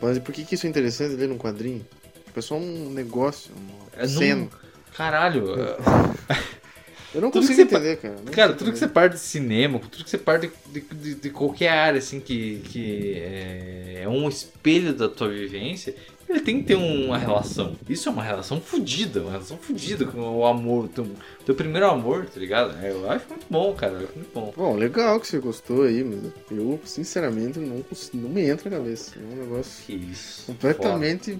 [0.00, 1.86] Mas por que, que isso é interessante ler num quadrinho?
[2.26, 4.48] Tipo, é só um negócio, uma É cena.
[4.96, 5.54] Caralho.
[7.14, 8.16] Eu não Tudo que consigo entender, cara.
[8.24, 11.14] Não Cara, tudo que você parte de cinema, tudo que você parte de, de- de-
[11.16, 15.92] de qualquer área, assim, que, que é, é um espelho da tua vivência,
[16.30, 17.76] ele tem que ter uma relação.
[17.88, 21.06] Isso é uma relação fodida, uma relação fodida com o amor, teu,
[21.44, 22.76] teu primeiro amor, tá ligado?
[22.82, 24.52] É, Eu acho muito bom, cara, eu acho muito bom.
[24.56, 26.20] Bom, legal que você gostou aí, mas
[26.50, 27.84] eu, sinceramente, não,
[28.14, 29.12] não me entra na cabeça.
[29.18, 30.44] É um negócio Que isso.
[30.46, 31.38] completamente,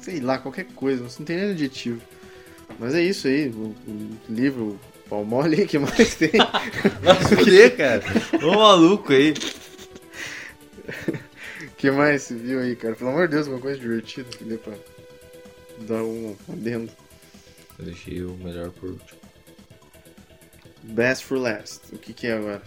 [0.00, 2.00] sei lá, qualquer coisa, não tem nem adjetivo.
[2.78, 4.78] Mas é isso aí, o, o livro
[5.08, 6.30] Pau Mole, que mais tem?
[7.02, 8.02] Vai se fuder, cara.
[8.42, 9.34] Ô maluco aí.
[11.84, 12.94] que mais você viu aí, cara?
[12.94, 14.72] Pelo amor de Deus, uma coisa divertida que dê pra
[15.80, 16.90] dar um adendo.
[17.78, 19.18] Eu deixei o melhor por último.
[20.82, 21.80] Best for last.
[21.92, 22.62] O que que é agora?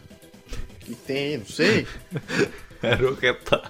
[0.81, 1.37] O que tem aí?
[1.37, 1.87] Não sei.
[2.83, 3.63] Era o retalho.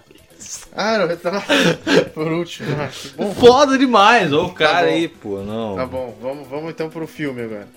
[0.74, 1.48] Ah, era o retrato.
[2.14, 3.34] Por último, ah, que bom.
[3.34, 4.94] Foda demais, ó o cara bom.
[4.94, 5.76] aí, pô, não.
[5.76, 7.68] Tá bom, vamos, vamos então pro filme agora.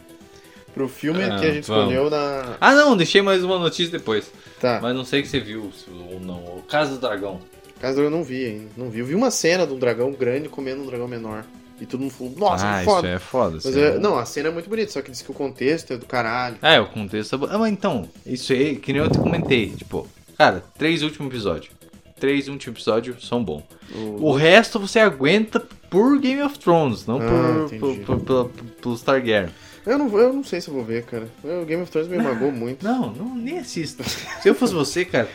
[0.74, 1.84] Pro filme Ah, que a gente vamos.
[1.92, 2.56] escolheu na.
[2.60, 4.30] Ah não, deixei mais uma notícia depois.
[4.60, 6.58] Tá, Mas não sei que você viu se- ou não.
[6.58, 7.40] O Casa do Dragão.
[7.80, 8.66] Caso eu não vi ainda.
[8.76, 9.00] Não vi.
[9.00, 11.44] Eu vi uma cena de um dragão grande comendo um dragão menor.
[11.80, 13.08] E todo mundo falou, nossa, que foda.
[13.08, 13.58] é foda.
[13.64, 15.96] Mas é- não, a cena é muito bonita, só que diz que o contexto é
[15.96, 16.56] do caralho.
[16.60, 17.46] É, o contexto é bom.
[17.50, 21.72] Ah, mas então, isso aí, que nem eu te comentei, tipo, cara, três últimos episódios.
[22.18, 23.62] Três últimos episódios são bons.
[23.94, 25.58] O- O resto você aguenta
[25.88, 29.48] por Game of Thrones, não Ah, por, por, por, por, pelos Targaryen.
[29.86, 31.26] Eu, não, eu não sei se eu vou ver, cara.
[31.42, 32.84] O Game of Thrones me magoou muito.
[32.84, 34.04] Não, não, nem assista.
[34.04, 35.30] Se eu fosse você, cara,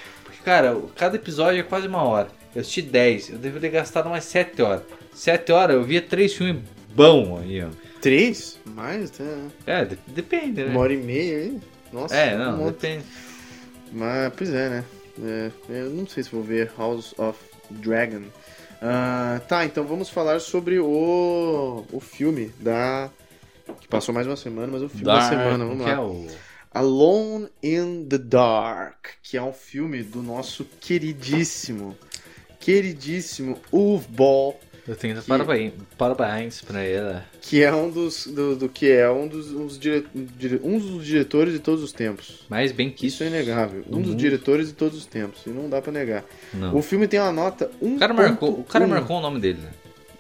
[0.46, 2.30] cara, cada episódio é quase uma hora.
[2.54, 4.84] Eu assisti 10, eu deveria ter gastado mais 7 horas.
[5.14, 6.64] 7 horas eu via três filmes
[6.96, 7.68] bons aí, ó.
[8.02, 8.58] Três?
[8.66, 9.48] Mais, até, né?
[9.66, 10.72] É, de- depende, né?
[10.72, 11.60] Uma hora e meia aí.
[11.92, 12.74] Nossa, É, um não, monte.
[12.76, 13.04] depende.
[13.92, 14.84] Mas, pois é, né?
[15.24, 17.40] É, eu não sei se vou ver House of
[17.70, 18.24] Dragon.
[18.82, 23.10] Ah, tá, então vamos falar sobre o, o filme da.
[23.82, 26.06] Que passou mais uma semana, mas o filme da semana, vamos que é lá.
[26.06, 26.28] o...
[26.76, 31.96] Alone in the Dark, que é um filme do nosso queridíssimo,
[32.60, 37.18] queridíssimo Uwe Ball, Eu tenho que parabéns, parabéns pra ele.
[37.42, 41.06] que é um dos do, do que é um dos, uns dire- dire- um dos
[41.06, 42.44] diretores de todos os tempos.
[42.50, 43.24] Mais bem que Isso isso.
[43.24, 43.84] é inegável.
[43.88, 44.16] Um dos mundo.
[44.18, 45.42] diretores de todos os tempos.
[45.46, 46.24] E não dá pra negar.
[46.54, 46.76] Não.
[46.76, 47.96] O filme tem uma nota 1.
[47.96, 49.72] O cara marcou, o cara marcou o nome dele, né?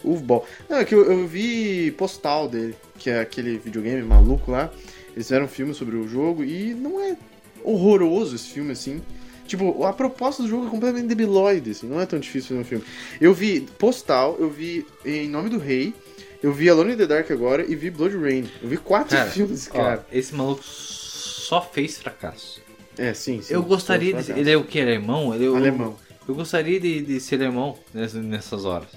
[0.04, 0.48] Uwe Ball.
[0.70, 4.72] Não, é que eu, eu vi postal dele, que é aquele videogame maluco lá.
[5.14, 7.16] Eles fizeram um filme sobre o jogo e não é
[7.64, 9.02] horroroso esse filme assim.
[9.48, 12.64] Tipo, a proposta do jogo é completamente debilóide, assim, não é tão difícil fazer um
[12.66, 12.84] filme.
[13.22, 15.94] Eu vi Postal, eu vi Em Nome do Rei,
[16.42, 18.50] eu vi Alone in the Dark agora e vi Blood Rain.
[18.62, 20.06] Eu vi quatro Cara, filmes, Ó, cara.
[20.12, 22.60] esse maluco só fez fracasso.
[22.98, 23.54] É, sim, sim.
[23.54, 24.32] eu gostaria de.
[24.32, 24.80] Ele é o que?
[24.82, 25.34] Alemão?
[25.36, 25.96] Ele é o- Alemão.
[26.28, 28.88] Eu gostaria de, de ser alemão nessas, nessas horas.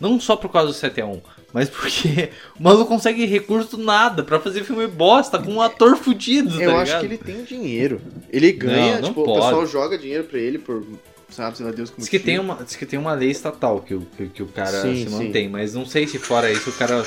[0.00, 1.20] Não só por causa do 7x1,
[1.52, 6.56] mas porque o maluco consegue recurso nada pra fazer filme bosta com um ator fudido,
[6.56, 7.00] tá Eu acho ligado?
[7.00, 8.00] que ele tem dinheiro.
[8.30, 9.38] Ele ganha, Não, não tipo, pode.
[9.38, 10.84] o pessoal joga dinheiro pra ele por,
[11.28, 13.80] sabe, sei lá Deus como Diz que, tem uma, diz que tem uma lei estatal
[13.80, 15.16] que, o- que, que o cara Sim, se sim.
[15.26, 17.04] mantém, mas não sei se fora isso o cara.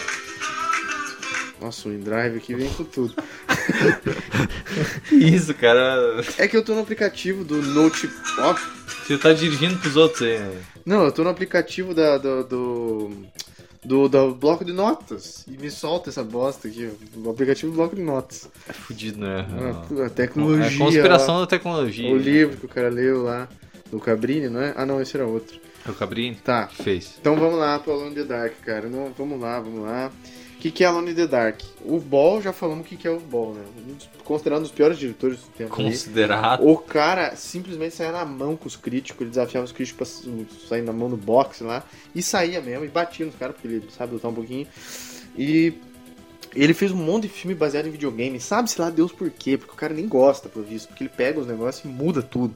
[1.62, 3.14] Nossa, o InDrive aqui vem com tudo.
[5.12, 6.22] Isso, cara?
[6.38, 8.10] É que eu tô no aplicativo do Note...
[8.40, 8.56] Ó,
[9.06, 10.40] Você tá dirigindo pros outros aí.
[10.40, 10.62] né?
[10.86, 13.12] não, eu tô no aplicativo da, do, do,
[13.84, 15.46] do, do bloco de notas.
[15.48, 18.50] E me solta essa bosta aqui, o aplicativo do bloco de notas.
[18.68, 19.46] É fudido, né?
[19.52, 20.66] Ah, a tecnologia.
[20.66, 21.42] É conspiração lá.
[21.42, 22.12] da tecnologia.
[22.12, 23.48] O livro que o cara leu lá,
[23.92, 24.74] do Cabrini, não é?
[24.76, 25.60] Ah, não, esse era outro.
[25.86, 26.36] É o Cabrini?
[26.36, 27.16] Tá, Fez.
[27.20, 28.88] Então vamos lá pro Alone in the Dark, cara.
[28.88, 30.12] Não, vamos lá, vamos lá.
[30.64, 31.60] O que, que é Alone in the Dark?
[31.84, 33.66] O Ball, já falamos o que, que é o Ball, né?
[34.24, 35.76] Considerado um dos piores diretores do tempo.
[35.76, 35.90] ali.
[35.92, 36.66] Considerado.
[36.66, 40.82] O cara simplesmente saía na mão com os críticos, ele desafiava os críticos pra sair
[40.82, 41.84] na mão no boxe lá,
[42.16, 44.66] e saía mesmo, e batia nos caras, porque ele sabe lutar um pouquinho.
[45.38, 45.74] E
[46.56, 49.74] ele fez um monte de filme baseado em videogame, sabe-se lá Deus por quê, porque
[49.74, 52.56] o cara nem gosta, pelo visto, porque ele pega os negócios e muda tudo.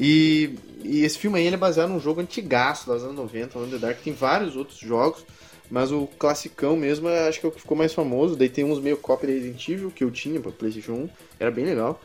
[0.00, 3.72] E, e esse filme aí ele é baseado num jogo antigaço dos anos 90, Alone
[3.72, 5.24] in the Dark, tem vários outros jogos,
[5.70, 8.36] mas o classicão mesmo é, acho que é o que ficou mais famoso.
[8.36, 11.08] Daí tem uns meio cópia de Resident Evil que eu tinha pra PlayStation 1,
[11.40, 12.00] era bem legal.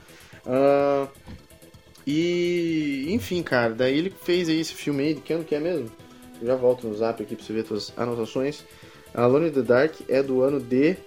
[0.45, 1.07] Ah,
[2.05, 5.59] e enfim, cara, daí ele fez aí esse filme aí, de que ano que é
[5.59, 5.89] mesmo?
[6.41, 8.63] Eu já volto no zap aqui pra você ver suas anotações.
[9.13, 10.97] Alone in the Dark é do ano de.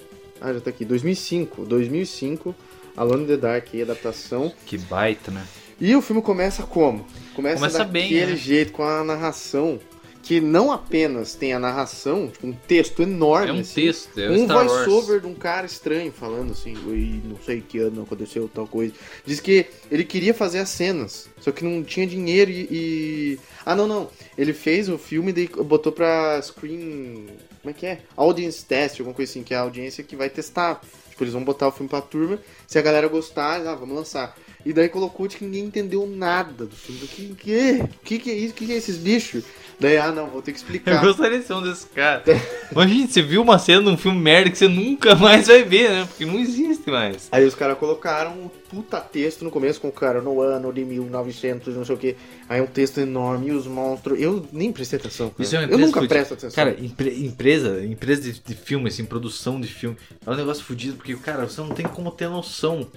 [0.40, 1.64] Ah, já tá aqui, 2005.
[1.64, 2.54] 2005,
[2.96, 4.52] Alone in the Dark, aí, adaptação.
[4.66, 5.44] Que baita, né?
[5.80, 7.04] E o filme começa como?
[7.34, 8.36] Começa, Começa bem, daquele né?
[8.36, 9.80] jeito, com a narração,
[10.24, 13.50] que não apenas tem a narração, tipo, um texto enorme.
[13.50, 17.20] É um assim, texto, é um Star voice-over de um cara estranho falando assim, "Ui,
[17.24, 18.94] não sei que ano aconteceu tal coisa.
[19.26, 22.66] Diz que ele queria fazer as cenas, só que não tinha dinheiro e.
[22.70, 24.08] e- Ah, não, não.
[24.36, 27.26] Ele fez o filme e daí botou pra screen.
[27.62, 27.98] Como é que é?
[28.16, 30.80] Audience test, alguma coisa assim, que é a audiência que vai testar.
[31.10, 34.36] Tipo, eles vão botar o filme pra turma, se a galera gostar, ah, vamos lançar.
[34.64, 37.02] E daí colocou de que ninguém entendeu nada do filme.
[37.04, 38.52] O que, que, que, que é isso?
[38.52, 39.44] O que, que é esses bichos?
[39.78, 41.04] Daí, ah, não, vou ter que Eu explicar.
[41.04, 42.22] gostaria de ser um desses caras.
[42.72, 45.90] Imagina, você viu uma cena de um filme merda que você nunca mais vai ver,
[45.90, 46.06] né?
[46.06, 47.28] Porque não existe mais.
[47.30, 50.84] Aí os caras colocaram um puta texto no começo com o cara no ano de
[50.84, 52.16] 1900, não sei o que.
[52.48, 54.18] Aí um texto enorme e os monstros.
[54.20, 55.32] Eu nem prestei atenção.
[55.38, 56.14] É uma eu nunca fudida.
[56.14, 56.56] presto atenção.
[56.64, 60.96] Cara, empre- empresa, empresa de, de filme, assim, produção de filme, é um negócio fudido,
[60.96, 62.88] porque, cara, você não tem como ter noção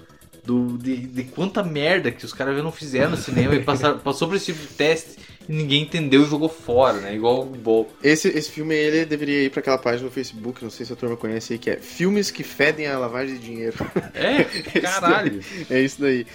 [0.44, 4.28] do, de, de quanta merda que os caras não fizeram no cinema e passaram, passou
[4.28, 7.14] por esse tipo de teste e ninguém entendeu e jogou fora, né?
[7.14, 7.88] Igual o Ball.
[8.02, 10.96] Esse, esse filme ele deveria ir pra aquela página no Facebook, não sei se a
[10.96, 13.76] turma conhece aí, que é Filmes que Fedem a Lavagem de Dinheiro.
[14.14, 14.44] É,
[14.80, 15.40] caralho.
[15.70, 16.26] é isso daí.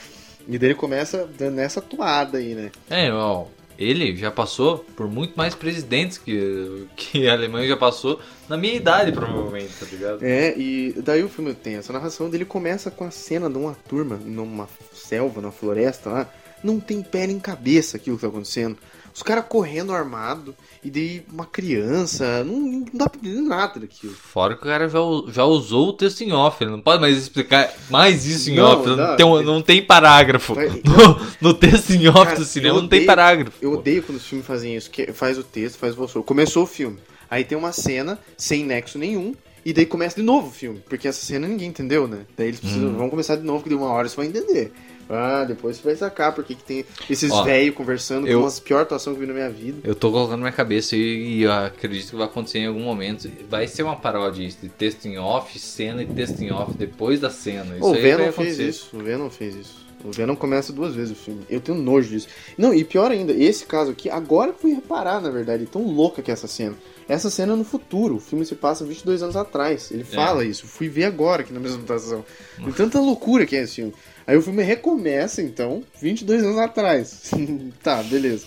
[0.48, 2.72] E daí ele começa dando essa toada aí, né?
[2.90, 3.46] É, ó,
[3.84, 8.74] ele já passou por muito mais presidentes que, que a Alemanha já passou na minha
[8.74, 10.24] idade, provavelmente, tá ligado?
[10.24, 13.76] É, e daí o filme tem essa narração dele começa com a cena de uma
[13.88, 16.30] turma numa selva, numa floresta lá.
[16.64, 18.78] Não tem pé nem cabeça aquilo que tá acontecendo.
[19.14, 24.14] Os caras correndo armado, e daí uma criança, não, não dá pra entender nada daquilo.
[24.14, 25.00] Fora que o cara já,
[25.32, 28.66] já usou o texto em off, ele não pode mais explicar mais isso em Não,
[28.66, 29.16] off, não, não.
[29.16, 30.56] tem, um- não tem parágrafo.
[30.84, 33.58] No, no texto em off Cara, do cinema eu não tem odeio- parágrafo.
[33.62, 36.24] Eu odeio quando os filmes fazem isso, que faz o texto, faz o.
[36.24, 36.98] Começou o filme,
[37.30, 39.36] aí tem uma cena sem nexo nenhum,
[39.66, 42.26] e daí começa de novo o filme, porque essa cena ninguém entendeu, né?
[42.38, 42.98] Daí eles precisam, Hum.
[42.98, 44.74] vão começar de novo, que de uma hora você vai entender.
[45.10, 48.82] Ah, depois você vai sacar porque que tem esses velhos conversando eu- com as pior
[48.82, 49.80] atuação que eu vi na minha vida.
[49.84, 51.00] Eu tô colocando na minha cabeça e,
[51.40, 53.30] e eu acredito que vai acontecer em algum momento.
[53.50, 57.30] Vai ser uma paródia de texto em off, cena e texto em off depois da
[57.30, 57.76] cena.
[57.78, 58.90] Isso o Venom fez isso.
[58.98, 59.84] O Venom fez isso.
[60.06, 61.44] O Venom começa duas vezes o filme.
[61.50, 62.28] Eu tenho nojo disso.
[62.58, 66.22] Não, e pior ainda, esse caso aqui, agora que fui reparar, na verdade, tão louca
[66.22, 66.76] que é essa cena.
[67.08, 68.16] Essa cena é no futuro.
[68.16, 69.92] O filme se passa 22 anos atrás.
[69.92, 70.68] Ele fala isso.
[70.68, 72.26] Fui ver agora aqui na mesma mutação.
[72.60, 73.94] De tanta loucura que é esse filme.
[74.26, 77.32] Aí o filme recomeça, então, 22 anos atrás.
[77.84, 78.46] tá, beleza.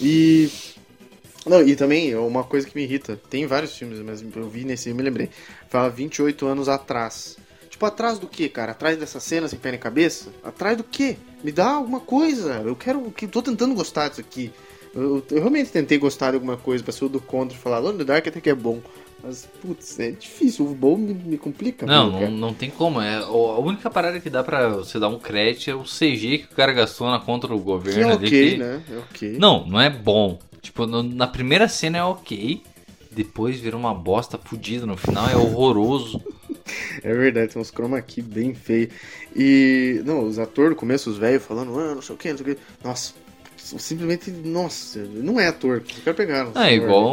[0.00, 0.50] E.
[1.46, 4.88] Não, e também, uma coisa que me irrita, tem vários filmes, mas eu vi nesse
[4.88, 5.28] e me lembrei.
[5.68, 7.36] Fala 28 anos atrás.
[7.68, 8.72] Tipo, atrás do que, cara?
[8.72, 10.30] Atrás dessa cena sem pé nem cabeça?
[10.42, 11.18] Atrás do que?
[11.42, 12.62] Me dá alguma coisa.
[12.64, 13.10] Eu quero.
[13.10, 14.52] que Tô tentando gostar disso aqui.
[14.94, 17.80] Eu, eu realmente tentei gostar de alguma coisa pra ser o do contra e falar,
[17.80, 18.80] Lone Dark até que é bom.
[19.24, 20.66] Mas, putz, é difícil.
[20.66, 21.86] O bom me, me complica.
[21.86, 23.00] Não, não, não tem como.
[23.00, 26.52] É, a única parada que dá pra você dar um crédito é o CG que
[26.52, 28.26] o cara gastou na contra o Que governo é ali.
[28.26, 28.82] ok, que- né?
[28.90, 29.36] É ok.
[29.38, 30.38] Não, não é bom.
[30.60, 32.62] Tipo, no- na primeira cena é ok.
[33.10, 34.84] Depois vira uma bosta fudida.
[34.84, 36.20] No final é horroroso.
[37.02, 38.88] É verdade, tem uns chroma key bem feio.
[39.36, 42.38] E, não, os atores no começo, os velhos falando, ah, não sei o que, não
[42.38, 42.62] sei o que.
[42.82, 43.12] Nossa,
[43.56, 45.82] simplesmente, nossa, não é ator.
[45.86, 46.52] Os caras pegaram.
[46.54, 47.04] Ah, é igual.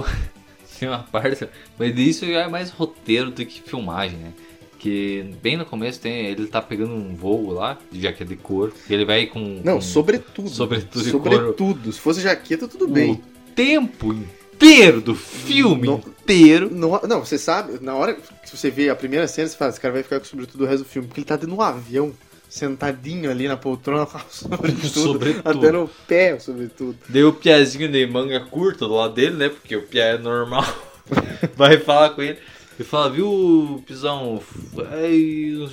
[0.00, 0.04] o-
[0.80, 1.46] Tem uma parte.
[1.78, 4.32] Mas isso já é mais roteiro do que filmagem, né?
[4.78, 6.26] Que bem no começo tem.
[6.26, 8.72] Ele tá pegando um voo lá, de jaqueta de couro.
[8.88, 9.60] E ele vai com.
[9.62, 10.48] Não, com sobretudo.
[10.48, 11.92] Sobretudo e Sobretudo.
[11.92, 13.12] Se fosse jaqueta, tudo bem.
[13.12, 13.22] o
[13.54, 16.70] tempo inteiro do filme Não- inteiro.
[16.74, 19.80] Não, não, você sabe, na hora que você vê a primeira cena, você fala, esse
[19.80, 21.60] cara vai ficar com sobretudo o resto do filme, porque ele tá dentro de um
[21.62, 22.12] avião,
[22.50, 25.48] sentadinho ali na poltrona, com sobretudo, Sobretudo.
[25.48, 26.98] até no pé, sobretudo.
[27.08, 29.48] Deu o piazinho de manga curta do lado dele, né?
[29.48, 30.64] Porque o piá é normal.
[31.56, 32.38] Vai falar com ele.
[32.78, 34.42] E fala, viu, Pisão?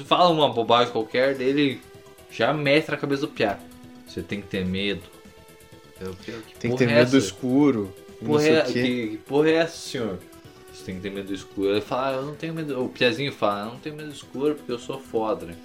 [0.05, 1.81] Fala uma bobagem qualquer dele,
[2.29, 3.57] já mete na cabeça do piá.
[4.07, 5.01] Você tem que ter medo.
[5.99, 7.93] Eu, que, que Tem que ter é medo do escuro.
[8.23, 10.19] Porra é, que, que porra é essa, senhor?
[10.73, 11.71] Você tem que ter medo do escuro.
[11.71, 12.83] Ele fala, ah, eu não tenho medo.
[12.83, 15.55] O Piazinho fala, eu não tenho medo do escuro porque eu sou foda, né?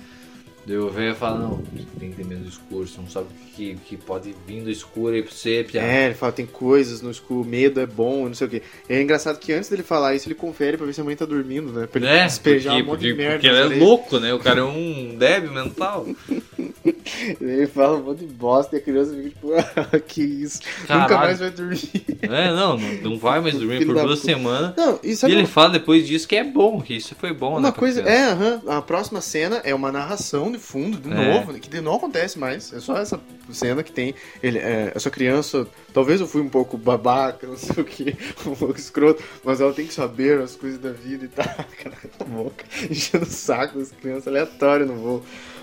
[0.64, 1.60] Daí o velho fala, não,
[1.98, 4.70] tem que ter medo do escuro, você não sabe o que, que pode vir do
[4.70, 5.82] escuro aí pra você, Pia.
[5.82, 8.62] É, ele fala, tem coisas no escuro, medo é bom, não sei o quê.
[8.88, 11.16] E é engraçado que antes dele falar isso, ele confere pra ver se a mãe
[11.16, 11.88] tá dormindo, né?
[11.88, 13.34] Pra ele É, despejar porque, um monte porque, de merda.
[13.34, 14.32] porque ele é louco, né?
[14.32, 16.06] O cara é um débil mental.
[17.40, 20.60] Ele fala um monte de bosta e a criança fica tipo, ah, que isso.
[20.82, 21.20] Nunca Caralho.
[21.26, 21.90] mais vai dormir.
[22.22, 24.74] É, não, não, não vai mais dormir por duas semanas.
[24.76, 27.54] Não, e E ele uma- fala depois disso que é bom, que isso foi bom,
[27.54, 27.58] né?
[27.66, 28.32] Uma pra coisa, é,
[28.68, 31.34] a próxima cena é uma narração de fundo, de É.
[31.34, 32.72] novo, que não acontece mais.
[32.72, 33.20] É só essa
[33.52, 35.66] cena que tem ele, é, essa criança.
[35.92, 38.16] Talvez eu fui um pouco babaca, não sei o que,
[38.46, 41.44] um pouco escroto, mas ela tem que saber as coisas da vida e tá,
[41.82, 45.22] cara, a boca, enchendo o saco das crianças aleatórias no voo.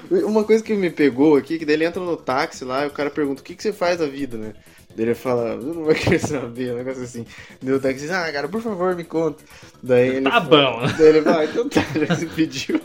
[0.09, 2.91] Uma coisa que me pegou aqui, que daí ele entra no táxi lá e o
[2.91, 4.53] cara pergunta: o que, que você faz da vida, né?
[4.95, 7.25] Daí ele fala, você não vai querer saber, um negócio assim.
[7.61, 9.43] Daí o táxi diz, ah, cara, por favor, me conta.
[9.83, 10.45] Daí ele Tá fala-
[10.81, 10.87] bom.
[10.97, 12.81] Daí ele fala, então tá, já você pediu.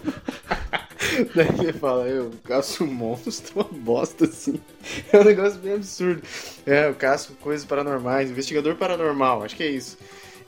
[1.34, 4.60] Daí ele fala, eu caço monstros, uma bosta assim.
[5.12, 6.22] É um negócio bem absurdo.
[6.66, 9.98] É, eu caço coisas paranormais, investigador paranormal, acho que é isso.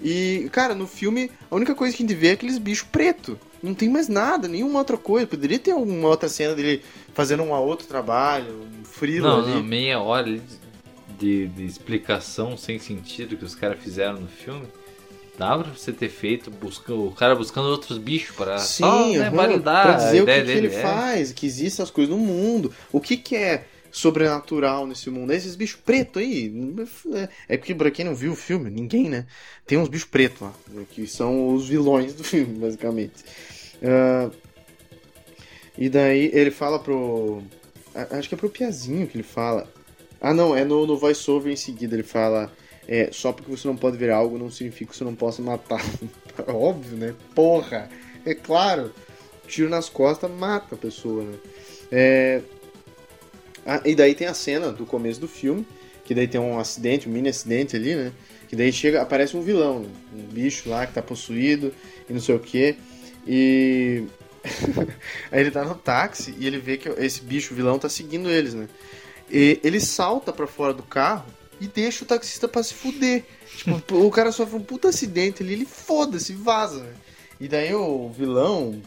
[0.01, 3.37] E, cara, no filme, a única coisa que a gente vê é aqueles bichos pretos.
[3.62, 5.27] Não tem mais nada, nenhuma outra coisa.
[5.27, 6.83] Poderia ter uma outra cena dele
[7.15, 9.55] fazendo um outro trabalho, um frilo Não, ali.
[9.55, 10.39] não, meia hora
[11.19, 14.66] de, de explicação sem sentido que os caras fizeram no filme.
[15.38, 19.18] Dava pra você ter feito busca, o cara buscando outros bichos para Sim, só, né,
[19.26, 20.82] aham, validar pra a dizer o que, que ele é.
[20.82, 22.72] faz, que existem as coisas no mundo.
[22.90, 25.32] O que, que é sobrenatural nesse mundo?
[25.32, 26.52] É esses bichos pretos aí.
[27.48, 29.26] É porque, pra quem não viu o filme, ninguém, né?
[29.66, 30.54] Tem uns bichos pretos lá,
[30.90, 33.24] que são os vilões do filme, basicamente.
[33.82, 34.30] Ah,
[35.76, 37.42] e daí ele fala pro.
[38.10, 39.70] Acho que é pro Piazinho que ele fala.
[40.20, 41.94] Ah, não, é no, no voice-over em seguida.
[41.94, 42.50] Ele fala:
[42.88, 45.82] é, Só porque você não pode ver algo não significa que você não possa matar.
[46.46, 47.14] Óbvio, né?
[47.34, 47.88] Porra!
[48.24, 48.92] É claro.
[49.46, 51.34] Tiro nas costas mata a pessoa, né?
[51.90, 52.40] É...
[53.64, 55.64] ah, e daí tem a cena do começo do filme,
[56.04, 58.12] que daí tem um acidente, um mini acidente ali, né?
[58.48, 61.72] Que daí chega, aparece um vilão, um bicho lá que tá possuído
[62.08, 62.76] e não sei o que.
[63.26, 64.04] E
[65.30, 68.54] aí ele tá no táxi e ele vê que esse bicho vilão tá seguindo eles,
[68.54, 68.68] né?
[69.30, 71.26] E ele salta pra fora do carro
[71.61, 73.24] e deixa o taxista pra se fuder.
[73.57, 76.87] Tipo, o cara sofre um puta acidente ali, ele foda-se, vaza?
[77.41, 78.81] E daí o vilão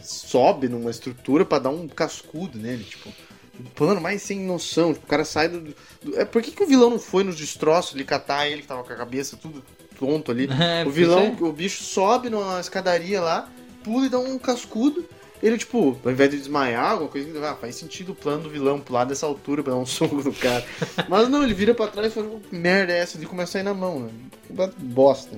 [0.00, 3.10] sobe numa estrutura pra dar um cascudo nele, tipo,
[3.58, 4.92] um plano mais sem noção.
[4.92, 5.60] Tipo, o cara sai do.
[5.60, 5.74] do-
[6.16, 8.82] é, por que, que o vilão não foi nos destroços ali catar ele que tava
[8.84, 9.62] com a cabeça tudo
[9.98, 10.48] tonto ali?
[10.60, 13.48] É, o vilão, o bicho sobe numa escadaria lá,
[13.82, 15.04] pula e dá um cascudo.
[15.44, 18.80] Ele, tipo, ao invés de desmaiar, alguma coisa, ah, faz sentido o plano do vilão
[18.80, 20.64] pular dessa altura pra dar um soco no cara.
[21.06, 23.22] Mas não, ele vira pra trás e fala, "Que merda é essa?
[23.22, 24.70] E começa a sair na mão, né?
[24.78, 25.36] Bosta.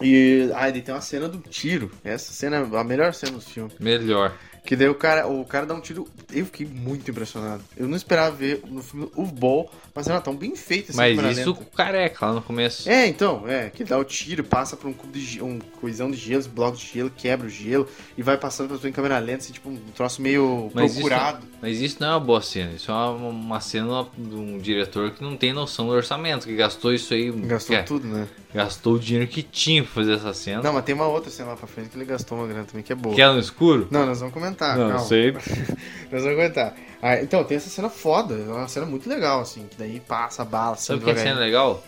[0.00, 1.90] E ah, ele tem uma cena do tiro.
[2.02, 3.70] Essa cena é a melhor cena do filme.
[3.78, 4.34] Melhor.
[4.66, 6.06] Que daí o cara, o cara dá um tiro.
[6.32, 7.62] Eu fiquei muito impressionado.
[7.76, 10.98] Eu não esperava ver no filme o Ball, mas era tão bem feito assim.
[10.98, 11.64] Mas isso lenta.
[11.64, 12.88] com careca lá no começo.
[12.90, 16.10] É, então, é, que dá o tiro, passa por um cubo de gelo, um coisão
[16.10, 17.88] de gelo, bloco de gelo, quebra o gelo
[18.18, 21.00] e vai passando pra tua em câmera lenta, assim, tipo um troço meio Mas isso-
[21.00, 21.46] procurado.
[21.66, 22.74] Mas isso não é uma boa cena.
[22.74, 26.54] Isso é uma, uma cena de um diretor que não tem noção do orçamento, que
[26.54, 27.28] gastou isso aí.
[27.32, 28.28] Gastou que- tudo, né?
[28.54, 30.62] gastou o dinheiro que tinha pra fazer essa cena.
[30.62, 32.84] Não, mas tem uma outra cena lá pra frente que ele gastou uma grana também,
[32.84, 33.16] que é boa.
[33.16, 33.88] Que é no escuro?
[33.90, 34.78] Não, nós vamos comentar.
[34.78, 35.04] não, calma.
[35.04, 35.32] sei.
[36.12, 36.72] Nós vamos comentar.
[37.02, 40.42] Ah, então, tem essa cena foda, é uma cena muito legal, assim, que daí passa
[40.42, 41.82] a bala, assim, Sabe o que é cena legal?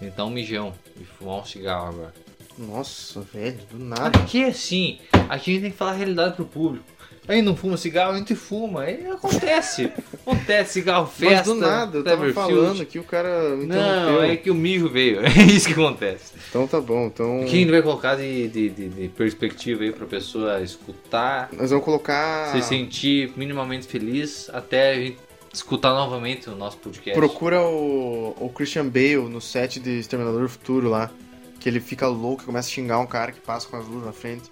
[0.00, 2.14] Tentar um mijão e fumar um cigarro agora.
[2.58, 4.18] Nossa, velho, do nada.
[4.18, 6.84] Aqui é assim, aqui a gente tem que falar a realidade pro público.
[7.26, 8.82] Aí não fuma cigarro, a gente fuma.
[8.82, 9.90] Aí acontece.
[10.26, 11.36] acontece, cigarro, festa.
[11.36, 14.88] Mas do nada, eu tava falando aqui, o cara me Não, é que o mijo
[14.90, 15.20] veio.
[15.24, 16.32] É isso que acontece.
[16.50, 17.44] Então tá bom, então...
[17.44, 21.84] Que gente vai colocar de, de, de- de perspectiva aí pra pessoa escutar, Nós vamos
[21.84, 22.52] colocar...
[22.52, 25.18] se sentir minimamente feliz até a gente
[25.52, 27.18] escutar novamente o nosso podcast.
[27.18, 31.10] Procura o, o Christian Bale no set de Exterminador do Futuro lá.
[31.60, 34.04] Que ele fica louco e começa a xingar um cara que passa com as luzes
[34.04, 34.50] na frente.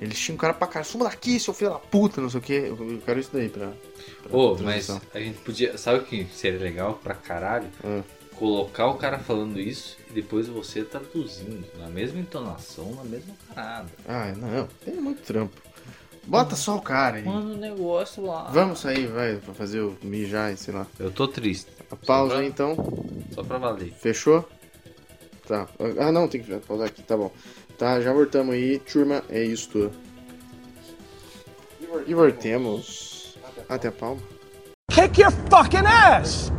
[0.00, 2.42] Ele xinga o cara pra caralho, suma daqui, seu filho da puta, não sei o
[2.42, 2.52] que.
[2.52, 3.72] Eu quero isso daí pra.
[4.22, 5.00] pra Ô, mas transmissão.
[5.14, 5.76] a gente podia.
[5.78, 7.66] Sabe o que seria legal pra caralho?
[7.84, 8.02] Hum.
[8.36, 11.64] Colocar o cara falando isso e depois você traduzindo.
[11.78, 13.88] Na mesma entonação, na mesma parada.
[14.06, 15.60] Ah, não, tem muito trampo.
[16.24, 17.24] Bota só o cara aí.
[17.24, 18.44] Mano, o negócio lá.
[18.52, 20.86] Vamos sair, vai, pra fazer o mijar, e sei lá.
[21.00, 21.66] Eu tô triste.
[21.90, 22.76] A pausa pra- então.
[23.34, 23.92] Só pra valer.
[23.94, 24.46] Fechou?
[25.46, 25.66] Tá.
[25.98, 27.32] Ah, não, tem que pausar aqui, tá bom.
[27.78, 29.92] Tá, já voltamos aí, turma, é isso.
[32.08, 33.38] E voltemos.
[33.68, 34.20] Até a palma.
[34.90, 36.50] Kick your fucking ass!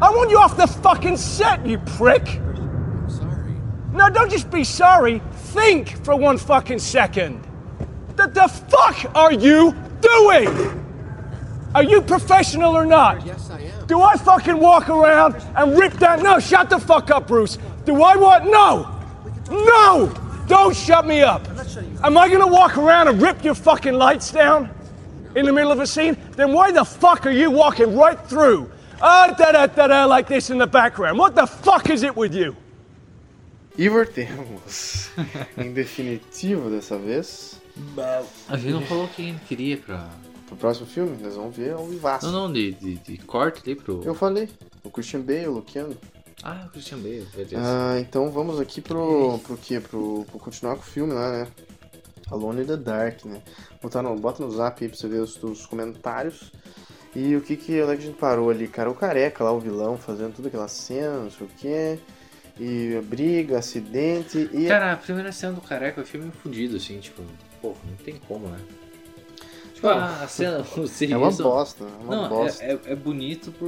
[0.00, 2.40] I want you off the fucking set, you prick!
[3.08, 3.56] Sorry.
[3.92, 5.20] No, don't just be sorry.
[5.52, 7.40] Think for one fucking second.
[8.14, 10.48] The, the fuck are you doing?
[11.74, 13.26] Are you professional or not?
[13.26, 13.86] Yes, I am.
[13.88, 16.22] Do I fucking walk around and rip that?
[16.22, 17.58] No, shut the fuck up, Bruce.
[17.84, 18.44] Do I want?
[18.44, 18.86] No!
[19.50, 20.29] No!
[20.50, 21.46] Don't shut me up.
[22.02, 24.68] Am I gonna walk around and rip your fucking lights down
[25.36, 26.16] in the middle of a scene?
[26.34, 28.68] Then why the fuck are you walking right through?
[29.00, 31.20] Ah, da da da da, like this in the background.
[31.20, 32.56] What the fuck is it with you?
[33.78, 35.10] E voltemos.
[35.56, 37.60] em definitivo dessa vez.
[38.48, 40.08] A gente não falou quem queria pra.
[40.48, 42.26] Pro próximo filme, nós vamos ver ao vivaço.
[42.26, 44.02] Não, não, de, de, de corte ali pro.
[44.04, 44.48] Eu falei.
[44.82, 45.96] O Christian Bale, o Luciano.
[46.42, 47.58] Ah, o Christian Bale, beleza.
[47.58, 49.38] Ah, então vamos aqui pro.
[49.40, 49.80] pro quê?
[49.80, 51.48] Pro, pro continuar com o filme lá, né?
[52.30, 53.42] Alone in the Dark, né?
[53.82, 56.52] Botar no, bota no zap aí pra você ver os, os comentários.
[57.14, 58.88] E o que que, onde é que a gente parou ali, cara?
[58.88, 61.98] O careca lá, o vilão, fazendo toda aquela cena, não sei o quê.
[62.58, 64.68] E a briga, acidente e.
[64.68, 67.22] Cara, a primeira cena do careca é um filme fudido, assim, tipo,
[67.60, 68.58] pô, não tem como, né?
[69.80, 72.62] Tipo, a cena, o É uma serviço- bosta, é uma Não, bosta.
[72.62, 73.66] é, é, é bonito por.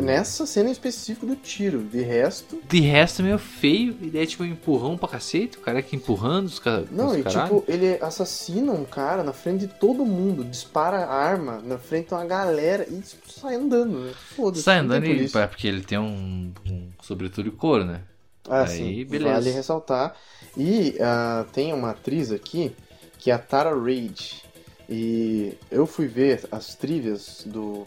[0.00, 2.60] Nessa cena em específico do tiro, de resto.
[2.68, 5.96] De resto é meio feio, e daí tipo um empurrão pra cacete, o cara que
[5.96, 6.88] empurrando os caras.
[6.92, 11.60] Não, e tipo, ele assassina um cara na frente de todo mundo, dispara a arma
[11.64, 14.12] na frente de uma galera e tipo, sai andando, né?
[14.36, 14.62] Foda-se.
[14.62, 18.02] Sai andando e, é porque ele tem um, um sobretudo de couro, né?
[18.48, 19.32] Ah, Aí, sim, beleza.
[19.34, 20.14] vale ressaltar.
[20.56, 22.72] E ah, tem uma atriz aqui,
[23.18, 24.42] que é a Tara Reid.
[24.90, 27.84] E eu fui ver as trivias do,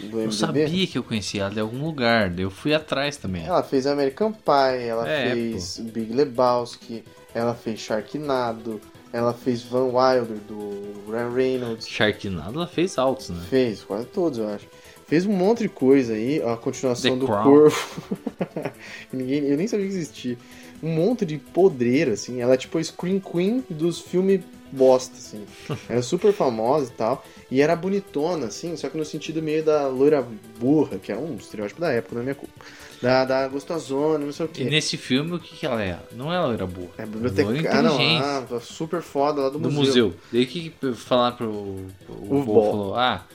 [0.00, 0.32] do Eu MDB.
[0.32, 3.46] sabia que eu conhecia ela de algum lugar, eu fui atrás também.
[3.46, 8.80] Ela fez American Pie, ela É, fez Big Lebowski, ela fez Sharknado,
[9.12, 11.86] ela fez Van Wilder do Ryan Reynolds.
[11.88, 13.42] Sharknado ela fez altos, né?
[13.48, 14.66] Fez, quase todos, eu acho.
[15.06, 17.44] Fez um monte de coisa aí, a continuação The do Crown.
[17.44, 18.02] Corvo.
[19.12, 20.38] Ninguém, eu nem sabia que existia.
[20.82, 22.40] Um monte de podreira, assim.
[22.40, 24.40] Ela é tipo a Screen Queen dos filmes
[24.72, 25.44] bosta, assim.
[25.88, 27.24] Era super famosa e tal.
[27.50, 30.26] E era bonitona, assim, só que no sentido meio da loira
[30.58, 32.54] burra, que era um estereótipo da época, não é minha culpa.
[33.02, 34.64] Da, da gostosona, não sei o E quê.
[34.64, 35.98] nesse filme, o que, que ela é?
[36.12, 36.90] Não é ela era burra.
[36.98, 37.78] É Loira biblioteca.
[37.78, 40.14] Ah, não, ah, super foda lá do, do museu.
[40.32, 41.50] Daí o que, que falaram pro.
[41.50, 41.86] O,
[42.30, 42.62] O Bo.
[42.70, 43.26] falou: Ah,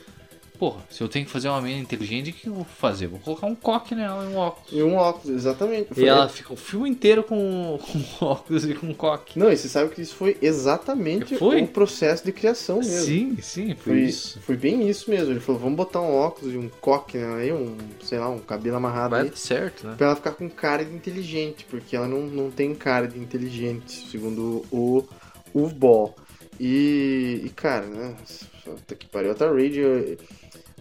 [0.57, 3.07] porra, se eu tenho que fazer uma menina inteligente, o que eu vou fazer?
[3.07, 4.71] Vou colocar um coque nela e um óculos.
[4.71, 5.91] E um óculos, exatamente.
[5.91, 7.79] E Foi- ela fica o filme inteiro com,
[8.19, 9.37] com óculos e com coque.
[9.39, 11.61] Não, e você sabe que isso foi exatamente Foi?
[11.61, 13.05] o processo de criação mesmo.
[13.05, 14.39] Sim, sim, foi, Foi, isso.
[14.41, 15.31] foi bem isso mesmo.
[15.31, 18.39] Ele falou, vamos botar um óculos e um coque né, aí, um, sei lá, um
[18.39, 19.95] cabelo amarrado Vai aí, dar certo, né?
[19.97, 24.07] pra ela ficar com cara de inteligente, porque ela não, não tem cara de inteligente,
[24.09, 25.05] segundo o
[25.53, 26.15] o Ball.
[26.59, 28.15] E, e, cara, né,
[28.63, 30.17] puta que pariu, a eu-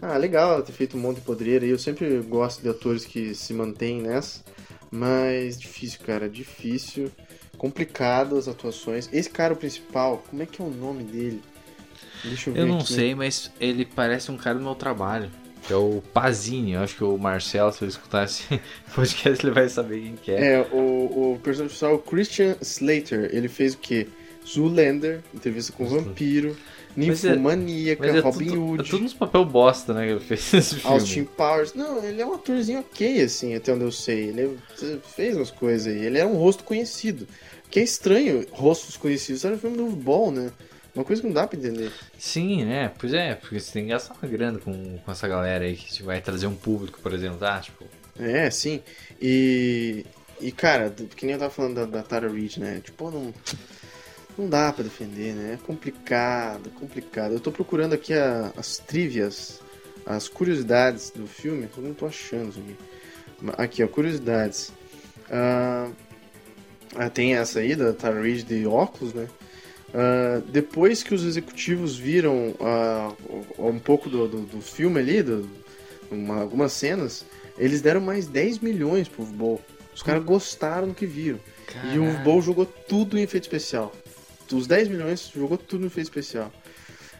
[0.01, 3.05] ah, legal ela ter feito um monte de podreira, e eu sempre gosto de atores
[3.05, 4.41] que se mantêm nessa,
[4.91, 7.11] mas difícil, cara, difícil,
[7.57, 9.09] complicado as atuações.
[9.11, 11.41] Esse cara, o principal, como é que é o nome dele?
[12.23, 12.93] Deixa eu ver Eu não aqui.
[12.93, 15.29] sei, mas ele parece um cara do meu trabalho.
[15.63, 16.73] Que é o Pazini.
[16.73, 18.43] Eu acho que o Marcelo, se ele escutar esse
[18.95, 20.53] podcast, ele vai saber quem que é.
[20.53, 24.07] É, o, o personagem principal, o Christian Slater, ele fez o quê?
[24.47, 29.05] Zoolander, entrevista com o vampiro, Mas é- ninfomaníaca, Mas é Robin tudo, é Hood, tudo
[29.05, 30.05] uns papel bosta, né?
[30.05, 30.95] Que ele fez nesse filme.
[30.95, 31.73] Austin Powers.
[31.73, 34.29] Não, ele é um atorzinho ok, assim, até onde eu sei.
[34.29, 34.57] Ele
[35.15, 36.05] fez umas coisas aí.
[36.05, 37.27] Ele era um rosto conhecido.
[37.69, 39.45] Que é estranho, rostos conhecidos.
[39.45, 40.51] Era um filme do Ball, né?
[40.95, 41.91] Uma coisa que não dá pra entender.
[42.17, 42.91] Sim, né?
[42.97, 46.01] Pois é, porque você tem que gastar uma grana com, com essa galera aí que
[46.01, 47.59] vai trazer um público, por exemplo, tá?
[47.59, 47.85] Tipo,
[48.17, 48.81] É, sim.
[49.21, 50.03] E,
[50.41, 52.81] e cara, que nem eu tava falando da, da Tara Reid, né?
[52.83, 53.31] Tipo, não,
[54.37, 55.53] não dá pra defender, né?
[55.53, 57.33] É complicado, complicado.
[57.33, 59.59] Eu tô procurando aqui a- as trivias,
[60.05, 61.67] as curiosidades do filme.
[61.75, 62.75] Eu não tô achando isso aqui.
[63.57, 64.71] Aqui, ó, curiosidades.
[65.29, 65.89] Ah,
[67.13, 69.27] tem essa aí da Reid de óculos, né?
[69.93, 73.11] Ah, depois que os executivos viram ah,
[73.59, 75.49] um pouco do, do, do filme ali, do,
[76.11, 77.25] uma- algumas cenas,
[77.57, 79.61] eles deram mais 10 milhões pro Bowl.
[79.93, 81.39] Os caras gostaram do que viram.
[81.93, 83.93] E o Bowl jogou tudo em efeito especial.
[84.51, 86.51] Os 10 milhões jogou tudo em efeito especial.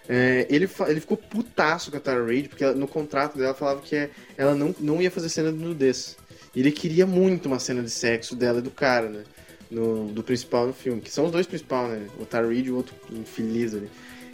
[0.09, 3.81] É, ele, ele ficou putaço com a Tara Reid, porque ela- no contrato dela falava
[3.81, 6.15] que é- ela não, não ia fazer cena de nudez.
[6.55, 9.23] E ele queria muito uma cena de sexo dela e do cara, né?
[9.69, 12.07] No, do principal no filme, que são os dois principais, né?
[12.19, 13.89] O Tara Reid e o outro infeliz ali.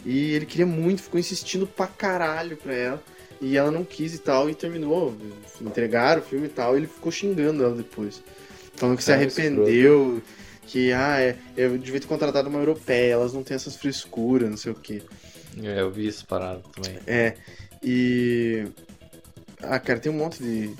[0.06, 3.02] E ele queria muito, ficou insistindo pra caralho pra ela.
[3.40, 5.12] E ela não quis e tal, e terminou.
[5.60, 8.22] Entregaram o filme e tal, e ele ficou xingando ela depois.
[8.76, 10.22] Falando que se Cara, arrependeu,
[10.66, 14.56] que ah, é, eu devia ter contratado uma europeia, elas não têm essas frescuras, não
[14.56, 15.02] sei o quê.
[15.62, 16.98] É, eu vi isso parado também.
[17.06, 17.34] É,
[17.82, 18.66] e.
[19.62, 20.70] Ah, cara, tem um monte de.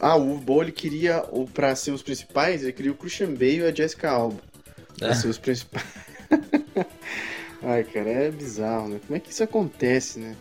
[0.00, 1.22] Ah, o Bo ele queria,
[1.54, 4.40] pra ser os principais, ele queria o Christian Bale e a Jessica Alba.
[4.98, 5.14] Pra É.
[5.14, 5.84] ser os principais.
[7.62, 9.00] Ai, cara, é bizarro, né?
[9.06, 10.36] Como é que isso acontece, né?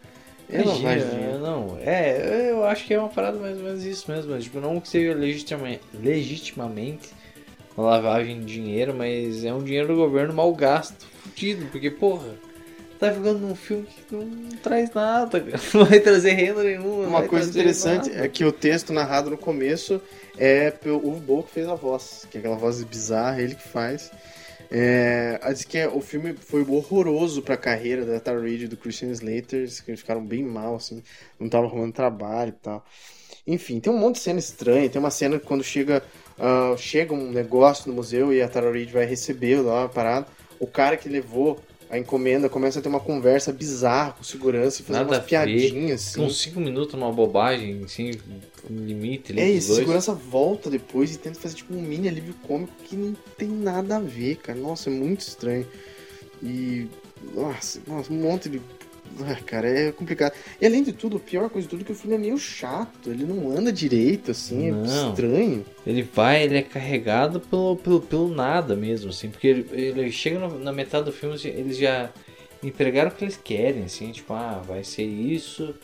[0.50, 1.40] É lavagem de dinheiro.
[1.40, 4.38] não, é, eu acho que é uma parada mais ou menos isso mesmo.
[4.40, 7.10] Tipo, não que seja legitima- legitimamente
[7.76, 12.36] uma lavagem de dinheiro, mas é um dinheiro do governo mal gasto, fudido, porque, porra,
[13.00, 15.62] tá jogando num filme que não traz nada, cara.
[15.74, 17.08] não vai trazer renda nenhuma.
[17.08, 18.26] Uma coisa interessante nada.
[18.26, 20.02] é que o texto narrado no começo
[20.38, 23.68] é pelo o Bo que fez a voz, que é aquela voz bizarra, ele que
[23.68, 24.12] faz.
[24.76, 28.76] É, diz que é- o filme foi horroroso pra carreira da Tara Reid e do
[28.76, 31.04] Christian Slater, eles ficaram bem mal, assim,
[31.40, 32.84] não tava arrumando trabalho e tal.
[33.46, 36.02] Enfim, tem um monte de cena estranha, tem uma cena quando chega,
[36.46, 40.28] ah, chega um negócio no museu e a Tara Reid vai receber lá a parada,
[40.60, 41.58] o cara que levou
[41.90, 46.02] a encomenda começa a ter uma conversa bizarra com segurança e fazer Nada umas piadinhas,
[46.02, 46.20] assim.
[46.20, 48.12] Com 5 minutos uma bobagem, assim,
[48.70, 49.64] limite É, dois.
[49.64, 53.98] segurança volta depois e tenta fazer tipo um mini alívio cômico que não tem nada
[53.98, 54.60] a ver, cara.
[54.60, 55.66] Nossa, é muito estranho.
[56.42, 56.88] E.
[57.34, 58.60] Nossa, nossa um monte de
[59.22, 60.34] Ah, cara, é complicado.
[60.60, 62.38] E além de tudo, a pior coisa de tudo é que o filme é meio
[62.38, 63.10] chato.
[63.12, 64.84] Ele não anda direito, assim, Não.
[64.84, 65.66] é estranho.
[65.86, 70.40] Ele vai, ele é carregado pelo, pelo, pelo nada mesmo, assim, porque ele, ele chega
[70.40, 72.10] no- na metade do filme, assim, eles já
[72.64, 75.76] entregaram o que eles querem, assim, tipo, ah, vai ser isso,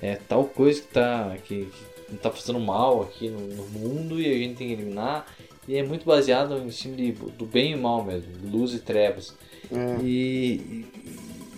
[0.00, 1.66] é tal coisa que tá, que,
[2.08, 5.26] que tá fazendo mal aqui no, no mundo e a gente tem que eliminar.
[5.68, 9.34] E é muito baseado em cima de, do bem e mal mesmo, luz e trevas.
[9.70, 10.02] É.
[10.02, 10.84] E- e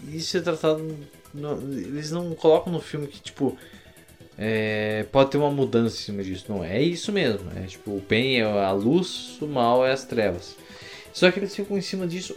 [0.08, 0.96] isso é tratado.
[1.34, 3.56] no- eles não colocam no filme que, tipo.
[4.38, 6.46] é, pode ter uma mudança em cima disso.
[6.48, 7.50] Não, é isso mesmo.
[7.56, 10.56] É tipo, o bem é a luz, o mal é as trevas.
[11.12, 12.34] Só que eles ficam em cima disso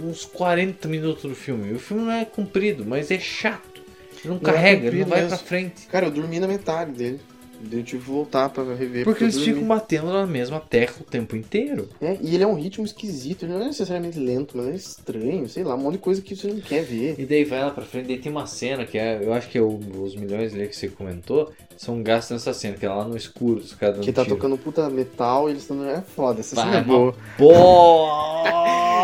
[0.00, 1.72] uns 40 minutos do filme.
[1.72, 3.80] O filme não é comprido, mas é chato.
[4.24, 5.36] Ele não, Não é carrega, ele não vai mesmo.
[5.36, 5.86] pra frente.
[5.86, 7.20] Cara, eu dormi na metade dele.
[7.60, 9.04] Daí Eu tive que voltar pra rever.
[9.04, 11.88] Porque eles ficam batendo na mesma tecla o tempo inteiro.
[12.00, 15.48] É, e ele é um ritmo esquisito, ele não é necessariamente lento, mas é estranho,
[15.48, 17.14] sei lá, um monte de coisa que você não quer ver.
[17.18, 19.56] E daí vai lá pra frente, daí tem uma cena que é, eu acho que
[19.58, 23.04] é o- os milhões ali que você comentou, são gastos nessa cena, que é lá
[23.04, 24.36] no escuro, os caras Que tá tiro.
[24.36, 25.84] tocando puta metal e eles estão.
[25.88, 27.14] É foda, essa Vai, cena é boa.
[27.38, 28.54] Bosta!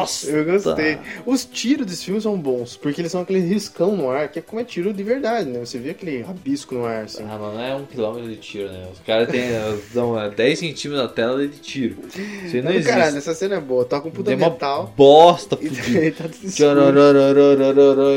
[0.27, 0.98] Eu gostei.
[1.27, 4.43] Os tiros desse filme são bons, porque eles são aquele riscão no ar, que é
[4.43, 5.60] como é tiro de verdade, né?
[5.60, 7.22] Você vê aquele rabisco no ar, assim.
[7.22, 8.88] Ah, mas não é um quilômetro de tiro, né?
[8.92, 9.28] Os caras
[9.92, 11.96] dão é, 10 centímetros da tela de tiro.
[12.44, 12.90] Isso não, não existe.
[12.90, 13.84] Caralho, essa cena é boa.
[13.84, 14.80] Toca um puta metal.
[14.80, 16.16] Uma bosta, fudido.
[16.16, 16.24] tá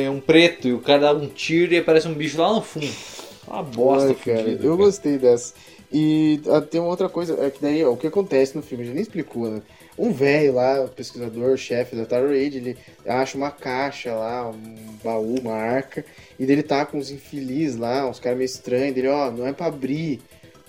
[0.02, 0.68] é um preto.
[0.68, 2.90] E o cara dá um tiro e aparece um bicho lá no fundo.
[3.48, 4.44] Uma bosta, Ai, cara.
[4.44, 4.86] Fudido, eu cara.
[4.86, 5.54] gostei dessa.
[5.92, 8.84] E ah, tem uma outra coisa, é que daí ó, o que acontece no filme,
[8.84, 9.62] a gente nem explicou, né?
[9.98, 14.98] Um velho lá, o pesquisador, chefe da Tara Reid, ele acha uma caixa lá, um
[15.04, 16.04] baú, uma arca,
[16.40, 19.54] e dele tá com uns infelizes lá, uns caras meio estranhos, dele, ó, não é
[19.54, 20.20] pra abrir,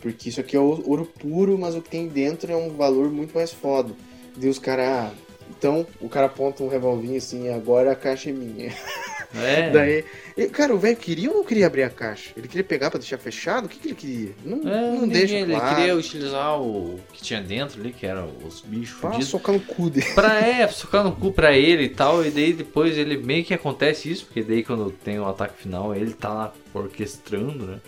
[0.03, 3.11] porque isso aqui é ou- ouro puro, mas o que tem dentro é um valor
[3.11, 3.95] muito mais foda.
[4.37, 5.11] Daí os caras, ah,
[5.51, 8.75] então o cara aponta um revolvinho assim, agora a caixa é minha.
[9.37, 9.71] É.
[9.71, 10.05] Daí,
[10.37, 12.31] e, cara, o velho queria ou não queria abrir a caixa?
[12.37, 13.65] Ele queria pegar pra deixar fechado?
[13.67, 14.33] O que, que ele queria?
[14.45, 15.77] Não, É, não não deixa ele claro.
[15.77, 19.29] queria utilizar o que tinha dentro ali, que eram os bichos Pra fudidos.
[19.29, 20.07] socar no cu dele.
[20.15, 23.55] Pra é, socar no cu pra ele e tal, e daí depois ele meio que
[23.55, 27.79] acontece isso, porque daí quando tem o ataque final ele tá lá orquestrando, né?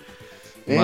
[0.68, 0.76] É,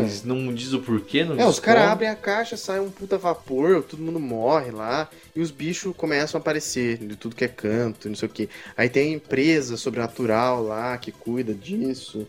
[0.00, 3.18] Mas não diz o porquê, não É, os caras abrem a caixa, sai um puta
[3.18, 7.48] vapor, todo mundo morre lá, e os bichos começam a aparecer de tudo que é
[7.48, 8.48] canto, não sei o que.
[8.76, 12.26] Aí tem a empresa sobrenatural lá que cuida disso.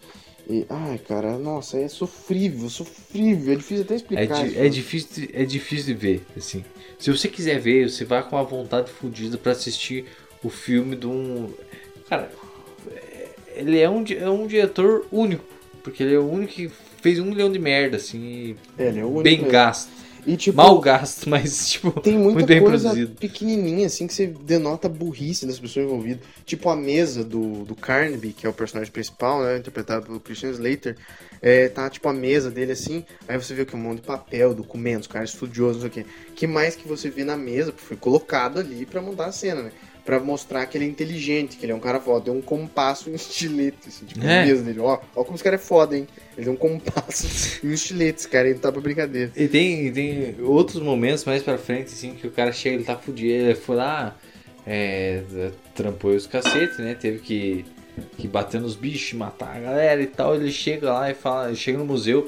[0.49, 3.53] E, ai, cara, nossa, é sofrível, sofrível.
[3.53, 4.43] É difícil até É, explicar.
[4.43, 4.59] di- isso.
[4.59, 6.65] é, difícil, de- é difícil de ver, assim.
[6.99, 10.05] Se você quiser ver, você vai com uma vontade fodida pra assistir
[10.43, 11.53] o filme de um.
[12.09, 12.29] Cara,
[12.91, 15.45] é- ele é um, di- é um diretor único.
[15.83, 16.69] Porque ele é o único que
[17.01, 18.55] fez um milhão de merda, assim.
[18.77, 19.51] É, ele é o único bem mesmo.
[19.51, 19.91] gasto.
[20.25, 21.99] E, tipo, Mal gasto, mas tipo.
[21.99, 23.15] Tem muita muito bem coisa produzido.
[23.15, 26.23] pequenininha, assim, que você denota a burrice das pessoas envolvidas.
[26.45, 29.57] Tipo a mesa do, do Carnaby, que é o personagem principal, né?
[29.57, 30.95] Interpretado pelo Christian Slater.
[31.41, 33.03] É, tá, tipo, a mesa dele, assim.
[33.27, 36.11] Aí você vê que um monte de papel, documentos, cara estudioso, não sei o quê.
[36.35, 37.71] que mais que você vê na mesa?
[37.71, 39.71] Porque foi colocado ali pra montar a cena, né?
[40.03, 42.25] Pra mostrar que ele é inteligente, que ele é um cara foda.
[42.25, 44.45] Tem um compasso e um estilete, assim, tipo, É.
[44.45, 44.79] mesa dele.
[44.79, 46.07] Ó, ó como esse cara é foda, hein?
[46.35, 47.27] Ele tem um compasso
[47.63, 49.31] e um estilete, esse cara aí não tá pra brincadeira.
[49.35, 52.97] E tem, tem outros momentos mais pra frente, assim, que o cara chega, ele tá
[52.97, 54.15] fudido, ele foi lá,
[54.65, 55.21] é,
[55.75, 56.95] trampou os cacetes, né?
[56.99, 57.63] Teve que,
[58.17, 60.33] que bater nos bichos, matar a galera e tal.
[60.35, 62.27] Ele chega lá e fala, ele chega no museu,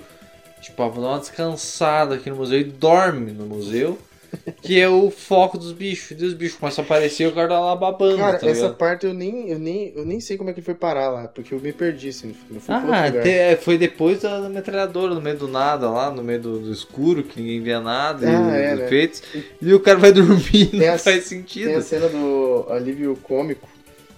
[0.62, 3.98] tipo, ah, vou dar uma descansada aqui no museu e dorme no museu,
[4.62, 6.20] que é o foco dos bichos.
[6.20, 8.70] E os bichos começam a aparecer e o cara tá lá babando, Cara, tá essa
[8.70, 11.28] parte eu nem, eu, nem, eu nem sei como é que ele foi parar lá,
[11.28, 12.36] porque eu me perdi, assim.
[12.54, 16.24] Eu fui Ah, te- é, foi depois da, metralhadora, no meio do nada lá, no
[16.24, 18.86] meio do, do escuro, que ninguém via nada, Ah, e é, os né?
[18.86, 19.24] efeitos,
[19.62, 21.66] e o cara vai dormir, Tem não a- faz sentido.
[21.66, 23.68] Tem a cena do alívio cômico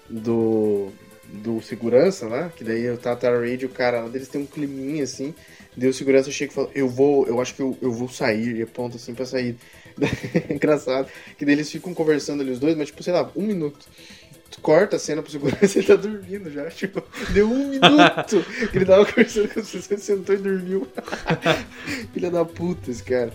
[0.08, 0.88] do,
[1.42, 4.46] do segurança lá, que daí o Tata Raid e o cara lá, eles têm um
[4.46, 5.34] climinha assim,
[5.76, 8.62] o segurança chega e fala, eu vou, eu acho que eu, eu vou sair, e
[8.62, 9.56] aponta assim pra sair.
[10.50, 11.08] Engraçado,
[11.38, 13.86] que daí eles ficam conversando ali os dois, mas tipo, sei lá, um minuto.
[14.50, 17.02] Tu corta a cena pro segurança, ele tá dormindo já, tipo,
[17.32, 20.86] deu um minuto que ele tava conversando com você, você sentou e dormiu.
[22.14, 23.32] Filha da puta esse cara.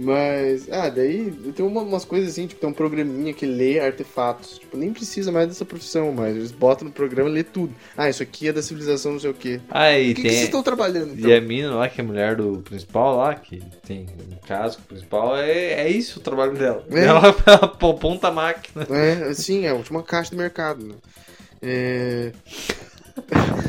[0.00, 4.58] Mas, ah, daí tem uma- umas coisas assim, tipo, tem um programinha que lê artefatos.
[4.58, 6.36] Tipo, nem precisa mais dessa profissão mais.
[6.36, 7.74] Eles botam no programa e lê tudo.
[7.96, 9.60] Ah, isso aqui é da civilização não sei o quê.
[9.68, 10.44] Aí O que, que vocês tem.
[10.44, 11.28] estão trabalhando, então?
[11.28, 14.76] E a mina lá, que é a mulher do principal lá, que tem um caso
[14.78, 16.84] com o principal, é, é isso o trabalho dela.
[16.92, 17.04] É.
[17.04, 18.86] Ela, ela aponta a máquina.
[18.90, 20.94] É, sim, é a última caixa do mercado, né?
[21.60, 22.32] É,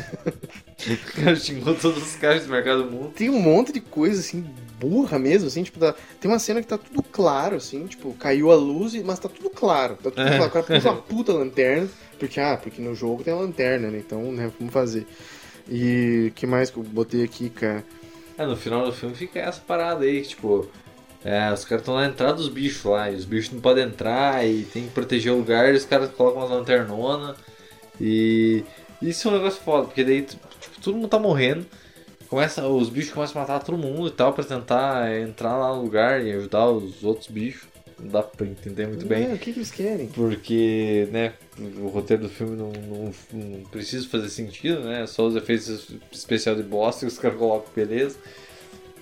[0.80, 3.12] O cara xingou todos os caras do mercado do mundo.
[3.14, 4.44] Tem um monte de coisa, assim,
[4.80, 8.50] burra mesmo, assim, tipo, tá- tem uma cena que tá tudo claro, assim, tipo, caiu
[8.50, 9.94] a luz, mas tá tudo claro.
[9.96, 10.36] Tá tudo É.
[10.36, 10.46] claro.
[10.46, 11.88] O cara pôs uma puta lanterna,
[12.18, 13.98] porque, ah, porque no jogo tem a lanterna, né?
[13.98, 15.06] Então, né, vamos fazer.
[15.68, 17.84] E o que mais que eu botei aqui, cara?
[18.38, 20.68] É, no final do filme fica essa parada aí, tipo.
[21.22, 24.46] É, os caras estão na entrada dos bichos lá, e os bichos não podem entrar
[24.48, 27.36] e tem que proteger o lugar, e os caras colocam umas lanternonas.
[28.00, 28.64] E
[29.02, 30.48] isso é um negócio foda, porque daí tipo,
[30.82, 31.66] todo mundo tá morrendo.
[32.30, 35.82] Começa, os bichos começam a matar todo mundo e tal pra tentar entrar lá no
[35.82, 37.68] lugar e ajudar os outros bichos.
[37.98, 39.28] Não dá pra entender muito bem.
[39.28, 40.06] É, o que, que eles querem?
[40.06, 45.08] Porque, né, o roteiro do filme não, não, não precisa fazer sentido, né?
[45.08, 48.16] Só os efeitos especiais de bosta que os caras colocam, beleza.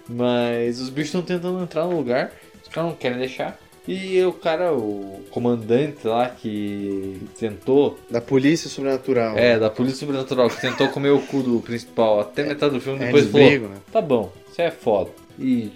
[0.08, 2.32] Mas os bichos estão tentando entrar no lugar,
[2.62, 3.60] os caras não querem deixar.
[3.90, 9.38] E o cara, o comandante lá que tentou, Da polícia sobrenatural.
[9.38, 12.98] é, da Polícia Sobrenatural, que tentou comer o cu do principal até metade do filme,
[13.02, 13.76] É, depois eles falou: né?
[13.90, 15.10] tá bom, você é foda.
[15.38, 15.72] E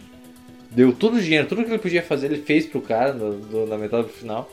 [0.71, 3.79] deu todo o dinheiro, tudo que ele podia fazer, ele fez pro cara no- na
[3.79, 4.47] metade do final.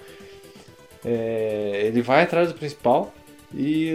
[1.04, 3.14] É, ele vai atrás do principal
[3.54, 3.94] e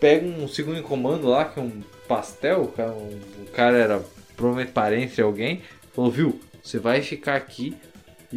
[0.00, 3.76] pega um segundo em comando lá, que é um pastel, o cara, um- o cara
[3.76, 4.02] era
[4.36, 5.62] provavelmente parente de alguém,
[5.92, 7.74] falou, viu, você vai ficar aqui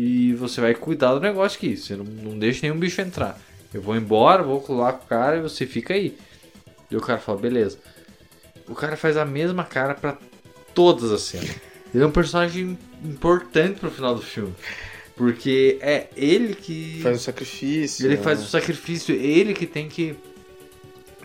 [0.01, 3.37] e você vai cuidar do negócio aqui, você não, não deixa nenhum bicho entrar.
[3.73, 6.17] Eu vou embora, vou lá com o cara e você fica aí.
[6.89, 7.77] E o cara fala, beleza.
[8.65, 10.17] O cara faz a mesma cara pra
[10.73, 11.53] todas as cenas.
[11.93, 14.55] Ele é um personagem importante pro final do filme.
[15.17, 17.01] Porque é ele que.
[17.03, 18.07] Faz um sacrifício.
[18.07, 18.23] Ele né?
[18.23, 20.15] faz o sacrifício, ele que tem que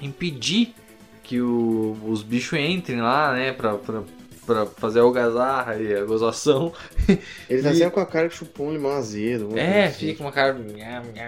[0.03, 0.75] impedir
[1.23, 3.53] que o- os bichos entrem lá, né?
[3.53, 4.03] Pra, pra,
[4.45, 6.73] pra fazer a algazarra e a gozação.
[7.49, 9.59] Ele tá E- sempre com a cara que chupou um limão azedo.
[9.59, 10.09] É, assim.
[10.09, 10.57] fica uma cara.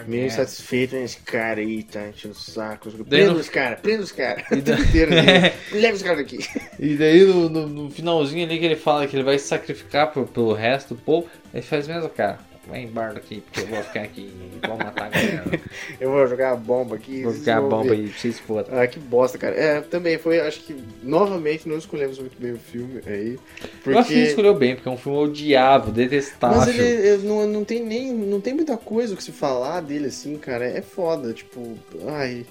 [0.06, 1.05] Meio insatisfeito, né?
[1.05, 2.90] Esse cara aí tá enchendo o saco.
[3.05, 4.44] Prenda no- os caras, prenda os caras.
[4.62, 5.10] Da- inteiro.
[5.10, 5.52] né?
[5.72, 6.38] Leva os caras daqui.
[6.78, 10.12] E daí no, no- no finalzinho ali que ele fala que ele vai se sacrificar
[10.12, 12.38] pro- pelo resto do povo, ele faz mesmo, cara.
[12.68, 15.60] Vai embora daqui, porque eu vou ficar aqui e vou matar a galera.
[16.01, 17.22] Eu vou jogar a bomba aqui.
[17.22, 18.76] Vou ficar a bomba aí, vocês fodam.
[18.76, 19.55] Ah, que bosta, cara.
[19.55, 23.38] É, também foi, acho que, novamente, não escolhemos muito bem o filme aí.
[23.84, 23.90] Porque...
[23.90, 26.59] Eu acho que ele escolheu bem, porque é um filme odiável, detestável.
[26.59, 28.12] Mas ele, ele não, não tem nem.
[28.12, 30.64] Não tem muita coisa o que se falar dele assim, cara.
[30.64, 31.78] É foda, tipo.
[32.09, 32.44] Ai.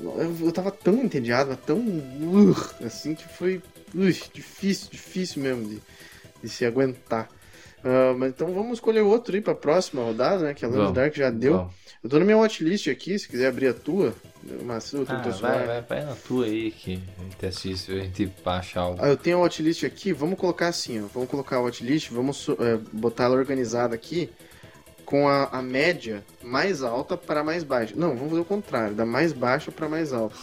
[0.00, 1.78] Eu, eu tava tão entediado, tão.
[1.78, 2.56] uh,
[2.86, 3.60] assim que foi.
[3.92, 5.82] uh, difícil, difícil mesmo de,
[6.44, 7.28] de se aguentar.
[7.84, 10.54] Ah, mas então vamos escolher outro aí pra próxima rodada, né?
[10.54, 11.56] Que a Lone Vamos, Dark já deu.
[11.56, 11.74] Vamos.
[12.02, 14.14] Eu tô na minha watchlist aqui, se quiser abrir a tua.
[14.64, 18.32] Mas eu, Ah, vai, vai, vai na tua aí que a gente assiste, a gente
[18.44, 18.98] baixa algo.
[19.02, 21.06] Ah, eu tenho a watchlist aqui, vamos colocar assim, ó.
[21.12, 24.30] Vamos colocar a watchlist, vamos é, botar ela organizada aqui
[25.04, 27.94] com a, a média mais alta para mais baixa.
[27.96, 30.36] Não, vamos fazer o contrário, da mais baixa para mais alta.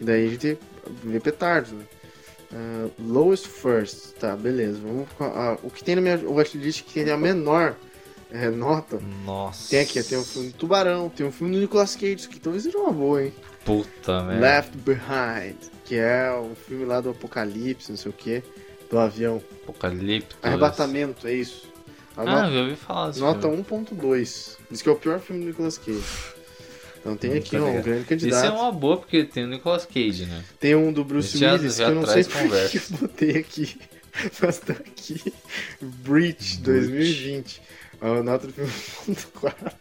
[0.00, 0.58] E daí a gente
[1.04, 1.84] vê petardos, né?
[2.52, 4.78] Ah, lowest first, tá, beleza.
[4.82, 7.76] Vamos a- o que tem na minha watchlist que tem a menor
[8.30, 8.98] é, nota.
[9.24, 9.70] Nossa.
[9.70, 12.62] Tem aqui, tem um filme do Tubarão, tem um filme do Nicolas Cage, que talvez
[12.64, 13.32] seja uma boa, hein?
[13.64, 14.40] Puta merda.
[14.40, 18.42] Left Behind, que é o filme lá do Apocalipse, não sei o que,
[18.90, 19.42] do avião.
[19.64, 20.36] Apocalipse.
[20.42, 21.68] Arrebatamento, é isso.
[22.16, 23.56] A Ah, no- já ouvi falar desse nota filme.
[23.58, 24.56] 1.2.
[24.70, 26.02] Diz que é o pior filme do Nicolas Cage.
[27.00, 27.84] Então tem aqui Tá um ligado.
[27.84, 28.46] grande Isso candidato.
[28.46, 30.42] é uma boa porque tem o Nicolas Cage, né?
[30.60, 33.30] Tem um do Bruce Esse Willis, já que eu não sei por que eu botei
[33.38, 33.76] aqui.
[34.42, 35.32] Mas tá aqui.
[35.80, 37.60] Breach 2020.
[38.00, 38.70] A nota do filme
[39.10, 39.72] 1.4.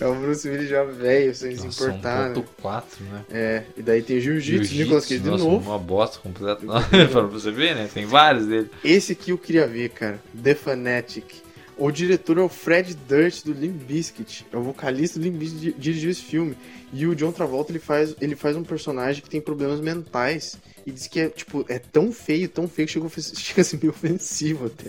[0.00, 2.34] É o Bruce Willis já velho, sem se Nossa, importar, né?
[2.62, 3.24] 1.4, né?
[3.30, 5.70] É, e daí tem Jiu-Jitsu, Jiu-Jitsu, Nicolas Cage de nossa, novo.
[5.70, 6.60] Uma bosta completa.
[7.12, 7.88] pra você ver, né?
[7.92, 8.70] Tem vários dele.
[8.82, 10.18] Esse aqui eu queria ver, cara.
[10.42, 11.43] The Fanatic.
[11.76, 14.46] O diretor é o Fred Durst do Limp Bizkit.
[14.52, 16.56] É o vocalista do Limp Bizkit di- dirigiu esse filme.
[16.92, 20.56] E o John Travolta ele faz, ele faz um personagem que tem problemas mentais.
[20.86, 23.78] E diz que é, tipo, é tão feio, tão feio que chega, chega a ser
[23.82, 24.88] meio ofensivo até.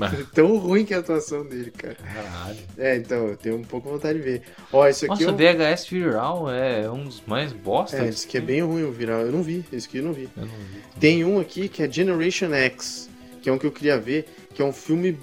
[0.00, 1.94] É tão ruim que é a atuação dele, cara.
[1.94, 2.56] Caralho.
[2.78, 4.42] É, então, eu tenho um pouco de vontade de ver.
[4.72, 7.98] Ó, esse aqui Nossa, é, um- VHS viral é um dos mais bosta.
[7.98, 9.20] é, diz que é bem ruim o viral.
[9.20, 10.26] Eu não vi, esse aqui eu não vi.
[10.36, 10.80] Eu não vi.
[10.98, 13.10] Tem um aqui que é Generation X,
[13.42, 15.18] que é um que eu queria ver, que é um filme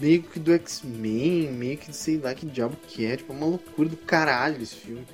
[0.00, 3.46] meio que do X-Men, meio que sei lá que diabo que é, tipo, é uma
[3.46, 5.04] loucura do caralho esse filme.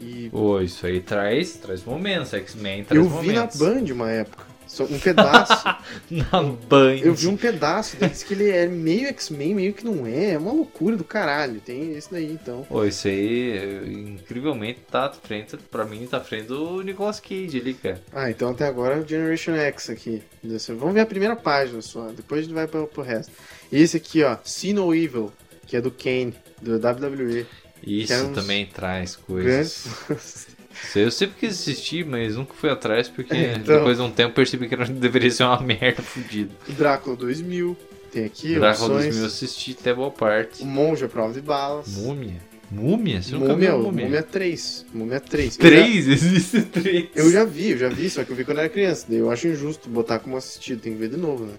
[0.00, 2.32] E Pô, isso aí traz, traz momentos.
[2.32, 3.58] X-Men traz eu vi na momentos.
[3.58, 5.64] Band uma época, só um pedaço.
[6.08, 6.98] Na Band.
[7.02, 10.38] eu vi um pedaço, diz que ele é meio X-Men, meio que não é, é
[10.38, 11.60] uma loucura do caralho.
[11.60, 12.64] Tem esse daí então.
[12.68, 17.74] Pô, isso aí é, incrivelmente tá frente, pra mim tá frente do Nicolas Cage ali,
[17.74, 18.00] cara.
[18.12, 20.22] Ah, então até agora Generation X aqui.
[20.78, 23.32] Vamos ver a primeira página só, depois a gente vai pro, pro resto.
[23.70, 25.32] E esse aqui, ó, See No Evil,
[25.66, 27.46] que é do Kane, do WWE.
[27.86, 29.86] Isso Que é também traz coisas.
[30.10, 33.76] Isso Eu sempre quis assistir, mas nunca fui atrás porque É, então.
[33.76, 36.50] depois de um tempo percebi que era- deveria ser uma merda fodida.
[36.68, 37.76] Drácula 2000,
[38.12, 39.32] Tem aqui Drácula 2000 opções.
[39.32, 40.62] assisti até boa parte.
[40.62, 41.88] O Monge, prova de balas.
[41.88, 42.36] Múmia?
[42.70, 43.22] Múmia?
[43.22, 44.04] Você nunca Múmia, viu o Múmia?
[44.04, 44.86] Múmia 3.
[44.92, 45.56] Múmia 3.
[45.56, 46.06] Três?
[46.08, 47.08] Existe três.
[47.14, 49.06] Eu já, eu já vi, eu já vi, só que eu vi quando era criança.
[49.08, 51.54] Daí eu acho injusto botar como assistido, tem que ver de novo, né?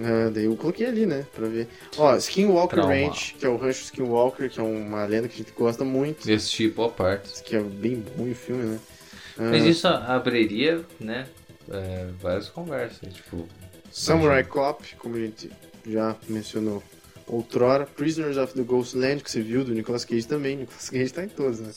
[0.00, 1.26] Ah, daí eu coloquei ali, né?
[1.34, 1.68] Pra ver.
[1.96, 2.94] Ó, Skinwalker Trauma.
[2.94, 6.28] Ranch, que é o Rancho Skinwalker, que é uma lenda que a gente gosta muito.
[6.30, 7.42] Eu assisti boa parte.
[7.42, 8.78] Que é bem bom o filme, né?
[9.38, 11.26] Ah, Mas isso abriria, né?
[11.70, 13.12] é, várias conversas.
[13.12, 13.46] Tipo,
[13.90, 15.50] Samurai Cop, como a gente
[15.86, 16.82] já mencionou
[17.26, 17.86] outrora.
[17.86, 20.56] Prisoners of the Ghostland, que você viu, do Nicolas Cage também.
[20.56, 21.70] Nicolas Cage tá em todos, né?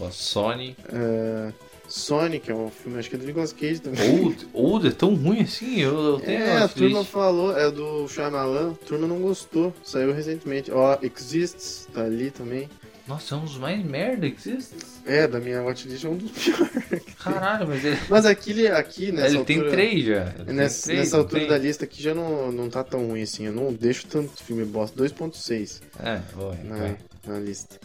[0.00, 0.76] a Sony.
[0.92, 1.52] Ah,
[1.92, 4.20] Sonic, é um filme, acho que é do Nicolas Cage também.
[4.24, 5.80] Old, Old é tão ruim assim?
[5.80, 7.10] Eu, eu tenho É, a turma triste.
[7.12, 10.70] falou, é do Shyamalan, a turma não gostou, saiu recentemente.
[10.70, 12.68] Ó, Exists, tá ali também.
[13.08, 14.76] Nossa, é um dos mais merda que existe.
[15.04, 17.02] É, da minha watchlist é um dos piores.
[17.18, 19.60] Caralho, mas ele, Mas aqui, aqui nessa ele altura...
[19.62, 20.34] tem três já.
[20.38, 21.48] Ele Nessa, três, nessa altura tem?
[21.48, 23.46] da lista aqui já não, não tá tão ruim assim.
[23.46, 25.02] Eu não deixo tanto filme bosta.
[25.02, 26.96] 2.6 É, vai, na, vai.
[27.26, 27.80] na lista.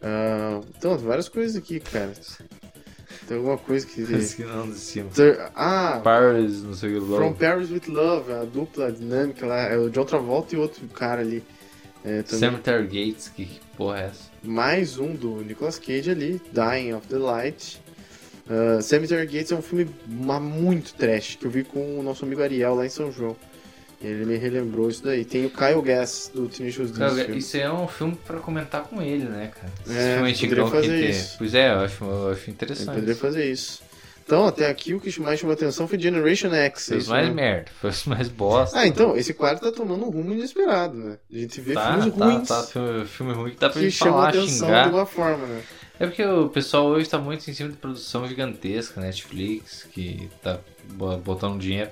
[0.00, 2.12] Ah, então, várias coisas aqui, cara.
[3.32, 4.04] Tem alguma coisa que...
[4.36, 5.08] Que não de cima.
[5.14, 7.16] Ter- Ah, Paris, não sei o que lá.
[7.16, 9.62] From Paris with Love, a dupla dinâmica lá.
[9.62, 11.42] É o John Travolta e outro cara ali.
[12.04, 12.40] É, também.
[12.40, 14.30] Cemetery Gates, que porra é essa?
[14.44, 17.80] mais um do Nicolas Cage ali, Dying of the Light.
[18.46, 22.42] Uh, Cemetery Gates é um filme muito trash que eu vi com o nosso amigo
[22.42, 23.34] Ariel lá em São João.
[24.02, 25.24] Ele me relembrou isso daí.
[25.24, 26.98] Tem o Kyle Gass do D.
[26.98, 29.72] Cara, isso é um filme pra comentar com ele, né, cara?
[29.86, 31.10] Esse É, filme que fazer tem.
[31.10, 31.34] isso.
[31.38, 32.86] Pois é, eu acho, eu acho interessante.
[32.94, 33.82] poderia fazer isso.
[34.24, 36.86] Então, até aqui o que mais chamou atenção foi Generation X.
[36.86, 37.34] Foi os isso, mais né?
[37.34, 38.78] merda, foi os mais bosta.
[38.78, 41.18] Ah, então, esse quadro tá tomando um rumo inesperado, né?
[41.30, 43.90] A gente vê tá, filmes tá, ruins tá, filme, filme ruim que dá pra que
[43.90, 44.84] gente falar, atenção de xingar.
[44.84, 45.62] alguma forma, né?
[46.00, 50.58] É porque o pessoal hoje tá muito em cima de produção gigantesca, Netflix, que tá
[50.94, 51.90] bo- botando dinheiro.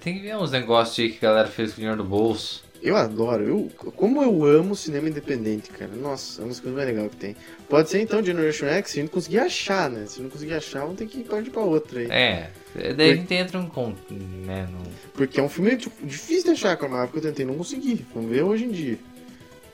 [0.00, 2.62] Tem que ver uns negócios aí que a galera fez com dinheiro do bolso.
[2.82, 5.92] Eu adoro, eu, como eu amo cinema independente, cara.
[5.94, 7.36] Nossa, é uma das coisas mais legais que tem.
[7.68, 10.04] Pode ser então Generation X, se a gente conseguir achar, né?
[10.06, 12.08] Se não conseguir achar, vamos ter que ir partir pra outra aí.
[12.10, 12.50] É,
[12.96, 14.66] daí a gente entra um conto, né?
[14.68, 14.82] No...
[15.14, 18.04] Porque é um filme tipo, difícil de achar, cara, uma época eu tentei não consegui.
[18.12, 18.98] Vamos ver hoje em dia.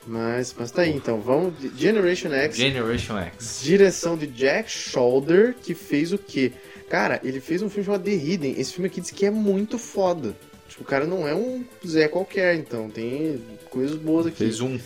[0.05, 1.53] Mas, mas tá aí então, vamos.
[1.75, 3.61] Generation X, Generation X.
[3.63, 6.51] direção de Jack Shoulder, que fez o quê?
[6.89, 8.55] Cara, ele fez um filme chamado The Hidden.
[8.57, 10.35] Esse filme aqui diz que é muito foda.
[10.67, 14.37] Tipo, o cara não é um Zé qualquer, então tem coisas boas aqui.
[14.37, 14.79] Fez um.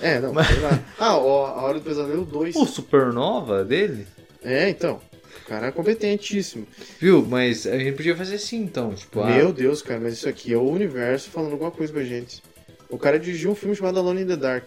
[0.00, 0.84] É, não, sei lá.
[0.98, 2.56] Ah, ó, A Hora do Pesadelo 2.
[2.56, 4.06] O Supernova dele?
[4.44, 5.00] É, então.
[5.42, 6.66] O cara é competentíssimo.
[6.98, 7.24] Viu?
[7.24, 10.52] Mas a gente podia fazer assim então, tipo, ah, Meu Deus, cara, mas isso aqui
[10.52, 12.42] é o universo falando alguma coisa com a gente.
[12.88, 14.64] O cara dirigiu um filme chamado Alone in the Dark.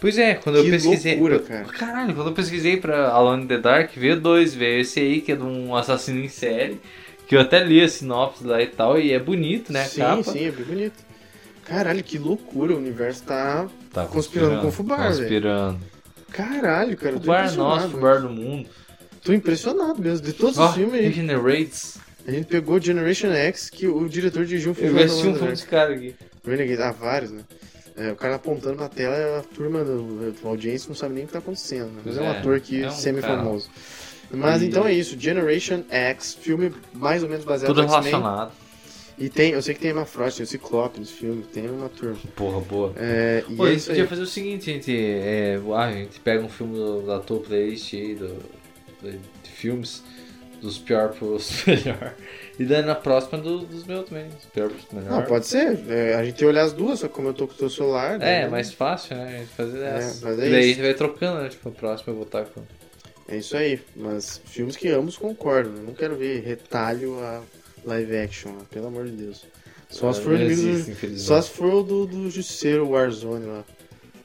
[0.00, 1.12] Pois é, quando eu Que pesquisei.
[1.12, 1.64] loucura, cara.
[1.66, 5.32] Caralho, quando eu pesquisei pra Alone in the Dark, veio dois, veio esse aí que
[5.32, 6.80] é de um assassino em série.
[7.26, 9.84] Que eu até li a sinopse lá e tal, e é bonito, né?
[9.84, 10.22] Sim, capa.
[10.24, 11.04] sim, é bem bonito.
[11.64, 13.68] Caralho, que loucura, o universo tá.
[13.92, 15.18] Tá Conspirando com o Fubar, velho.
[15.18, 15.80] Conspirando.
[16.32, 17.80] Caralho, cara, eu Fubar impressionado.
[17.82, 18.68] nosso, Fubar do mundo.
[19.22, 20.26] Tô impressionado mesmo.
[20.26, 21.98] De todos Ó, os filmes aí, Regenerates.
[22.26, 25.50] a gente pegou Generation X, que o diretor dirigiu um filme Eu assisti um filme
[25.50, 26.14] desse cara aqui.
[26.44, 27.42] Renegade, ah, vários, né?
[28.00, 31.26] É, o cara apontando na tela, a turma do, da audiência não sabe nem o
[31.26, 32.02] que tá acontecendo, né?
[32.04, 33.68] Mas é, um É, ator aqui é um semi-famoso.
[34.32, 38.04] Mas então é isso, Generation X, filme mais ou menos baseado Tudo no X-Men.
[38.04, 38.52] relacionado.
[39.18, 41.68] E tem, eu sei que tem a Emma Frost, tem o Ciclope nesse filme, tem
[41.68, 42.16] uma turma.
[42.34, 42.92] Porra, boa.
[42.96, 44.96] É, e Pô, é a gente podia fazer o seguinte, gente.
[44.96, 48.28] É, a gente pega um filme do- da tua playlist aí, do,
[49.02, 49.10] do-
[49.42, 50.02] de filmes,
[50.62, 52.14] dos pior pros melhor.
[52.60, 54.28] E daí na próxima do- dos meus também.
[54.52, 55.10] Pior melhor.
[55.10, 55.78] Não, pode ser.
[55.88, 57.56] É, a gente tem que olhar as duas, só que como eu tô com o
[57.56, 58.16] teu celular.
[58.16, 59.24] É, né, mais fácil, né?
[59.24, 60.26] A gente fazer essa.
[60.28, 60.68] mas é e daí a isso.
[60.68, 61.48] gente vai trocando, né?
[61.48, 62.60] Tipo, a próxima eu vou estar com.
[63.28, 63.80] É isso aí.
[63.96, 65.72] Mas filmes que ambos concordam.
[65.72, 65.82] né?
[65.86, 67.40] Não quero ver retalho a
[67.86, 68.62] live action, né?
[68.70, 69.46] pelo amor de Deus.
[69.88, 71.18] Só se for do-.
[71.18, 73.64] Só se for o do, do Justiceiro Warzone lá.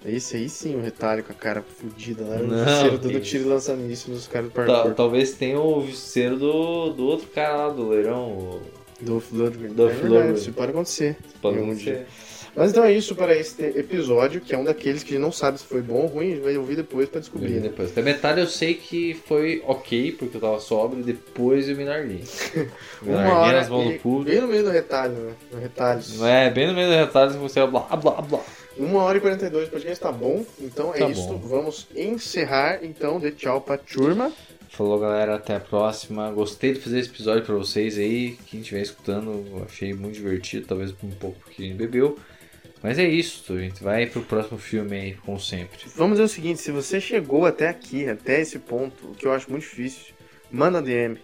[0.06, 2.36] Esse aí sim, o retalho com a cara fudida lá.
[2.36, 4.94] O Justiceiro dando que tiro e lançando míssil nos caras do parkour.
[4.94, 8.30] talvez tenha o justiceiro do, do outro cara lá, do leirão.
[8.30, 8.62] O...
[9.02, 9.74] Dolph Lundgren.
[9.74, 10.34] Dolph é Lundgren.
[10.34, 11.18] Isso pode acontecer.
[11.42, 11.96] Pode não dia.
[11.96, 12.08] ser.
[12.56, 15.32] Mas então é isso para este episódio, que é um daqueles que a gente não
[15.32, 17.56] sabe se foi bom ou ruim, a gente vai ouvir depois pra descobrir.
[17.56, 17.60] né?
[17.60, 17.92] Depois.
[17.92, 21.84] Até metade eu sei que foi ok, porque eu tava sóbrio, e depois eu me
[21.84, 22.24] larguei.
[23.04, 24.32] me Uma larguei hora nas mãos do público.
[24.32, 25.34] Bem no meio do retalho, né?
[25.52, 26.02] No retalho.
[26.24, 28.42] É, bem no meio do retalho você blá blá blá.
[28.78, 30.46] Uma hora e 42 o podcast tá bom.
[30.60, 31.28] Então é Tá isso.
[31.28, 31.38] bom.
[31.38, 32.84] Vamos encerrar.
[32.84, 34.32] Então, dê tchau pra turma.
[34.70, 36.30] Falou galera, até a próxima.
[36.32, 38.38] Gostei de fazer esse episódio pra vocês aí.
[38.48, 40.68] Quem estiver escutando, achei muito divertido.
[40.68, 42.20] Talvez um pouco porque gente bebeu.
[42.84, 45.80] Mas é isso, a gente vai pro próximo filme aí, como sempre.
[45.96, 49.32] Vamos dizer o seguinte: se você chegou até aqui, até esse ponto, o que eu
[49.32, 50.14] acho muito difícil,
[50.52, 51.18] manda DM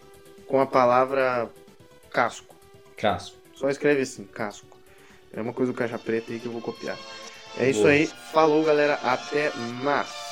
[0.47, 1.49] com a palavra
[2.09, 2.55] casco.
[2.97, 3.37] Casco.
[3.53, 4.77] Só escreve assim, casco.
[5.33, 6.97] É uma coisa do Caixa Preta aí que eu vou copiar.
[7.57, 8.07] É isso aí.
[8.31, 8.99] Falou, galera.
[9.03, 10.30] Até mais.